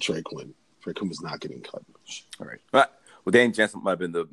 Trey 0.00 0.22
Quinn. 0.22 0.54
Trey 0.82 0.92
Quinn 0.92 1.08
was 1.08 1.20
not 1.22 1.40
getting 1.40 1.60
cut. 1.60 1.82
All 2.40 2.46
right. 2.46 2.60
Well, 2.72 3.32
Danny 3.32 3.52
Johnson 3.52 3.82
might 3.82 3.92
have 3.92 3.98
been 3.98 4.12
the 4.12 4.26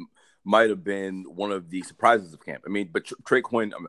might 0.46 0.70
have 0.70 0.84
been 0.84 1.24
one 1.24 1.52
of 1.52 1.70
the 1.70 1.82
surprises 1.82 2.34
of 2.34 2.46
camp. 2.46 2.64
I 2.66 2.70
mean, 2.70 2.90
but 2.92 3.06
Tr- 3.06 3.16
Trey 3.26 3.42
Quinn 3.42 3.74
um, 3.74 3.88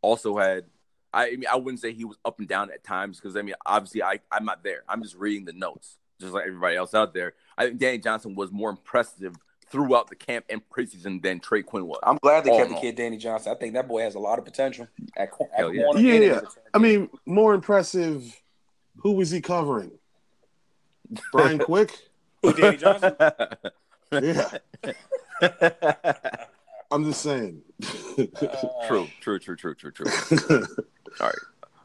also 0.00 0.36
had. 0.36 0.64
I, 1.12 1.28
I 1.28 1.30
mean, 1.30 1.46
I 1.50 1.56
wouldn't 1.56 1.80
say 1.80 1.92
he 1.92 2.04
was 2.04 2.18
up 2.24 2.38
and 2.40 2.48
down 2.48 2.70
at 2.70 2.84
times 2.84 3.20
because 3.20 3.36
I 3.36 3.42
mean, 3.42 3.54
obviously, 3.66 4.02
I 4.02 4.20
I'm 4.30 4.44
not 4.44 4.62
there. 4.62 4.82
I'm 4.88 5.02
just 5.02 5.16
reading 5.16 5.44
the 5.44 5.52
notes, 5.52 5.96
just 6.20 6.32
like 6.32 6.46
everybody 6.46 6.76
else 6.76 6.94
out 6.94 7.14
there. 7.14 7.34
I 7.56 7.66
think 7.66 7.78
Danny 7.78 7.98
Johnson 7.98 8.34
was 8.34 8.52
more 8.52 8.70
impressive 8.70 9.34
throughout 9.70 10.08
the 10.08 10.16
camp 10.16 10.44
and 10.50 10.60
preseason 10.70 11.22
than 11.22 11.40
Trey 11.40 11.62
Quinn 11.62 11.86
was. 11.86 11.98
I'm 12.02 12.18
glad 12.22 12.44
they 12.44 12.50
kept 12.50 12.70
the 12.70 12.76
kid 12.76 12.96
Danny 12.96 13.16
Johnson. 13.16 13.52
I 13.52 13.58
think 13.58 13.74
that 13.74 13.88
boy 13.88 14.02
has 14.02 14.14
a 14.14 14.20
lot 14.20 14.38
of 14.38 14.44
potential 14.44 14.86
at, 15.16 15.30
at 15.40 15.48
Hell 15.56 15.74
yeah. 15.74 15.84
Yeah, 15.96 16.14
yeah. 16.14 16.40
I 16.72 16.78
mean, 16.78 17.08
more 17.26 17.54
impressive. 17.54 18.40
Who 18.98 19.12
was 19.12 19.30
he 19.30 19.40
covering? 19.40 19.92
Brian 21.32 21.58
Quick. 21.64 21.98
Who, 22.42 22.52
Danny 22.52 22.76
Johnson. 22.76 23.16
Yeah, 24.12 24.48
I'm 26.92 27.04
just 27.04 27.22
saying. 27.22 27.62
true, 28.86 29.08
true, 29.20 29.40
true, 29.40 29.56
true, 29.56 29.74
true, 29.74 29.90
true. 29.90 30.06
All 31.20 31.26
right. 31.26 31.34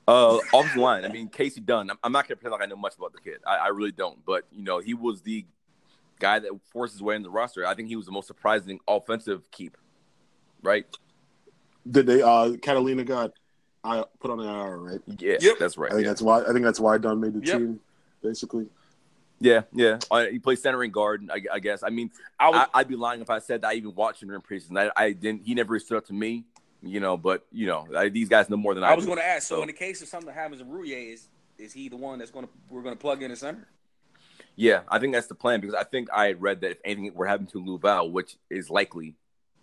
Uh, 0.08 0.38
off 0.54 0.72
the 0.76 0.80
line. 0.82 1.06
I 1.06 1.08
mean, 1.08 1.28
Casey 1.28 1.62
Dunn. 1.62 1.90
I'm, 1.90 1.98
I'm 2.04 2.12
not 2.12 2.28
gonna 2.28 2.36
pretend 2.36 2.52
like 2.52 2.62
I 2.62 2.66
know 2.68 2.76
much 2.76 2.96
about 2.98 3.14
the 3.14 3.20
kid. 3.20 3.40
I, 3.48 3.56
I 3.58 3.68
really 3.70 3.92
don't. 3.92 4.24
But 4.26 4.46
you 4.52 4.64
know, 4.64 4.78
he 4.78 4.94
was 4.94 5.22
the 5.22 5.46
guy 6.20 6.38
that 6.38 6.52
forced 6.72 6.94
his 6.94 7.02
way 7.02 7.16
in 7.16 7.24
the 7.24 7.32
roster. 7.32 7.66
I 7.66 7.74
think 7.74 7.88
he 7.88 7.96
was 7.96 8.06
the 8.06 8.12
most 8.12 8.28
surprising 8.28 8.80
offensive 8.88 9.50
keep. 9.50 9.76
Right? 10.62 10.86
Did 11.90 12.06
they? 12.06 12.22
Uh, 12.22 12.58
Catalina 12.62 13.04
got 13.06 13.32
I 13.84 14.04
put 14.20 14.30
on 14.30 14.40
an 14.40 14.48
IR, 14.48 14.78
right? 14.78 15.00
Yeah, 15.20 15.38
Yep. 15.40 15.56
that's 15.60 15.78
right. 15.78 15.92
I 15.92 15.96
think 15.96 16.06
yeah. 16.06 16.12
that's 16.12 16.22
why. 16.22 16.42
I 16.44 16.52
think 16.54 16.64
that's 16.66 16.80
why 16.80 16.98
Dunn 16.98 17.20
made 17.20 17.34
the 17.34 17.46
Yep. 17.46 17.58
team. 17.58 17.80
Basically, 18.22 18.68
yeah, 19.40 19.62
yeah. 19.74 20.00
He 20.32 20.40
plays 20.40 20.62
center 20.62 20.82
and 20.84 20.92
guard. 20.94 21.30
I, 21.32 21.42
I 21.54 21.60
guess. 21.60 21.84
I 21.84 21.90
mean, 21.90 22.12
I 22.40 22.50
was, 22.50 22.68
I, 22.74 22.80
I'd 22.80 22.88
be 22.88 22.96
lying 22.96 23.22
if 23.22 23.30
I 23.30 23.40
said 23.40 23.62
that 23.62 23.70
I 23.70 23.74
even 23.74 23.96
watched 23.96 24.22
him 24.22 24.30
during 24.30 24.42
preseason. 24.42 24.78
I, 24.78 24.92
I 24.96 25.12
didn't. 25.12 25.44
He 25.46 25.54
never 25.54 25.80
stood 25.80 25.98
up 25.98 26.06
to 26.08 26.14
me. 26.14 26.46
You 26.82 27.00
know, 27.02 27.18
but 27.18 27.46
you 27.52 27.68
know, 27.68 27.88
I, 27.96 28.08
these 28.10 28.30
guys 28.30 28.50
know 28.50 28.56
more 28.58 28.74
than 28.74 28.84
I, 28.84 28.92
I 28.92 28.96
was 28.96 29.06
going 29.06 29.18
to 29.18 29.26
ask. 29.26 29.48
So, 29.48 29.56
So- 29.58 29.62
in 29.62 29.68
the 29.68 29.74
case 29.74 30.02
of 30.02 30.08
something 30.08 30.34
happens 30.34 30.62
to 30.62 30.66
Roullier, 30.66 31.14
is 31.14 31.28
is 31.58 31.74
he 31.74 31.90
the 31.90 31.98
one 31.98 32.20
that's 32.20 32.32
going 32.32 32.46
to 32.46 32.52
we're 32.70 32.82
going 32.82 32.96
to 32.96 33.00
plug 33.00 33.22
in 33.22 33.32
the 33.32 33.36
center? 33.36 33.68
Yeah, 34.56 34.82
I 34.90 35.00
think 35.00 35.14
that's 35.14 35.28
the 35.28 35.36
plan 35.36 35.62
because 35.62 35.76
I 35.76 35.84
think 35.84 36.10
I 36.12 36.28
had 36.28 36.42
read 36.42 36.62
that 36.62 36.72
if 36.72 36.78
anything 36.84 37.14
were 37.14 37.26
happening 37.26 37.50
to 37.52 37.62
Lauvao, 37.64 38.12
which 38.12 38.36
is 38.50 38.70
likely, 38.70 39.16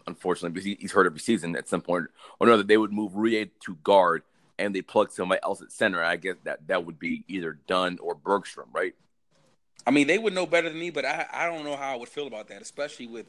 unfortunately, 0.07 0.51
because 0.51 0.65
he, 0.65 0.77
he's 0.81 0.93
hurt 0.93 1.07
every 1.07 1.21
season 1.21 1.55
at 1.57 1.69
some 1.69 1.83
point 1.83 2.07
or 2.39 2.47
another, 2.47 2.63
they 2.63 2.77
would 2.79 2.93
move 2.93 3.13
Roullier 3.13 3.51
to 3.65 3.75
guard 3.77 4.23
and 4.59 4.75
they 4.75 4.81
plug 4.81 5.11
somebody 5.11 5.41
else 5.43 5.61
at 5.61 5.71
center. 5.73 6.03
I 6.03 6.17
guess 6.17 6.37
that 6.45 6.67
that 6.69 6.87
would 6.87 6.99
be 6.99 7.25
either 7.29 7.59
Dunn 7.67 7.99
or 8.01 8.15
Bergstrom, 8.15 8.69
right? 8.73 8.95
I 9.85 9.91
mean, 9.91 10.07
they 10.07 10.19
would 10.19 10.35
know 10.35 10.47
better 10.47 10.69
than 10.69 10.79
me, 10.79 10.91
but 10.91 11.05
I 11.05 11.27
I 11.33 11.47
don't 11.47 11.65
know 11.65 11.77
how 11.77 11.93
I 11.93 11.97
would 11.97 12.09
feel 12.09 12.27
about 12.27 12.49
that, 12.49 12.63
especially 12.63 13.07
with 13.07 13.27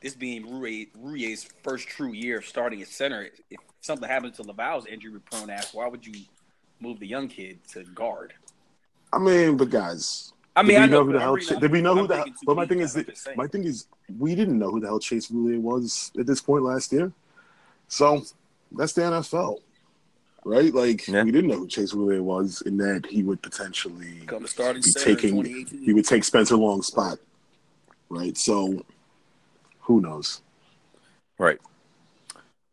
this 0.00 0.14
being 0.14 0.44
Roullier's 0.44 1.44
first 1.62 1.88
true 1.88 2.12
year 2.12 2.38
of 2.38 2.44
starting 2.44 2.82
at 2.82 2.88
center. 2.88 3.28
If 3.50 3.60
something 3.80 4.08
happened 4.08 4.34
to 4.34 4.42
Lauvao's 4.42 4.86
injury 4.86 5.20
prone 5.20 5.48
ass, 5.50 5.72
why 5.72 5.86
would 5.86 6.06
you 6.06 6.24
move 6.80 6.98
the 6.98 7.06
young 7.06 7.28
kid 7.28 7.60
to 7.72 7.84
guard? 7.84 8.34
I 9.12 9.18
mean, 9.18 9.56
but 9.56 9.70
guys, 9.70 10.32
I 10.56 10.62
mean, 10.62 10.72
did 10.72 10.76
I 10.78 10.84
we 10.86 10.90
know, 10.90 10.98
know 10.98 11.04
who 11.06 11.12
the 11.12 11.20
hell? 11.20 11.36
Ch- 11.36 11.60
did 11.60 11.70
we 11.70 11.80
know 11.80 11.94
who 11.94 12.00
I'm 12.00 12.06
the 12.08 12.16
hell? 12.16 12.26
But 12.44 12.56
my 12.56 12.66
thing 12.66 12.80
is 12.80 12.94
that 12.94 13.36
my 13.36 13.46
thing 13.46 13.64
is 13.64 13.86
we 14.18 14.34
didn't 14.34 14.58
know 14.58 14.70
who 14.70 14.80
the 14.80 14.86
hell 14.86 14.98
Chase 14.98 15.30
Roullier 15.30 15.60
was 15.60 16.10
at 16.18 16.26
this 16.26 16.40
point 16.40 16.64
last 16.64 16.92
year. 16.92 17.12
So 17.88 18.24
that's 18.72 18.92
the 18.92 19.02
NFL, 19.02 19.58
right? 20.44 20.72
Like 20.72 21.06
Yeah. 21.08 21.22
we 21.24 21.30
didn't 21.32 21.50
know 21.50 21.58
who 21.58 21.68
Chase 21.68 21.92
Roullier 21.92 22.22
was, 22.22 22.62
and 22.66 22.78
that 22.80 23.06
he 23.06 23.22
would 23.22 23.42
potentially 23.42 24.20
Come 24.26 24.42
to 24.42 24.48
starting 24.48 24.82
be 24.82 24.92
taking 24.92 25.44
he 25.84 25.92
would 25.92 26.04
take 26.06 26.24
Spencer 26.24 26.56
Long's 26.56 26.86
spot, 26.88 27.18
right? 28.08 28.36
So 28.36 28.84
who 29.80 30.00
knows? 30.00 30.40
Right. 31.38 31.58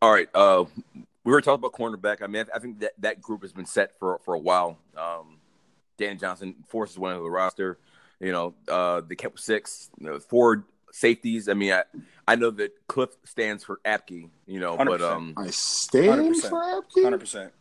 All 0.02 0.12
right. 0.12 0.28
Uh, 0.34 0.64
we 1.24 1.32
were 1.32 1.40
talking 1.40 1.64
about 1.64 1.72
cornerback. 1.72 2.22
I 2.22 2.26
mean, 2.26 2.46
I 2.54 2.58
think 2.58 2.80
that 2.80 2.92
that 2.98 3.20
group 3.20 3.42
has 3.42 3.52
been 3.52 3.66
set 3.66 3.98
for 3.98 4.18
for 4.24 4.34
a 4.34 4.38
while. 4.38 4.78
Um, 4.96 5.38
Dan 5.98 6.18
Johnson 6.18 6.54
forces 6.68 6.98
one 6.98 7.12
of 7.12 7.22
the 7.22 7.30
roster. 7.30 7.78
You 8.20 8.32
know, 8.32 8.54
uh, 8.68 9.00
they 9.06 9.14
kept 9.14 9.40
six, 9.40 9.90
you 9.98 10.06
know, 10.06 10.18
four 10.18 10.64
safeties. 10.92 11.48
I 11.48 11.54
mean, 11.54 11.72
I, 11.72 11.84
I 12.28 12.36
know 12.36 12.50
that 12.50 12.72
Cliff 12.86 13.10
stands 13.24 13.64
for 13.64 13.80
Apke, 13.84 14.28
you 14.46 14.60
know, 14.60 14.76
but 14.76 15.00
100%. 15.00 15.10
um, 15.10 15.34
I 15.36 15.48
stand 15.48 16.34
100%. 16.34 16.48
for 16.50 16.60
Apke. 16.60 17.02
Hundred 17.02 17.20
percent. 17.20 17.52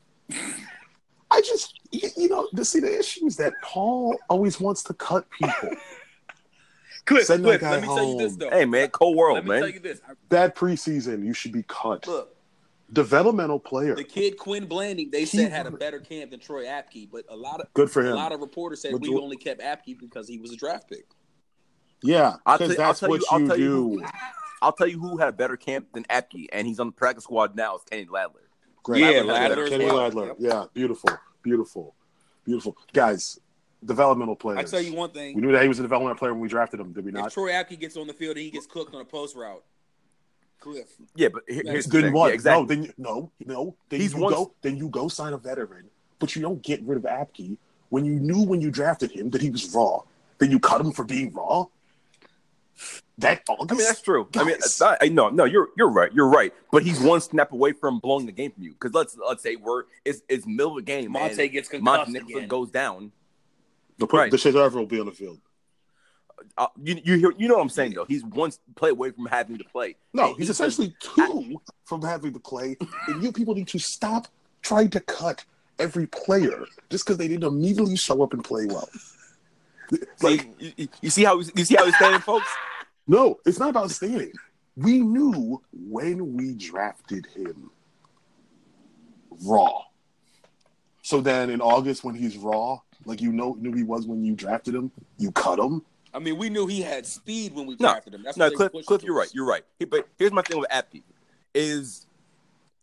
I 1.32 1.42
just 1.42 1.80
you, 1.92 2.10
you 2.18 2.30
know 2.30 2.48
to 2.56 2.66
see 2.66 2.80
the 2.80 2.98
issue 3.00 3.26
is 3.28 3.38
that 3.38 3.54
Paul 3.64 4.18
always 4.30 4.60
wants 4.60 4.84
to 4.84 4.94
cut 4.94 5.30
people. 5.32 5.54
Cliff, 7.06 7.26
Send 7.26 7.44
that 7.46 7.48
Cliff, 7.60 7.62
guy 7.62 7.72
let 7.72 7.82
me 7.82 7.88
tell 7.88 8.04
you 8.12 8.18
this 8.18 8.32
home. 8.34 8.40
though. 8.40 8.50
hey 8.52 8.66
man, 8.66 8.90
cold 8.90 9.16
world, 9.18 9.36
let 9.36 9.44
me 9.46 9.50
man. 9.50 9.60
tell 9.62 9.70
you 9.70 9.80
this. 9.80 10.02
I- 10.08 10.14
That 10.30 10.56
preseason, 10.56 11.26
you 11.26 11.34
should 11.34 11.52
be 11.52 11.64
cut. 11.64 12.06
Look, 12.08 12.36
Developmental 12.92 13.60
player. 13.60 13.96
the 13.96 14.04
kid 14.04 14.38
Quinn 14.38 14.66
Blanding, 14.66 15.10
they 15.12 15.22
He- 15.22 15.26
said 15.38 15.52
had 15.52 15.66
a 15.68 15.72
better 15.72 16.00
camp 16.00 16.32
than 16.32 16.40
Troy 16.40 16.66
Apke, 16.66 17.10
but 17.12 17.24
a 17.30 17.36
lot 17.36 17.62
of 17.62 17.72
Good 17.74 17.90
for 17.92 18.02
him. 18.04 18.14
a 18.14 18.16
lot 18.16 18.32
of 18.32 18.40
reporters 18.42 18.82
said 18.82 18.92
But 18.92 19.02
we 19.02 19.10
only 19.16 19.38
kept 19.38 19.62
Apke 19.62 19.98
because 20.00 20.28
he 20.28 20.38
was 20.40 20.52
a 20.52 20.56
draft 20.56 20.90
pick. 20.90 21.06
Yeah, 22.04 22.36
I'll 22.46 22.58
because 22.58 22.72
I'll 22.80 22.88
that's 22.88 23.00
tell 23.02 23.10
what 23.10 23.22
you- 23.22 23.28
I'll 23.32 23.40
you 23.42 23.48
tell 23.48 23.60
you 23.60 23.66
do. 23.68 24.00
who- 24.00 24.06
I'll 24.62 24.74
tell 24.74 24.88
you 24.88 25.00
who 25.00 25.18
had 25.18 25.30
a 25.30 25.34
better 25.34 25.56
camp 25.58 25.88
than 25.94 26.04
Apke, 26.06 26.48
and 26.52 26.68
he's 26.68 26.80
on 26.80 26.88
the 26.88 26.92
practice 26.94 27.24
squad 27.24 27.56
now. 27.56 27.76
Is 27.78 27.84
Kenny 27.90 28.06
Ladler. 28.06 28.49
Great. 28.84 29.02
Yeah, 29.02 29.22
Ladler 29.22 29.64
as 29.66 29.70
Kenny 29.70 29.86
well. 29.86 30.10
Ladler. 30.12 30.28
Yep. 30.28 30.36
Yeah, 30.40 30.66
beautiful, 30.74 31.10
beautiful, 31.44 31.96
beautiful. 32.46 32.76
Guys, 32.94 33.40
developmental 33.84 34.36
players. 34.36 34.60
I 34.60 34.64
tell 34.64 34.82
you 34.82 34.96
one 34.96 35.12
thing. 35.12 35.36
we 35.36 35.42
knew 35.42 35.52
that 35.52 35.62
he 35.62 35.68
was 35.68 35.80
a 35.80 35.84
developmental 35.84 36.18
player 36.18 36.34
when 36.34 36.42
we 36.42 36.48
drafted 36.48 36.80
him. 36.80 36.94
Did 36.94 37.06
we 37.06 37.10
if 37.10 37.16
not? 37.16 37.32
Troy 37.32 37.52
Apke 37.52 37.80
gets 37.80 37.98
on 37.98 38.08
the 38.08 38.14
field 38.14 38.38
and 38.38 38.46
he 38.46 38.52
gets 38.52 38.66
cooked 38.66 38.94
on 38.94 39.02
a 39.02 39.06
post 39.06 39.36
route, 39.36 39.64
Cliff. 40.60 40.88
Yeah, 41.16 41.30
but 41.30 41.44
here- 41.48 41.64
here's 41.66 41.86
the 41.86 42.02
Then 42.02 42.14
what? 42.14 42.28
Yeah, 42.30 42.34
exactly. 42.36 42.62
No, 42.62 42.68
then 42.68 42.84
you, 42.84 42.94
no, 42.98 43.32
no. 43.46 43.76
Then 43.90 44.02
He's 44.02 44.14
you 44.14 44.20
once- 44.22 44.36
go. 44.36 44.54
Then 44.62 44.78
you 44.78 44.90
go 44.90 45.08
sign 45.08 45.34
a 45.34 45.38
veteran, 45.38 45.90
but 46.20 46.36
you 46.36 46.42
don't 46.42 46.62
get 46.62 46.82
rid 46.84 46.98
of 46.98 47.04
Apke 47.04 47.58
when 47.90 48.06
you 48.06 48.14
knew 48.14 48.44
when 48.44 48.62
you 48.62 48.72
drafted 48.72 49.12
him 49.12 49.30
that 49.32 49.42
he 49.42 49.50
was 49.50 49.74
raw. 49.74 50.02
Then 50.38 50.52
you 50.52 50.60
cut 50.60 50.80
him 50.82 50.92
for 50.92 51.04
being 51.04 51.34
raw. 51.34 51.66
That 53.20 53.44
August. 53.50 53.72
I 53.72 53.76
mean, 53.76 53.86
that's 53.86 54.02
true. 54.02 54.28
I 54.36 54.44
mean, 54.44 54.60
Guys. 54.60 54.80
not- 54.80 54.98
I 55.02 55.10
no, 55.10 55.30
no, 55.30 55.46
you're 55.46 55.70
you're 55.78 55.90
right. 55.90 56.12
You're 56.14 56.30
right. 56.30 56.54
But 56.72 56.84
he's 56.84 57.00
one 57.00 57.22
snap 57.22 57.52
away 57.52 57.74
from 57.74 58.00
blowing 58.00 58.26
the 58.26 58.32
game 58.32 58.52
from 58.52 58.64
you. 58.64 58.72
Because 58.72 58.94
let's 58.94 59.18
let's 59.28 59.44
say 59.44 59.56
we're 59.56 59.84
it's 60.06 60.22
it's 60.30 60.46
middle 60.46 60.78
of 60.78 60.78
the 60.78 60.82
game. 60.84 61.14
Montae 61.14 61.52
gets 61.52 61.70
concussed 61.70 62.10
Montae 62.10 62.14
Nicholson 62.14 62.38
again. 62.38 62.48
goes 62.48 62.70
down. 62.72 63.12
the, 63.98 64.08
put, 64.08 64.18
right. 64.18 64.32
Deshazor 64.32 64.72
will 64.74 64.86
be 64.86 65.00
on 65.00 65.08
the 65.08 65.12
field. 65.12 65.40
Uh, 66.58 66.68
you 66.82 67.02
you 67.04 67.18
hear, 67.18 67.34
you 67.38 67.48
know 67.50 67.56
what 67.56 67.62
I'm 67.62 67.70
saying 67.70 67.94
though. 67.94 68.06
He's 68.06 68.24
one 68.24 68.52
play 68.76 68.92
away 68.92 69.12
from 69.12 69.26
having 69.26 69.58
to 69.58 69.64
play. 69.66 69.96
No, 70.14 70.30
And 70.30 70.38
he's 70.38 70.48
he 70.48 70.52
essentially 70.52 70.96
two 71.02 71.60
from 71.84 72.02
having 72.02 72.32
to 72.34 72.40
play, 72.40 72.78
and 73.08 73.22
you 73.22 73.32
people 73.32 73.54
need 73.56 73.68
to 73.68 73.80
stop 73.80 74.28
trying 74.62 74.90
to 74.92 75.00
cut 75.02 75.44
every 75.80 76.08
player 76.08 76.66
just 76.90 77.06
because 77.06 77.18
they 77.18 77.28
didn't 77.28 77.44
immediately 77.44 77.96
show 77.98 78.22
up 78.24 78.34
and 78.34 78.44
play 78.44 78.66
well. 78.66 78.90
Like, 80.22 80.42
See, 80.60 80.74
you, 80.78 80.88
you 81.02 81.10
see 81.10 81.24
how 81.24 81.40
you 81.40 81.66
see 81.66 81.76
how 81.76 81.86
he's 81.86 81.96
standing, 81.96 82.22
folks. 82.22 82.48
No, 83.10 83.40
it's 83.44 83.58
not 83.58 83.70
about 83.70 83.90
standing. 83.90 84.32
We 84.78 85.00
knew 85.00 85.62
when 85.74 86.38
we 86.38 86.54
drafted 86.54 87.26
him 87.26 87.72
raw. 89.44 89.82
So 91.02 91.20
then 91.20 91.50
in 91.50 91.60
August, 91.60 92.04
when 92.04 92.14
he's 92.14 92.38
raw, 92.38 92.78
like 93.06 93.20
you 93.20 93.32
know, 93.32 93.58
knew 93.60 93.74
he 93.74 93.82
was 93.82 94.06
when 94.06 94.24
you 94.24 94.36
drafted 94.36 94.76
him, 94.76 94.92
you 95.18 95.32
cut 95.32 95.58
him. 95.58 95.82
I 96.14 96.20
mean, 96.20 96.38
we 96.38 96.50
knew 96.50 96.68
he 96.68 96.82
had 96.82 97.08
speed 97.08 97.56
when 97.56 97.66
we 97.66 97.76
No, 97.80 97.90
drafted 97.94 98.14
him. 98.14 98.22
That's 98.24 98.38
No, 98.38 98.52
Cliff, 98.52 98.72
Cliff, 98.86 99.04
you're 99.04 99.16
right. 99.18 99.34
You're 99.34 99.46
right. 99.48 99.64
He- 99.80 99.86
but 99.86 100.08
here's 100.20 100.32
my 100.32 100.44
thing 100.44 100.60
with 100.60 100.70
Apke 100.70 101.02
is 101.56 102.06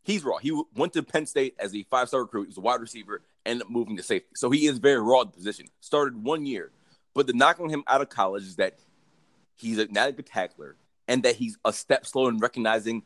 he's 0.03 0.25
raw. 0.25 0.39
He 0.39 0.51
went 0.75 0.93
to 0.95 1.05
Penn 1.05 1.27
State 1.27 1.55
as 1.61 1.73
a 1.73 1.85
five 1.85 2.09
star 2.09 2.23
recruit. 2.23 2.43
He 2.43 2.49
was 2.49 2.59
a 2.59 2.63
wide 2.63 2.81
receiver, 2.81 3.23
ended 3.45 3.63
up 3.63 3.71
moving 3.71 3.97
to 3.97 4.03
safety. 4.03 4.31
So 4.35 4.51
he 4.51 4.67
is 4.67 4.79
very 4.79 5.01
raw 5.01 5.21
at 5.21 5.29
the 5.29 5.37
position. 5.37 5.67
Started 5.81 6.21
one 6.21 6.47
year, 6.47 6.73
but 7.15 7.29
the 7.29 7.33
knock 7.33 7.61
on 7.61 7.69
him 7.69 7.85
out 7.87 8.01
of 8.01 8.09
college 8.09 8.43
is 8.43 8.57
that 8.57 8.81
he's 9.57 9.79
a, 9.79 9.87
not 9.89 10.09
a 10.09 10.13
good 10.13 10.27
tackler 10.27 10.77
and 11.09 11.23
that 11.23 11.37
he's 11.37 11.59
a 11.65 11.73
step 11.73 12.07
slow 12.07 12.29
in 12.29 12.39
recognizing 12.39 13.03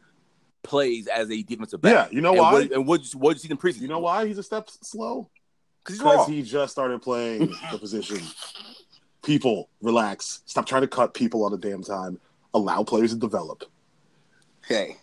plays 0.63 1.07
as 1.07 1.31
a 1.31 1.43
defensive 1.43 1.81
back. 1.81 1.93
Yeah, 1.93 2.15
you 2.15 2.21
know 2.21 2.31
and 2.31 2.39
why? 2.39 2.53
What, 2.53 2.73
and 2.73 2.87
what 2.87 3.01
what 3.15 3.37
you 3.37 3.41
see 3.41 3.51
in 3.51 3.57
preseason? 3.57 3.83
You 3.83 3.89
know 3.89 4.01
why 4.01 4.27
he's 4.27 4.39
a 4.39 4.43
step 4.43 4.69
slow? 4.69 5.31
Because 5.83 5.97
he's 5.97 6.05
raw. 6.05 6.13
Because 6.13 6.29
he 6.29 6.43
just 6.43 6.73
started 6.73 7.01
playing 7.03 7.55
the 7.73 7.79
position. 7.79 8.21
People, 9.23 9.69
relax. 9.83 10.43
Stop 10.47 10.67
trying 10.67 10.83
to 10.83 10.89
cut 10.89 11.15
people 11.15 11.43
all 11.43 11.51
the 11.51 11.59
damn 11.59 11.83
time. 11.83 12.19
Allow 12.55 12.83
players 12.85 13.13
to 13.13 13.19
develop. 13.19 13.65
Hey, 14.67 14.97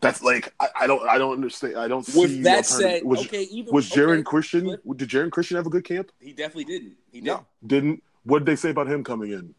That's 0.00 0.22
like 0.22 0.54
I, 0.60 0.68
I 0.82 0.86
don't 0.86 1.06
I 1.08 1.18
don't 1.18 1.32
understand. 1.32 1.76
I 1.76 1.88
don't 1.88 2.04
see. 2.04 2.20
with 2.20 2.42
that 2.44 2.66
said, 2.66 3.02
was, 3.04 3.20
okay, 3.20 3.42
even 3.44 3.72
was 3.72 3.90
Geron 3.90 4.14
okay, 4.14 4.22
Christian? 4.22 4.76
Did 4.96 5.08
Geron 5.08 5.30
Christian 5.30 5.56
have 5.56 5.66
a 5.66 5.70
good 5.70 5.84
camp? 5.84 6.12
He 6.20 6.32
definitely 6.32 6.64
didn't. 6.64 6.96
He 7.12 7.20
did. 7.20 7.26
No. 7.26 7.46
Didn't. 7.66 8.02
What 8.24 8.40
did 8.40 8.46
they 8.46 8.56
say 8.56 8.70
about 8.70 8.86
him 8.86 9.02
coming 9.02 9.32
in? 9.32 9.54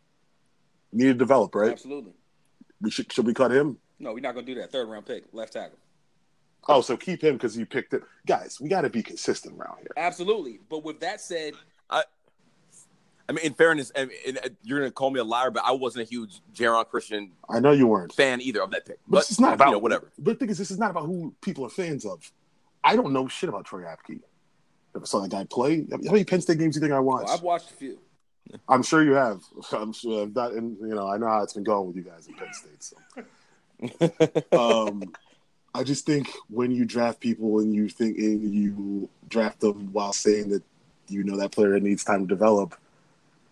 Needed 0.94 1.14
to 1.14 1.20
develop, 1.20 1.56
right? 1.56 1.72
Absolutely. 1.72 2.14
We 2.82 2.92
should 2.92 3.12
should 3.12 3.26
we 3.26 3.34
cut 3.34 3.52
him? 3.52 3.78
No, 4.00 4.14
we're 4.14 4.20
not 4.20 4.34
gonna 4.34 4.46
do 4.46 4.56
that. 4.56 4.72
Third 4.72 4.88
round 4.90 5.06
pick, 5.06 5.26
left 5.32 5.54
tackle. 5.54 5.78
Oh, 6.68 6.82
so 6.82 6.96
keep 6.96 7.24
him 7.24 7.34
because 7.36 7.58
you 7.58 7.66
picked 7.66 7.94
it. 7.94 8.04
Guys, 8.28 8.60
we 8.62 8.70
got 8.70 8.82
to 8.82 8.90
be 8.90 9.02
consistent 9.02 9.58
around 9.58 9.80
here. 9.80 9.92
Absolutely. 9.98 10.60
But 10.70 10.84
with 10.84 11.00
that 11.00 11.20
said, 11.20 11.54
I 11.90 12.04
I 13.32 13.34
mean, 13.34 13.46
in 13.46 13.54
fairness, 13.54 13.92
and, 13.92 14.12
and, 14.28 14.38
uh, 14.40 14.50
you're 14.62 14.80
going 14.80 14.90
to 14.90 14.94
call 14.94 15.10
me 15.10 15.20
a 15.20 15.24
liar, 15.24 15.52
but 15.52 15.64
I 15.66 15.72
wasn't 15.72 16.06
a 16.06 16.10
huge 16.10 16.42
Geron 16.54 16.86
Christian 16.90 17.32
I 17.50 17.62
know 17.62 17.72
you 17.72 17.88
weren't. 17.88 18.12
fan 18.12 18.42
either 18.42 18.62
of 18.62 18.72
that 18.72 18.86
pick. 18.86 19.00
But, 19.08 19.20
this 19.20 19.32
is 19.32 19.40
not 19.40 19.54
about 19.54 19.68
you 19.68 19.72
know, 19.74 19.80
whatever. 19.80 20.12
But 20.20 20.34
the 20.34 20.40
thing 20.40 20.50
is, 20.50 20.58
this 20.58 20.70
is 20.70 20.78
not 20.78 20.92
about 20.92 21.06
who 21.06 21.34
people 21.42 21.66
are 21.66 21.70
fans 21.70 22.06
of. 22.06 22.30
I 22.84 22.98
don't 22.98 23.14
know 23.14 23.30
shit 23.30 23.48
about 23.48 23.64
Troy 23.66 23.84
Apke. 23.84 24.20
Never 24.94 25.06
saw 25.06 25.22
that 25.22 25.32
guy 25.32 25.46
play. 25.46 25.86
How 25.90 25.98
many 26.12 26.26
Penn 26.26 26.42
State 26.42 26.60
games 26.60 26.76
do 26.76 26.80
you 26.80 26.82
think 26.82 26.94
I 26.94 27.00
watched? 27.00 27.28
well, 27.28 27.38
I've 27.38 27.42
watched 27.42 27.72
a 27.72 27.76
few. 27.76 28.00
I'm 28.68 28.84
sure 28.84 29.04
you 29.04 29.14
have. 29.14 29.42
I'm 29.72 29.94
sure 29.94 30.26
that, 30.28 30.52
and 30.52 30.78
you 30.80 30.96
know, 30.96 31.08
I 31.08 31.18
know 31.18 31.28
how 31.28 31.44
it's 31.44 31.54
been 31.54 31.64
going 31.64 31.88
with 31.88 31.96
you 31.96 32.04
guys 32.04 32.28
in 32.28 32.34
Penn 32.36 32.54
State. 32.54 32.84
So, 34.52 34.58
um, 34.88 35.14
I 35.74 35.84
just 35.84 36.06
think 36.06 36.30
when 36.50 36.72
you 36.72 36.86
draft 36.86 37.20
people 37.20 37.60
and 37.60 37.74
you 37.74 37.90
think 37.90 38.18
and 38.18 38.54
you 38.54 39.10
draft 39.30 39.62
them 39.62 39.92
while 39.94 40.14
saying 40.14 40.50
that 40.50 40.64
you 41.08 41.24
know 41.24 41.38
that 41.38 41.52
player 41.52 41.80
needs 41.80 42.04
time 42.04 42.22
to 42.22 42.28
develop, 42.28 42.76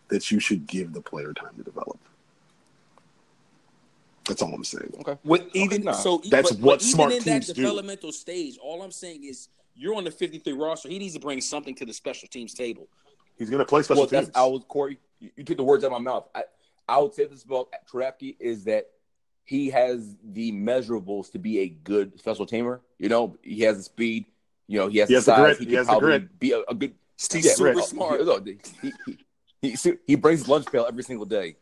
that 0.09 0.31
you 0.31 0.39
should 0.39 0.67
give 0.67 0.93
the 0.93 1.01
player 1.01 1.33
time 1.33 1.55
to 1.57 1.63
develop. 1.63 1.99
That's 4.27 4.43
all 4.43 4.53
I'm 4.53 4.63
saying. 4.63 4.93
Okay. 4.99 5.17
With 5.23 5.43
even 5.55 5.83
nah. 5.83 5.93
so, 5.93 6.21
That's 6.29 6.51
but, 6.51 6.59
what 6.59 6.79
but 6.79 6.81
even 6.81 6.93
smart 6.93 7.11
in 7.13 7.23
teams 7.23 7.47
that 7.47 7.55
do. 7.55 7.63
developmental 7.63 8.11
stage, 8.11 8.59
all 8.61 8.83
I'm 8.83 8.91
saying 8.91 9.23
is 9.23 9.49
you're 9.75 9.95
on 9.95 10.03
the 10.03 10.11
53 10.11 10.53
roster. 10.53 10.87
He 10.87 10.99
needs 10.99 11.15
to 11.15 11.19
bring 11.19 11.41
something 11.41 11.73
to 11.75 11.85
the 11.85 11.93
special 11.93 12.27
teams 12.27 12.53
table. 12.53 12.87
He's 13.39 13.49
going 13.49 13.59
to 13.59 13.65
play 13.65 13.81
special 13.81 14.01
well, 14.01 14.07
teams. 14.09 14.27
that's 14.27 14.37
I 14.37 14.45
was 14.45 14.63
Corey. 14.67 14.99
You, 15.19 15.31
you 15.37 15.43
took 15.43 15.57
the 15.57 15.63
words 15.63 15.83
out 15.83 15.87
of 15.87 15.93
my 15.93 15.99
mouth. 16.11 16.27
I, 16.35 16.43
I 16.87 16.99
would 16.99 17.13
say 17.15 17.25
this 17.25 17.43
about 17.43 17.69
Trapke 17.91 18.35
is 18.39 18.65
that 18.65 18.89
he 19.45 19.69
has 19.71 20.15
the 20.23 20.51
measurables 20.51 21.31
to 21.31 21.39
be 21.39 21.59
a 21.59 21.69
good 21.69 22.19
special 22.19 22.45
teamer. 22.45 22.81
You 22.99 23.09
know, 23.09 23.37
he 23.41 23.61
has 23.61 23.77
the 23.77 23.83
speed. 23.83 24.25
You 24.67 24.79
know, 24.79 24.87
he 24.89 24.99
has 24.99 25.09
He 25.09 25.15
the 25.15 25.17
has 25.17 25.25
the 25.25 25.31
size. 25.35 25.41
grit. 25.41 25.57
He, 25.57 25.63
He 25.65 25.69
can 25.71 25.77
has 25.77 25.87
the 25.87 25.99
grit. 25.99 26.39
be 26.39 26.51
a, 26.51 26.59
a 26.69 26.75
good. 26.75 26.93
He's 27.31 27.45
yeah, 27.45 27.53
super 27.53 27.73
grit. 27.73 27.85
smart. 27.85 28.21
He, 28.45 28.59
he, 28.81 28.93
he, 29.61 29.69
he, 29.71 29.93
he 30.05 30.15
brings 30.15 30.41
his 30.41 30.47
lunch 30.49 30.65
pail 30.71 30.85
every 30.87 31.03
single 31.03 31.25
day. 31.25 31.55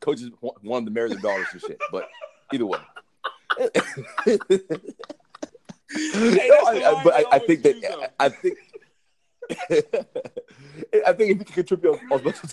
Coaches 0.00 0.30
want 0.40 0.62
want 0.64 0.82
him 0.82 0.86
to 0.86 0.90
marry 0.92 1.08
their 1.08 1.18
daughters 1.18 1.46
and 1.52 1.60
shit. 1.62 1.80
But 1.90 2.08
either 2.52 2.66
way. 2.66 2.78
Hey, 5.94 6.48
No, 6.48 6.54
I- 6.66 6.82
I- 6.86 7.04
but 7.04 7.12
I, 7.14 7.24
I 7.32 7.38
think 7.38 7.64
always 7.66 7.74
use, 7.76 7.82
that 7.82 8.14
I 8.18 8.28
think 8.30 8.56
I 11.06 11.12
think 11.12 11.30
if 11.30 11.38
he 11.38 11.44
can 11.44 11.54
contribute 11.54 12.00
on 12.10 12.18
special 12.18 12.48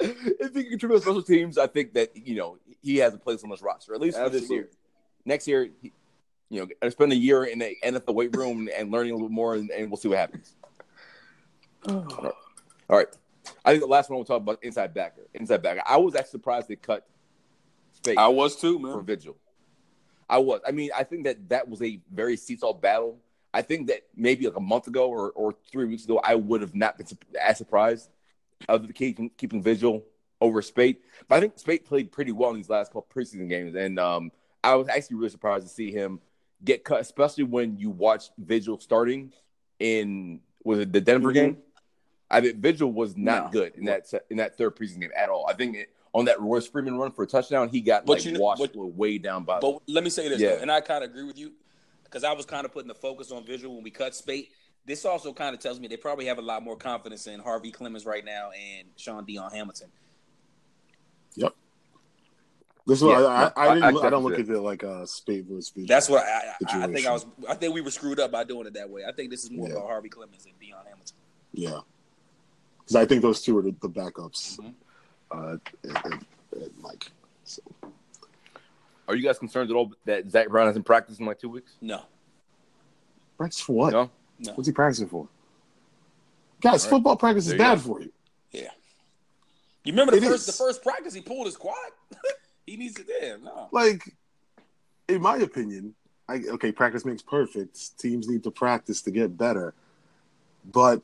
if 0.00 0.54
he 0.54 0.62
can 0.62 0.70
contribute 0.70 0.96
on 0.96 1.02
special 1.02 1.22
teams, 1.22 1.58
I 1.58 1.66
think 1.66 1.94
that 1.94 2.16
you 2.16 2.36
know 2.36 2.58
he 2.82 2.96
has 2.98 3.14
a 3.14 3.18
place 3.18 3.42
on 3.44 3.50
this 3.50 3.62
roster 3.62 3.94
at 3.94 4.00
least 4.00 4.18
for 4.18 4.28
this 4.28 4.50
year. 4.50 4.68
Next 5.24 5.46
year, 5.46 5.70
he, 5.82 5.92
you 6.48 6.60
know, 6.60 6.68
uh, 6.82 6.90
spend 6.90 7.12
a 7.12 7.16
year 7.16 7.44
in 7.44 7.58
the 7.58 7.74
NFL 7.84 8.14
weight 8.14 8.34
room 8.34 8.68
and 8.76 8.90
learning 8.90 9.12
a 9.12 9.14
little 9.14 9.28
more, 9.28 9.54
and, 9.54 9.70
and 9.70 9.90
we'll 9.90 9.98
see 9.98 10.08
what 10.08 10.18
happens. 10.18 10.54
Oh. 11.86 12.32
All 12.88 12.96
right, 12.96 13.06
I 13.64 13.70
think 13.70 13.82
the 13.82 13.88
last 13.88 14.10
one 14.10 14.16
we'll 14.16 14.24
talk 14.24 14.40
about 14.40 14.62
inside 14.62 14.94
backer. 14.94 15.28
Inside 15.34 15.62
backer. 15.62 15.82
I 15.86 15.96
was 15.98 16.14
actually 16.14 16.30
surprised 16.30 16.68
they 16.68 16.76
cut 16.76 17.06
Spaight 18.02 18.16
I 18.16 18.28
was 18.28 18.56
too, 18.56 18.78
man. 18.78 18.92
for. 18.92 19.02
Vigil. 19.02 19.36
I 20.28 20.38
was. 20.38 20.60
I 20.66 20.70
mean, 20.70 20.90
I 20.96 21.04
think 21.04 21.24
that 21.24 21.48
that 21.48 21.68
was 21.68 21.82
a 21.82 22.00
very 22.12 22.36
seesaw 22.36 22.72
battle. 22.72 23.18
I 23.52 23.62
think 23.62 23.88
that 23.88 24.02
maybe 24.14 24.46
like 24.46 24.56
a 24.56 24.60
month 24.60 24.86
ago 24.86 25.08
or, 25.08 25.30
or 25.30 25.54
three 25.72 25.84
weeks 25.86 26.04
ago, 26.04 26.20
I 26.22 26.34
would 26.36 26.60
have 26.60 26.74
not 26.74 26.96
been 26.98 27.06
as 27.40 27.58
surprised 27.58 28.08
of 28.68 28.86
the 28.86 28.92
keeping 28.92 29.30
keeping 29.36 29.62
Vigil 29.62 30.04
over 30.40 30.62
Spaight. 30.62 30.98
But 31.28 31.36
I 31.36 31.40
think 31.40 31.56
Spaight 31.56 31.84
played 31.84 32.12
pretty 32.12 32.32
well 32.32 32.50
in 32.50 32.56
these 32.56 32.68
last 32.68 32.88
couple 32.92 33.06
preseason 33.14 33.48
games, 33.48 33.74
and 33.74 33.98
um, 33.98 34.30
I 34.62 34.74
was 34.76 34.88
actually 34.88 35.16
really 35.16 35.30
surprised 35.30 35.66
to 35.66 35.72
see 35.72 35.90
him 35.90 36.20
get 36.64 36.84
cut, 36.84 37.00
especially 37.00 37.44
when 37.44 37.78
you 37.78 37.90
watch 37.90 38.30
Vigil 38.38 38.78
starting 38.78 39.32
in 39.78 40.40
was 40.62 40.78
it 40.80 40.92
the 40.92 41.00
Denver 41.00 41.30
Mhm. 41.30 41.34
game. 41.34 41.56
I 42.30 42.40
think 42.40 42.56
Vigil 42.58 42.92
was 42.92 43.16
not 43.16 43.46
No. 43.46 43.50
good 43.60 43.74
in 43.76 43.86
that 43.86 44.12
in 44.30 44.36
that 44.36 44.56
third 44.56 44.76
preseason 44.76 45.00
game 45.00 45.10
at 45.16 45.28
all. 45.30 45.46
I 45.48 45.54
think 45.54 45.76
it, 45.76 45.88
on 46.12 46.26
that 46.26 46.40
Royce 46.40 46.66
Freeman 46.66 46.96
run 46.98 47.10
for 47.12 47.22
a 47.24 47.26
touchdown, 47.26 47.68
he 47.68 47.80
got 47.80 48.04
But 48.06 48.12
like 48.18 48.24
you 48.24 48.32
know- 48.32 48.40
washed 48.40 48.60
but- 48.60 48.76
way 48.76 49.18
down 49.18 49.44
by. 49.44 49.58
But 49.58 49.82
let 49.88 50.04
me 50.04 50.10
say 50.10 50.28
this, 50.28 50.40
Yeah. 50.40 50.56
though, 50.56 50.62
and 50.62 50.70
I 50.70 50.80
kind 50.80 51.02
of 51.02 51.10
agree 51.10 51.24
with 51.24 51.38
you 51.38 51.52
because 52.10 52.24
I 52.24 52.32
was 52.32 52.44
kind 52.44 52.64
of 52.64 52.72
putting 52.72 52.88
the 52.88 52.94
focus 52.94 53.30
on 53.30 53.44
visual 53.44 53.74
when 53.76 53.84
we 53.84 53.90
cut 53.90 54.12
Spaight. 54.12 54.48
This 54.84 55.04
also 55.04 55.32
kind 55.32 55.54
of 55.54 55.60
tells 55.60 55.78
me 55.78 55.86
they 55.88 55.96
probably 55.96 56.26
have 56.26 56.38
a 56.38 56.42
lot 56.42 56.62
more 56.64 56.76
confidence 56.76 57.26
in 57.26 57.38
Harvey-Clemons 57.38 58.04
right 58.06 58.24
now 58.24 58.50
and 58.50 58.88
Shaun 58.96 59.24
Dion 59.24 59.50
Hamilton. 59.52 59.88
Yep. 61.36 61.54
This 62.86 62.98
is 62.98 63.04
what 63.04 63.20
Yeah, 63.20 63.26
I, 63.26 63.42
I, 63.44 63.66
I, 63.66 63.70
I- 63.70 63.74
didn't, 63.74 63.82
I, 63.84 63.88
I 63.88 63.90
don't 63.92 64.02
definitely 64.02 64.30
look 64.30 64.40
at 64.40 64.48
it 64.56 64.60
like 64.60 64.82
a 64.82 65.06
Spaight 65.06 65.44
versus 65.44 65.66
spade. 65.66 65.86
That's 65.86 66.08
what 66.08 66.24
I, 66.24 66.54
I, 66.66 66.82
I 66.84 66.86
think. 66.88 67.06
I 67.06 67.12
was. 67.12 67.26
I 67.48 67.54
think 67.54 67.74
we 67.74 67.82
were 67.82 67.90
screwed 67.90 68.18
up 68.18 68.32
by 68.32 68.42
doing 68.42 68.66
it 68.66 68.74
that 68.74 68.88
way. 68.90 69.02
I 69.06 69.12
think 69.12 69.30
this 69.30 69.44
is 69.44 69.50
more 69.50 69.68
Yeah. 69.68 69.74
about 69.74 69.86
Harvey-Clemons 69.88 70.46
and 70.46 70.58
Dion 70.58 70.84
Hamilton. 70.88 71.16
yeah, 71.52 71.78
because 72.78 72.96
I 72.96 73.04
think 73.04 73.22
those 73.22 73.42
two 73.42 73.56
are 73.58 73.62
the, 73.62 73.74
the 73.82 73.88
backups. 73.88 74.58
Mhm. 74.58 74.74
Uh, 75.30 75.56
and, 75.84 75.98
and, 76.04 76.26
and 76.54 76.70
Mike. 76.80 77.12
So 77.44 77.60
Are 79.10 79.16
you 79.16 79.24
guys 79.24 79.38
concerned 79.38 79.70
at 79.70 79.76
all 79.76 79.92
that 80.04 80.30
Zach 80.30 80.48
Brown 80.48 80.68
hasn't 80.68 80.86
practiced 80.86 81.18
in 81.18 81.26
like 81.26 81.40
two 81.40 81.48
weeks? 81.48 81.72
No, 81.80 82.02
practice 83.36 83.60
for 83.60 83.72
what? 83.72 83.92
No. 83.92 84.10
no. 84.38 84.52
What's 84.52 84.68
he 84.68 84.72
practicing 84.72 85.08
for? 85.08 85.26
Guys, 86.60 86.84
All 86.84 86.90
right. 86.90 86.96
football 86.96 87.16
practice 87.16 87.48
is 87.48 87.54
bad 87.54 87.78
go. 87.78 87.80
for 87.94 88.00
you. 88.02 88.12
Yeah. 88.52 88.68
You 89.84 89.92
remember 89.92 90.12
the 90.12 90.18
It 90.18 90.24
first 90.28 90.48
is. 90.48 90.56
the 90.56 90.64
first 90.64 90.82
practice 90.82 91.12
he 91.12 91.22
pulled 91.22 91.46
his 91.46 91.56
quad? 91.56 91.74
he 92.66 92.76
needs 92.76 92.94
to 92.94 93.04
there. 93.04 93.38
No. 93.38 93.68
Like, 93.72 94.14
in 95.08 95.20
my 95.22 95.38
opinion, 95.38 95.94
I, 96.28 96.42
okay, 96.50 96.70
practice 96.70 97.04
makes 97.04 97.22
perfect. 97.22 97.98
Teams 97.98 98.28
need 98.28 98.44
to 98.44 98.50
practice 98.52 99.02
to 99.02 99.10
get 99.10 99.36
better, 99.36 99.74
but 100.70 101.02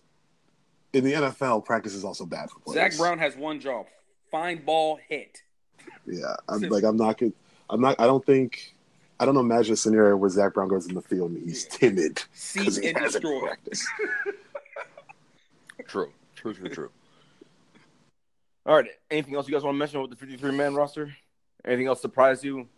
in 0.93 1.03
the 1.03 1.12
NFL, 1.12 1.64
practice 1.64 1.95
is 1.95 2.05
also 2.05 2.24
bad 2.24 2.51
for 2.51 2.61
players. 2.61 2.93
Zach 2.93 2.99
Brown 2.99 3.18
has 3.18 3.35
one 3.37 3.59
job: 3.59 3.87
find 4.31 4.64
ball, 4.64 5.01
hit. 5.09 5.43
Yeah, 6.07 6.37
I'm 6.49 6.61
like 6.68 6.85
I'm 6.85 6.97
not 6.97 7.18
good. 7.18 7.33
I'm 7.71 7.81
not. 7.81 7.99
I 8.01 8.07
don't 8.07 8.25
think. 8.25 8.75
I 9.19 9.25
don't 9.25 9.37
imagine 9.37 9.73
a 9.73 9.77
scenario 9.77 10.17
where 10.17 10.29
Zach 10.29 10.53
Brown 10.55 10.69
goes 10.69 10.87
in 10.87 10.95
the 10.95 11.01
field 11.01 11.31
and 11.33 11.43
he's 11.43 11.64
timid 11.64 12.14
because 12.17 12.29
Seize 12.35 12.77
he 12.77 12.89
and 12.89 12.99
hasn't 12.99 13.23
destroy. 13.23 13.47
practiced. 13.47 13.87
True. 15.87 16.12
True, 16.35 16.53
true, 16.53 16.69
true. 16.69 16.91
All 18.67 18.75
right. 18.75 18.87
Anything 19.11 19.37
else 19.37 19.47
you 19.49 19.55
guys 19.55 19.62
want 19.62 19.75
to 19.75 19.79
mention 19.79 20.01
with 20.01 20.11
the 20.11 20.17
53 20.17 20.51
man 20.53 20.75
roster? 20.75 21.14
Anything 21.64 21.87
else 21.87 22.01
surprise 22.03 22.43
you? 22.45 22.69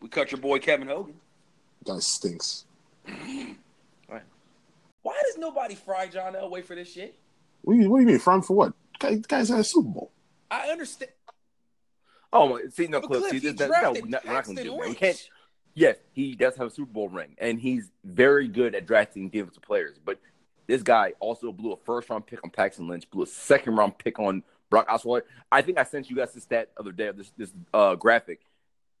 We 0.00 0.08
cut 0.08 0.32
your 0.32 0.40
boy 0.40 0.58
Kevin 0.58 0.88
Hogan. 0.88 1.14
Guy 1.84 1.98
stinks. 2.00 2.64
Why 5.02 5.20
does 5.26 5.36
nobody 5.38 5.74
fry 5.74 6.06
John 6.06 6.34
Elway 6.34 6.64
for 6.64 6.74
this 6.76 6.92
shit? 6.92 7.18
What 7.62 7.74
do 7.74 7.80
you, 7.80 7.90
what 7.90 7.98
do 7.98 8.02
you 8.02 8.06
mean 8.08 8.18
front 8.18 8.44
for 8.44 8.54
what? 8.54 8.72
Guy, 8.98 9.16
guy's 9.26 9.50
at 9.50 9.60
a 9.60 9.64
Super 9.64 9.88
Bowl. 9.88 10.10
I 10.50 10.68
understand. 10.68 11.10
Oh, 12.32 12.48
my- 12.48 12.62
see, 12.70 12.86
no, 12.86 13.00
But 13.00 13.08
Cliff. 13.08 13.20
Cliff, 13.20 13.30
See, 13.32 13.38
he 13.40 13.48
this, 13.48 13.58
that, 13.58 13.68
drafted 13.68 14.04
no, 14.04 14.10
not, 14.10 14.24
we're 14.26 14.32
not 14.32 14.44
going 14.44 14.56
to 14.56 14.62
do 14.64 14.70
that. 14.70 14.88
We 14.88 14.94
can't. 14.94 15.28
Yes, 15.74 15.96
he 16.12 16.34
does 16.34 16.54
have 16.56 16.66
a 16.66 16.70
Super 16.70 16.92
Bowl 16.92 17.08
ring, 17.08 17.34
and 17.38 17.58
he's 17.58 17.90
very 18.04 18.46
good 18.48 18.74
at 18.74 18.86
drafting 18.86 19.28
defensive 19.30 19.62
players. 19.62 19.98
But 20.04 20.18
This 20.66 20.82
guy 20.82 21.12
also 21.18 21.50
blew 21.52 21.72
a 21.72 21.76
first 21.76 22.08
round 22.10 22.26
pick 22.26 22.44
on 22.44 22.50
Paxton 22.50 22.88
Lynch, 22.88 23.10
blew 23.10 23.22
a 23.22 23.26
second 23.26 23.76
round 23.76 23.96
pick 23.98 24.18
on 24.18 24.42
Brock 24.70 24.86
Osweiler. 24.88 25.22
I 25.50 25.60
think 25.62 25.78
I 25.78 25.84
sent 25.84 26.08
you 26.10 26.16
guys 26.16 26.32
this 26.32 26.44
stat 26.44 26.70
the 26.74 26.80
other 26.80 26.92
day 26.92 27.06
of 27.08 27.16
this 27.16 27.32
this 27.36 27.52
uh, 27.74 27.94
graphic. 27.96 28.40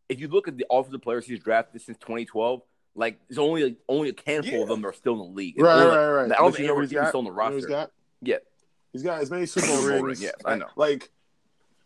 If 0.08 0.18
you 0.20 0.28
look 0.28 0.48
at 0.48 0.56
the 0.56 0.66
offensive 0.70 1.00
players 1.02 1.24
he's 1.26 1.38
drafted 1.40 1.80
since 1.80 1.96
2012, 1.98 2.62
like 2.94 3.18
there's 3.28 3.38
only 3.38 3.64
like, 3.64 3.76
only 3.88 4.10
a 4.10 4.14
handful 4.26 4.52
Yeah. 4.54 4.62
of 4.62 4.68
them 4.68 4.82
that 4.82 4.88
are 4.88 4.92
still 4.92 5.12
in 5.14 5.18
the 5.20 5.24
league. 5.36 5.60
Right, 5.60 5.72
Only, 5.82 5.96
right, 5.96 6.08
right. 6.10 6.24
I 6.32 6.34
don't 6.36 6.46
But 6.46 6.50
think 6.52 6.58
you 6.60 6.66
know 6.66 6.74
what 6.74 6.78
anyone's 6.80 6.90
he's 6.90 7.00
got? 7.00 7.08
still 7.08 7.18
on 7.20 7.24
the 7.24 7.30
You 7.30 7.36
know 7.36 7.42
roster. 7.42 7.56
he's 7.56 7.66
got? 7.66 7.90
Yeah, 8.22 8.36
He's 8.92 9.02
got 9.02 9.20
as 9.22 9.30
many 9.30 9.46
Super 9.46 9.66
Super 9.66 9.78
Bowl 9.82 9.90
Bowl 9.90 10.02
rings. 10.06 10.20
ring, 10.20 10.30
yes, 10.34 10.42
I 10.44 10.56
know. 10.56 10.66
Like, 10.76 11.10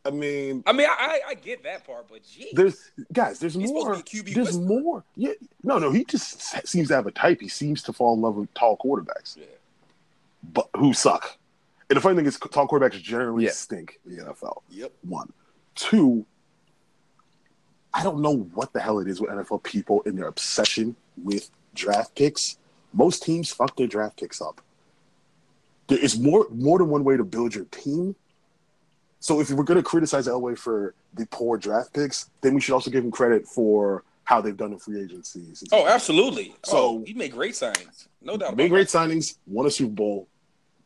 I 0.07 0.11
mean, 0.11 0.63
I 0.67 0.73
mean, 0.73 0.87
I, 0.89 1.21
I 1.29 1.35
get 1.35 1.63
that 1.65 1.87
part, 1.87 2.07
but 2.09 2.23
geez. 2.23 2.53
there's 2.53 2.91
guys. 3.13 3.39
There's 3.39 3.55
He's 3.55 3.71
more. 3.71 3.95
to 3.95 4.03
be 4.03 4.23
QB 4.23 4.35
There's 4.35 4.59
more. 4.59 5.05
Yeah. 5.17 5.33
No, 5.63 5.79
no. 5.79 5.91
He 5.91 6.05
just 6.05 6.41
seems 6.69 6.89
to 6.89 6.95
have 6.95 7.07
a 7.07 7.11
type. 7.11 7.41
He 7.41 7.49
seems 7.49 7.83
to 7.85 7.93
fall 7.93 8.15
in 8.15 8.21
love 8.21 8.37
with 8.37 8.53
tall 8.55 8.77
quarterbacks, 8.79 9.37
Yeah. 9.37 9.45
but 10.53 10.69
who 10.77 10.93
suck. 10.93 11.39
And 11.91 11.97
the 11.97 12.01
funny 12.01 12.17
thing 12.17 12.27
is, 12.27 12.39
tall 12.39 12.67
quarterbacks 12.69 13.01
generally 13.03 13.45
Yeah. 13.45 13.51
stink 13.51 13.99
in 14.07 14.17
the 14.17 14.23
NFL. 14.25 14.63
Yep. 14.71 14.93
One, 15.03 15.33
two. 15.75 16.25
I 17.95 18.03
don't 18.03 18.21
know 18.21 18.37
what 18.55 18.73
the 18.73 18.81
hell 18.81 18.99
it 18.99 19.09
is 19.09 19.21
with 19.21 19.31
NFL 19.31 19.63
people 19.63 20.03
and 20.05 20.19
their 20.19 20.27
obsession 20.27 20.97
with 21.23 21.51
draft 21.75 22.15
picks. 22.15 22.59
Most 22.93 23.23
teams 23.23 23.51
fuck 23.51 23.77
their 23.77 23.87
draft 23.87 24.19
picks 24.19 24.41
up. 24.41 24.61
There 25.89 25.99
is 25.99 26.19
more 26.19 26.47
more 26.51 26.79
than 26.79 26.89
one 26.89 27.05
way 27.05 27.17
to 27.17 27.25
build 27.25 27.55
your 27.55 27.65
team. 27.67 28.17
So 29.27 29.41
if 29.41 29.51
we're 29.51 29.65
going 29.65 29.77
to 29.77 29.83
criticize 29.83 30.29
Elway 30.29 30.57
for 30.57 30.95
the 31.15 31.27
poor 31.33 31.59
draft 31.59 31.93
picks, 31.93 32.31
then 32.43 32.55
we 32.55 32.61
should 32.61 32.75
also 32.75 32.93
give 32.93 33.05
him 33.05 33.11
credit 33.11 33.45
for 33.45 34.05
how 34.23 34.41
they've 34.41 34.57
done 34.57 34.73
in 34.73 34.79
free 34.79 35.03
agencies. 35.03 35.65
Oh, 35.73 35.85
absolutely. 35.85 36.55
So- 36.65 37.01
So 37.01 37.05
he 37.05 37.13
made 37.13 37.33
great 37.33 37.55
signings, 37.55 38.07
no 38.23 38.37
doubt. 38.37 38.55
Made 38.57 38.67
about 38.67 38.75
great 38.77 38.87
signings, 38.87 39.37
won 39.49 39.67
a 39.67 39.71
Super 39.73 39.91
Bowl 39.95 40.29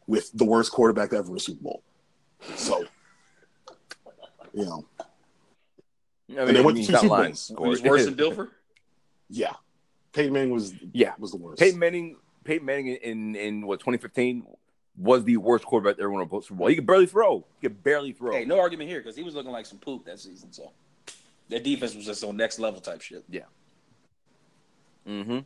with 0.06 0.30
the 0.32 0.46
worst 0.46 0.72
quarterback 0.72 1.10
to 1.10 1.16
ever 1.18 1.28
win 1.28 1.36
a 1.36 1.40
Super 1.40 1.62
Bowl. 1.62 1.82
So, 2.56 2.86
you 4.54 4.64
know, 4.64 4.86
I 6.38 6.44
they 6.46 6.62
went 6.62 6.78
to 6.78 6.86
two 6.86 6.94
Super 6.96 7.08
lying. 7.08 7.24
Bowls. 7.32 7.48
that. 7.48 7.60
Was 7.60 7.82
worse 7.82 8.04
than 8.06 8.14
Dilfer. 8.14 8.48
yeah, 9.28 9.52
Peyton 10.14 10.32
Manning 10.32 10.52
was 10.54 10.72
Yeah, 10.94 11.12
was 11.18 11.30
the 11.32 11.36
worst. 11.36 11.60
Peyton 11.60 11.78
Manning, 11.78 12.16
Peyton 12.44 12.64
Manning 12.64 12.86
in 12.86 13.36
in 13.36 13.66
what 13.66 13.80
2015 13.80 14.46
was 14.96 15.24
the 15.24 15.36
worst 15.36 15.64
quarterback 15.64 15.96
that 15.96 16.02
ever 16.02 16.10
won 16.10 16.22
a 16.22 16.42
Super 16.42 16.54
Bowl. 16.54 16.66
He 16.66 16.74
could 16.74 16.86
barely 16.86 17.06
throw. 17.06 17.44
He 17.60 17.68
could 17.68 17.82
barely 17.82 18.12
throw. 18.12 18.32
Hey, 18.32 18.44
no 18.44 18.58
argument 18.58 18.90
here 18.90 19.00
because 19.00 19.16
he 19.16 19.22
was 19.22 19.34
looking 19.34 19.52
like 19.52 19.66
some 19.66 19.78
poop 19.78 20.04
that 20.04 20.20
season. 20.20 20.52
So 20.52 20.72
their 21.48 21.60
defense 21.60 21.94
was 21.94 22.06
just 22.06 22.22
on 22.24 22.36
next 22.36 22.58
level 22.58 22.80
type 22.80 23.00
shit. 23.00 23.24
Yeah. 23.28 23.42
Mm-hmm. 25.08 25.38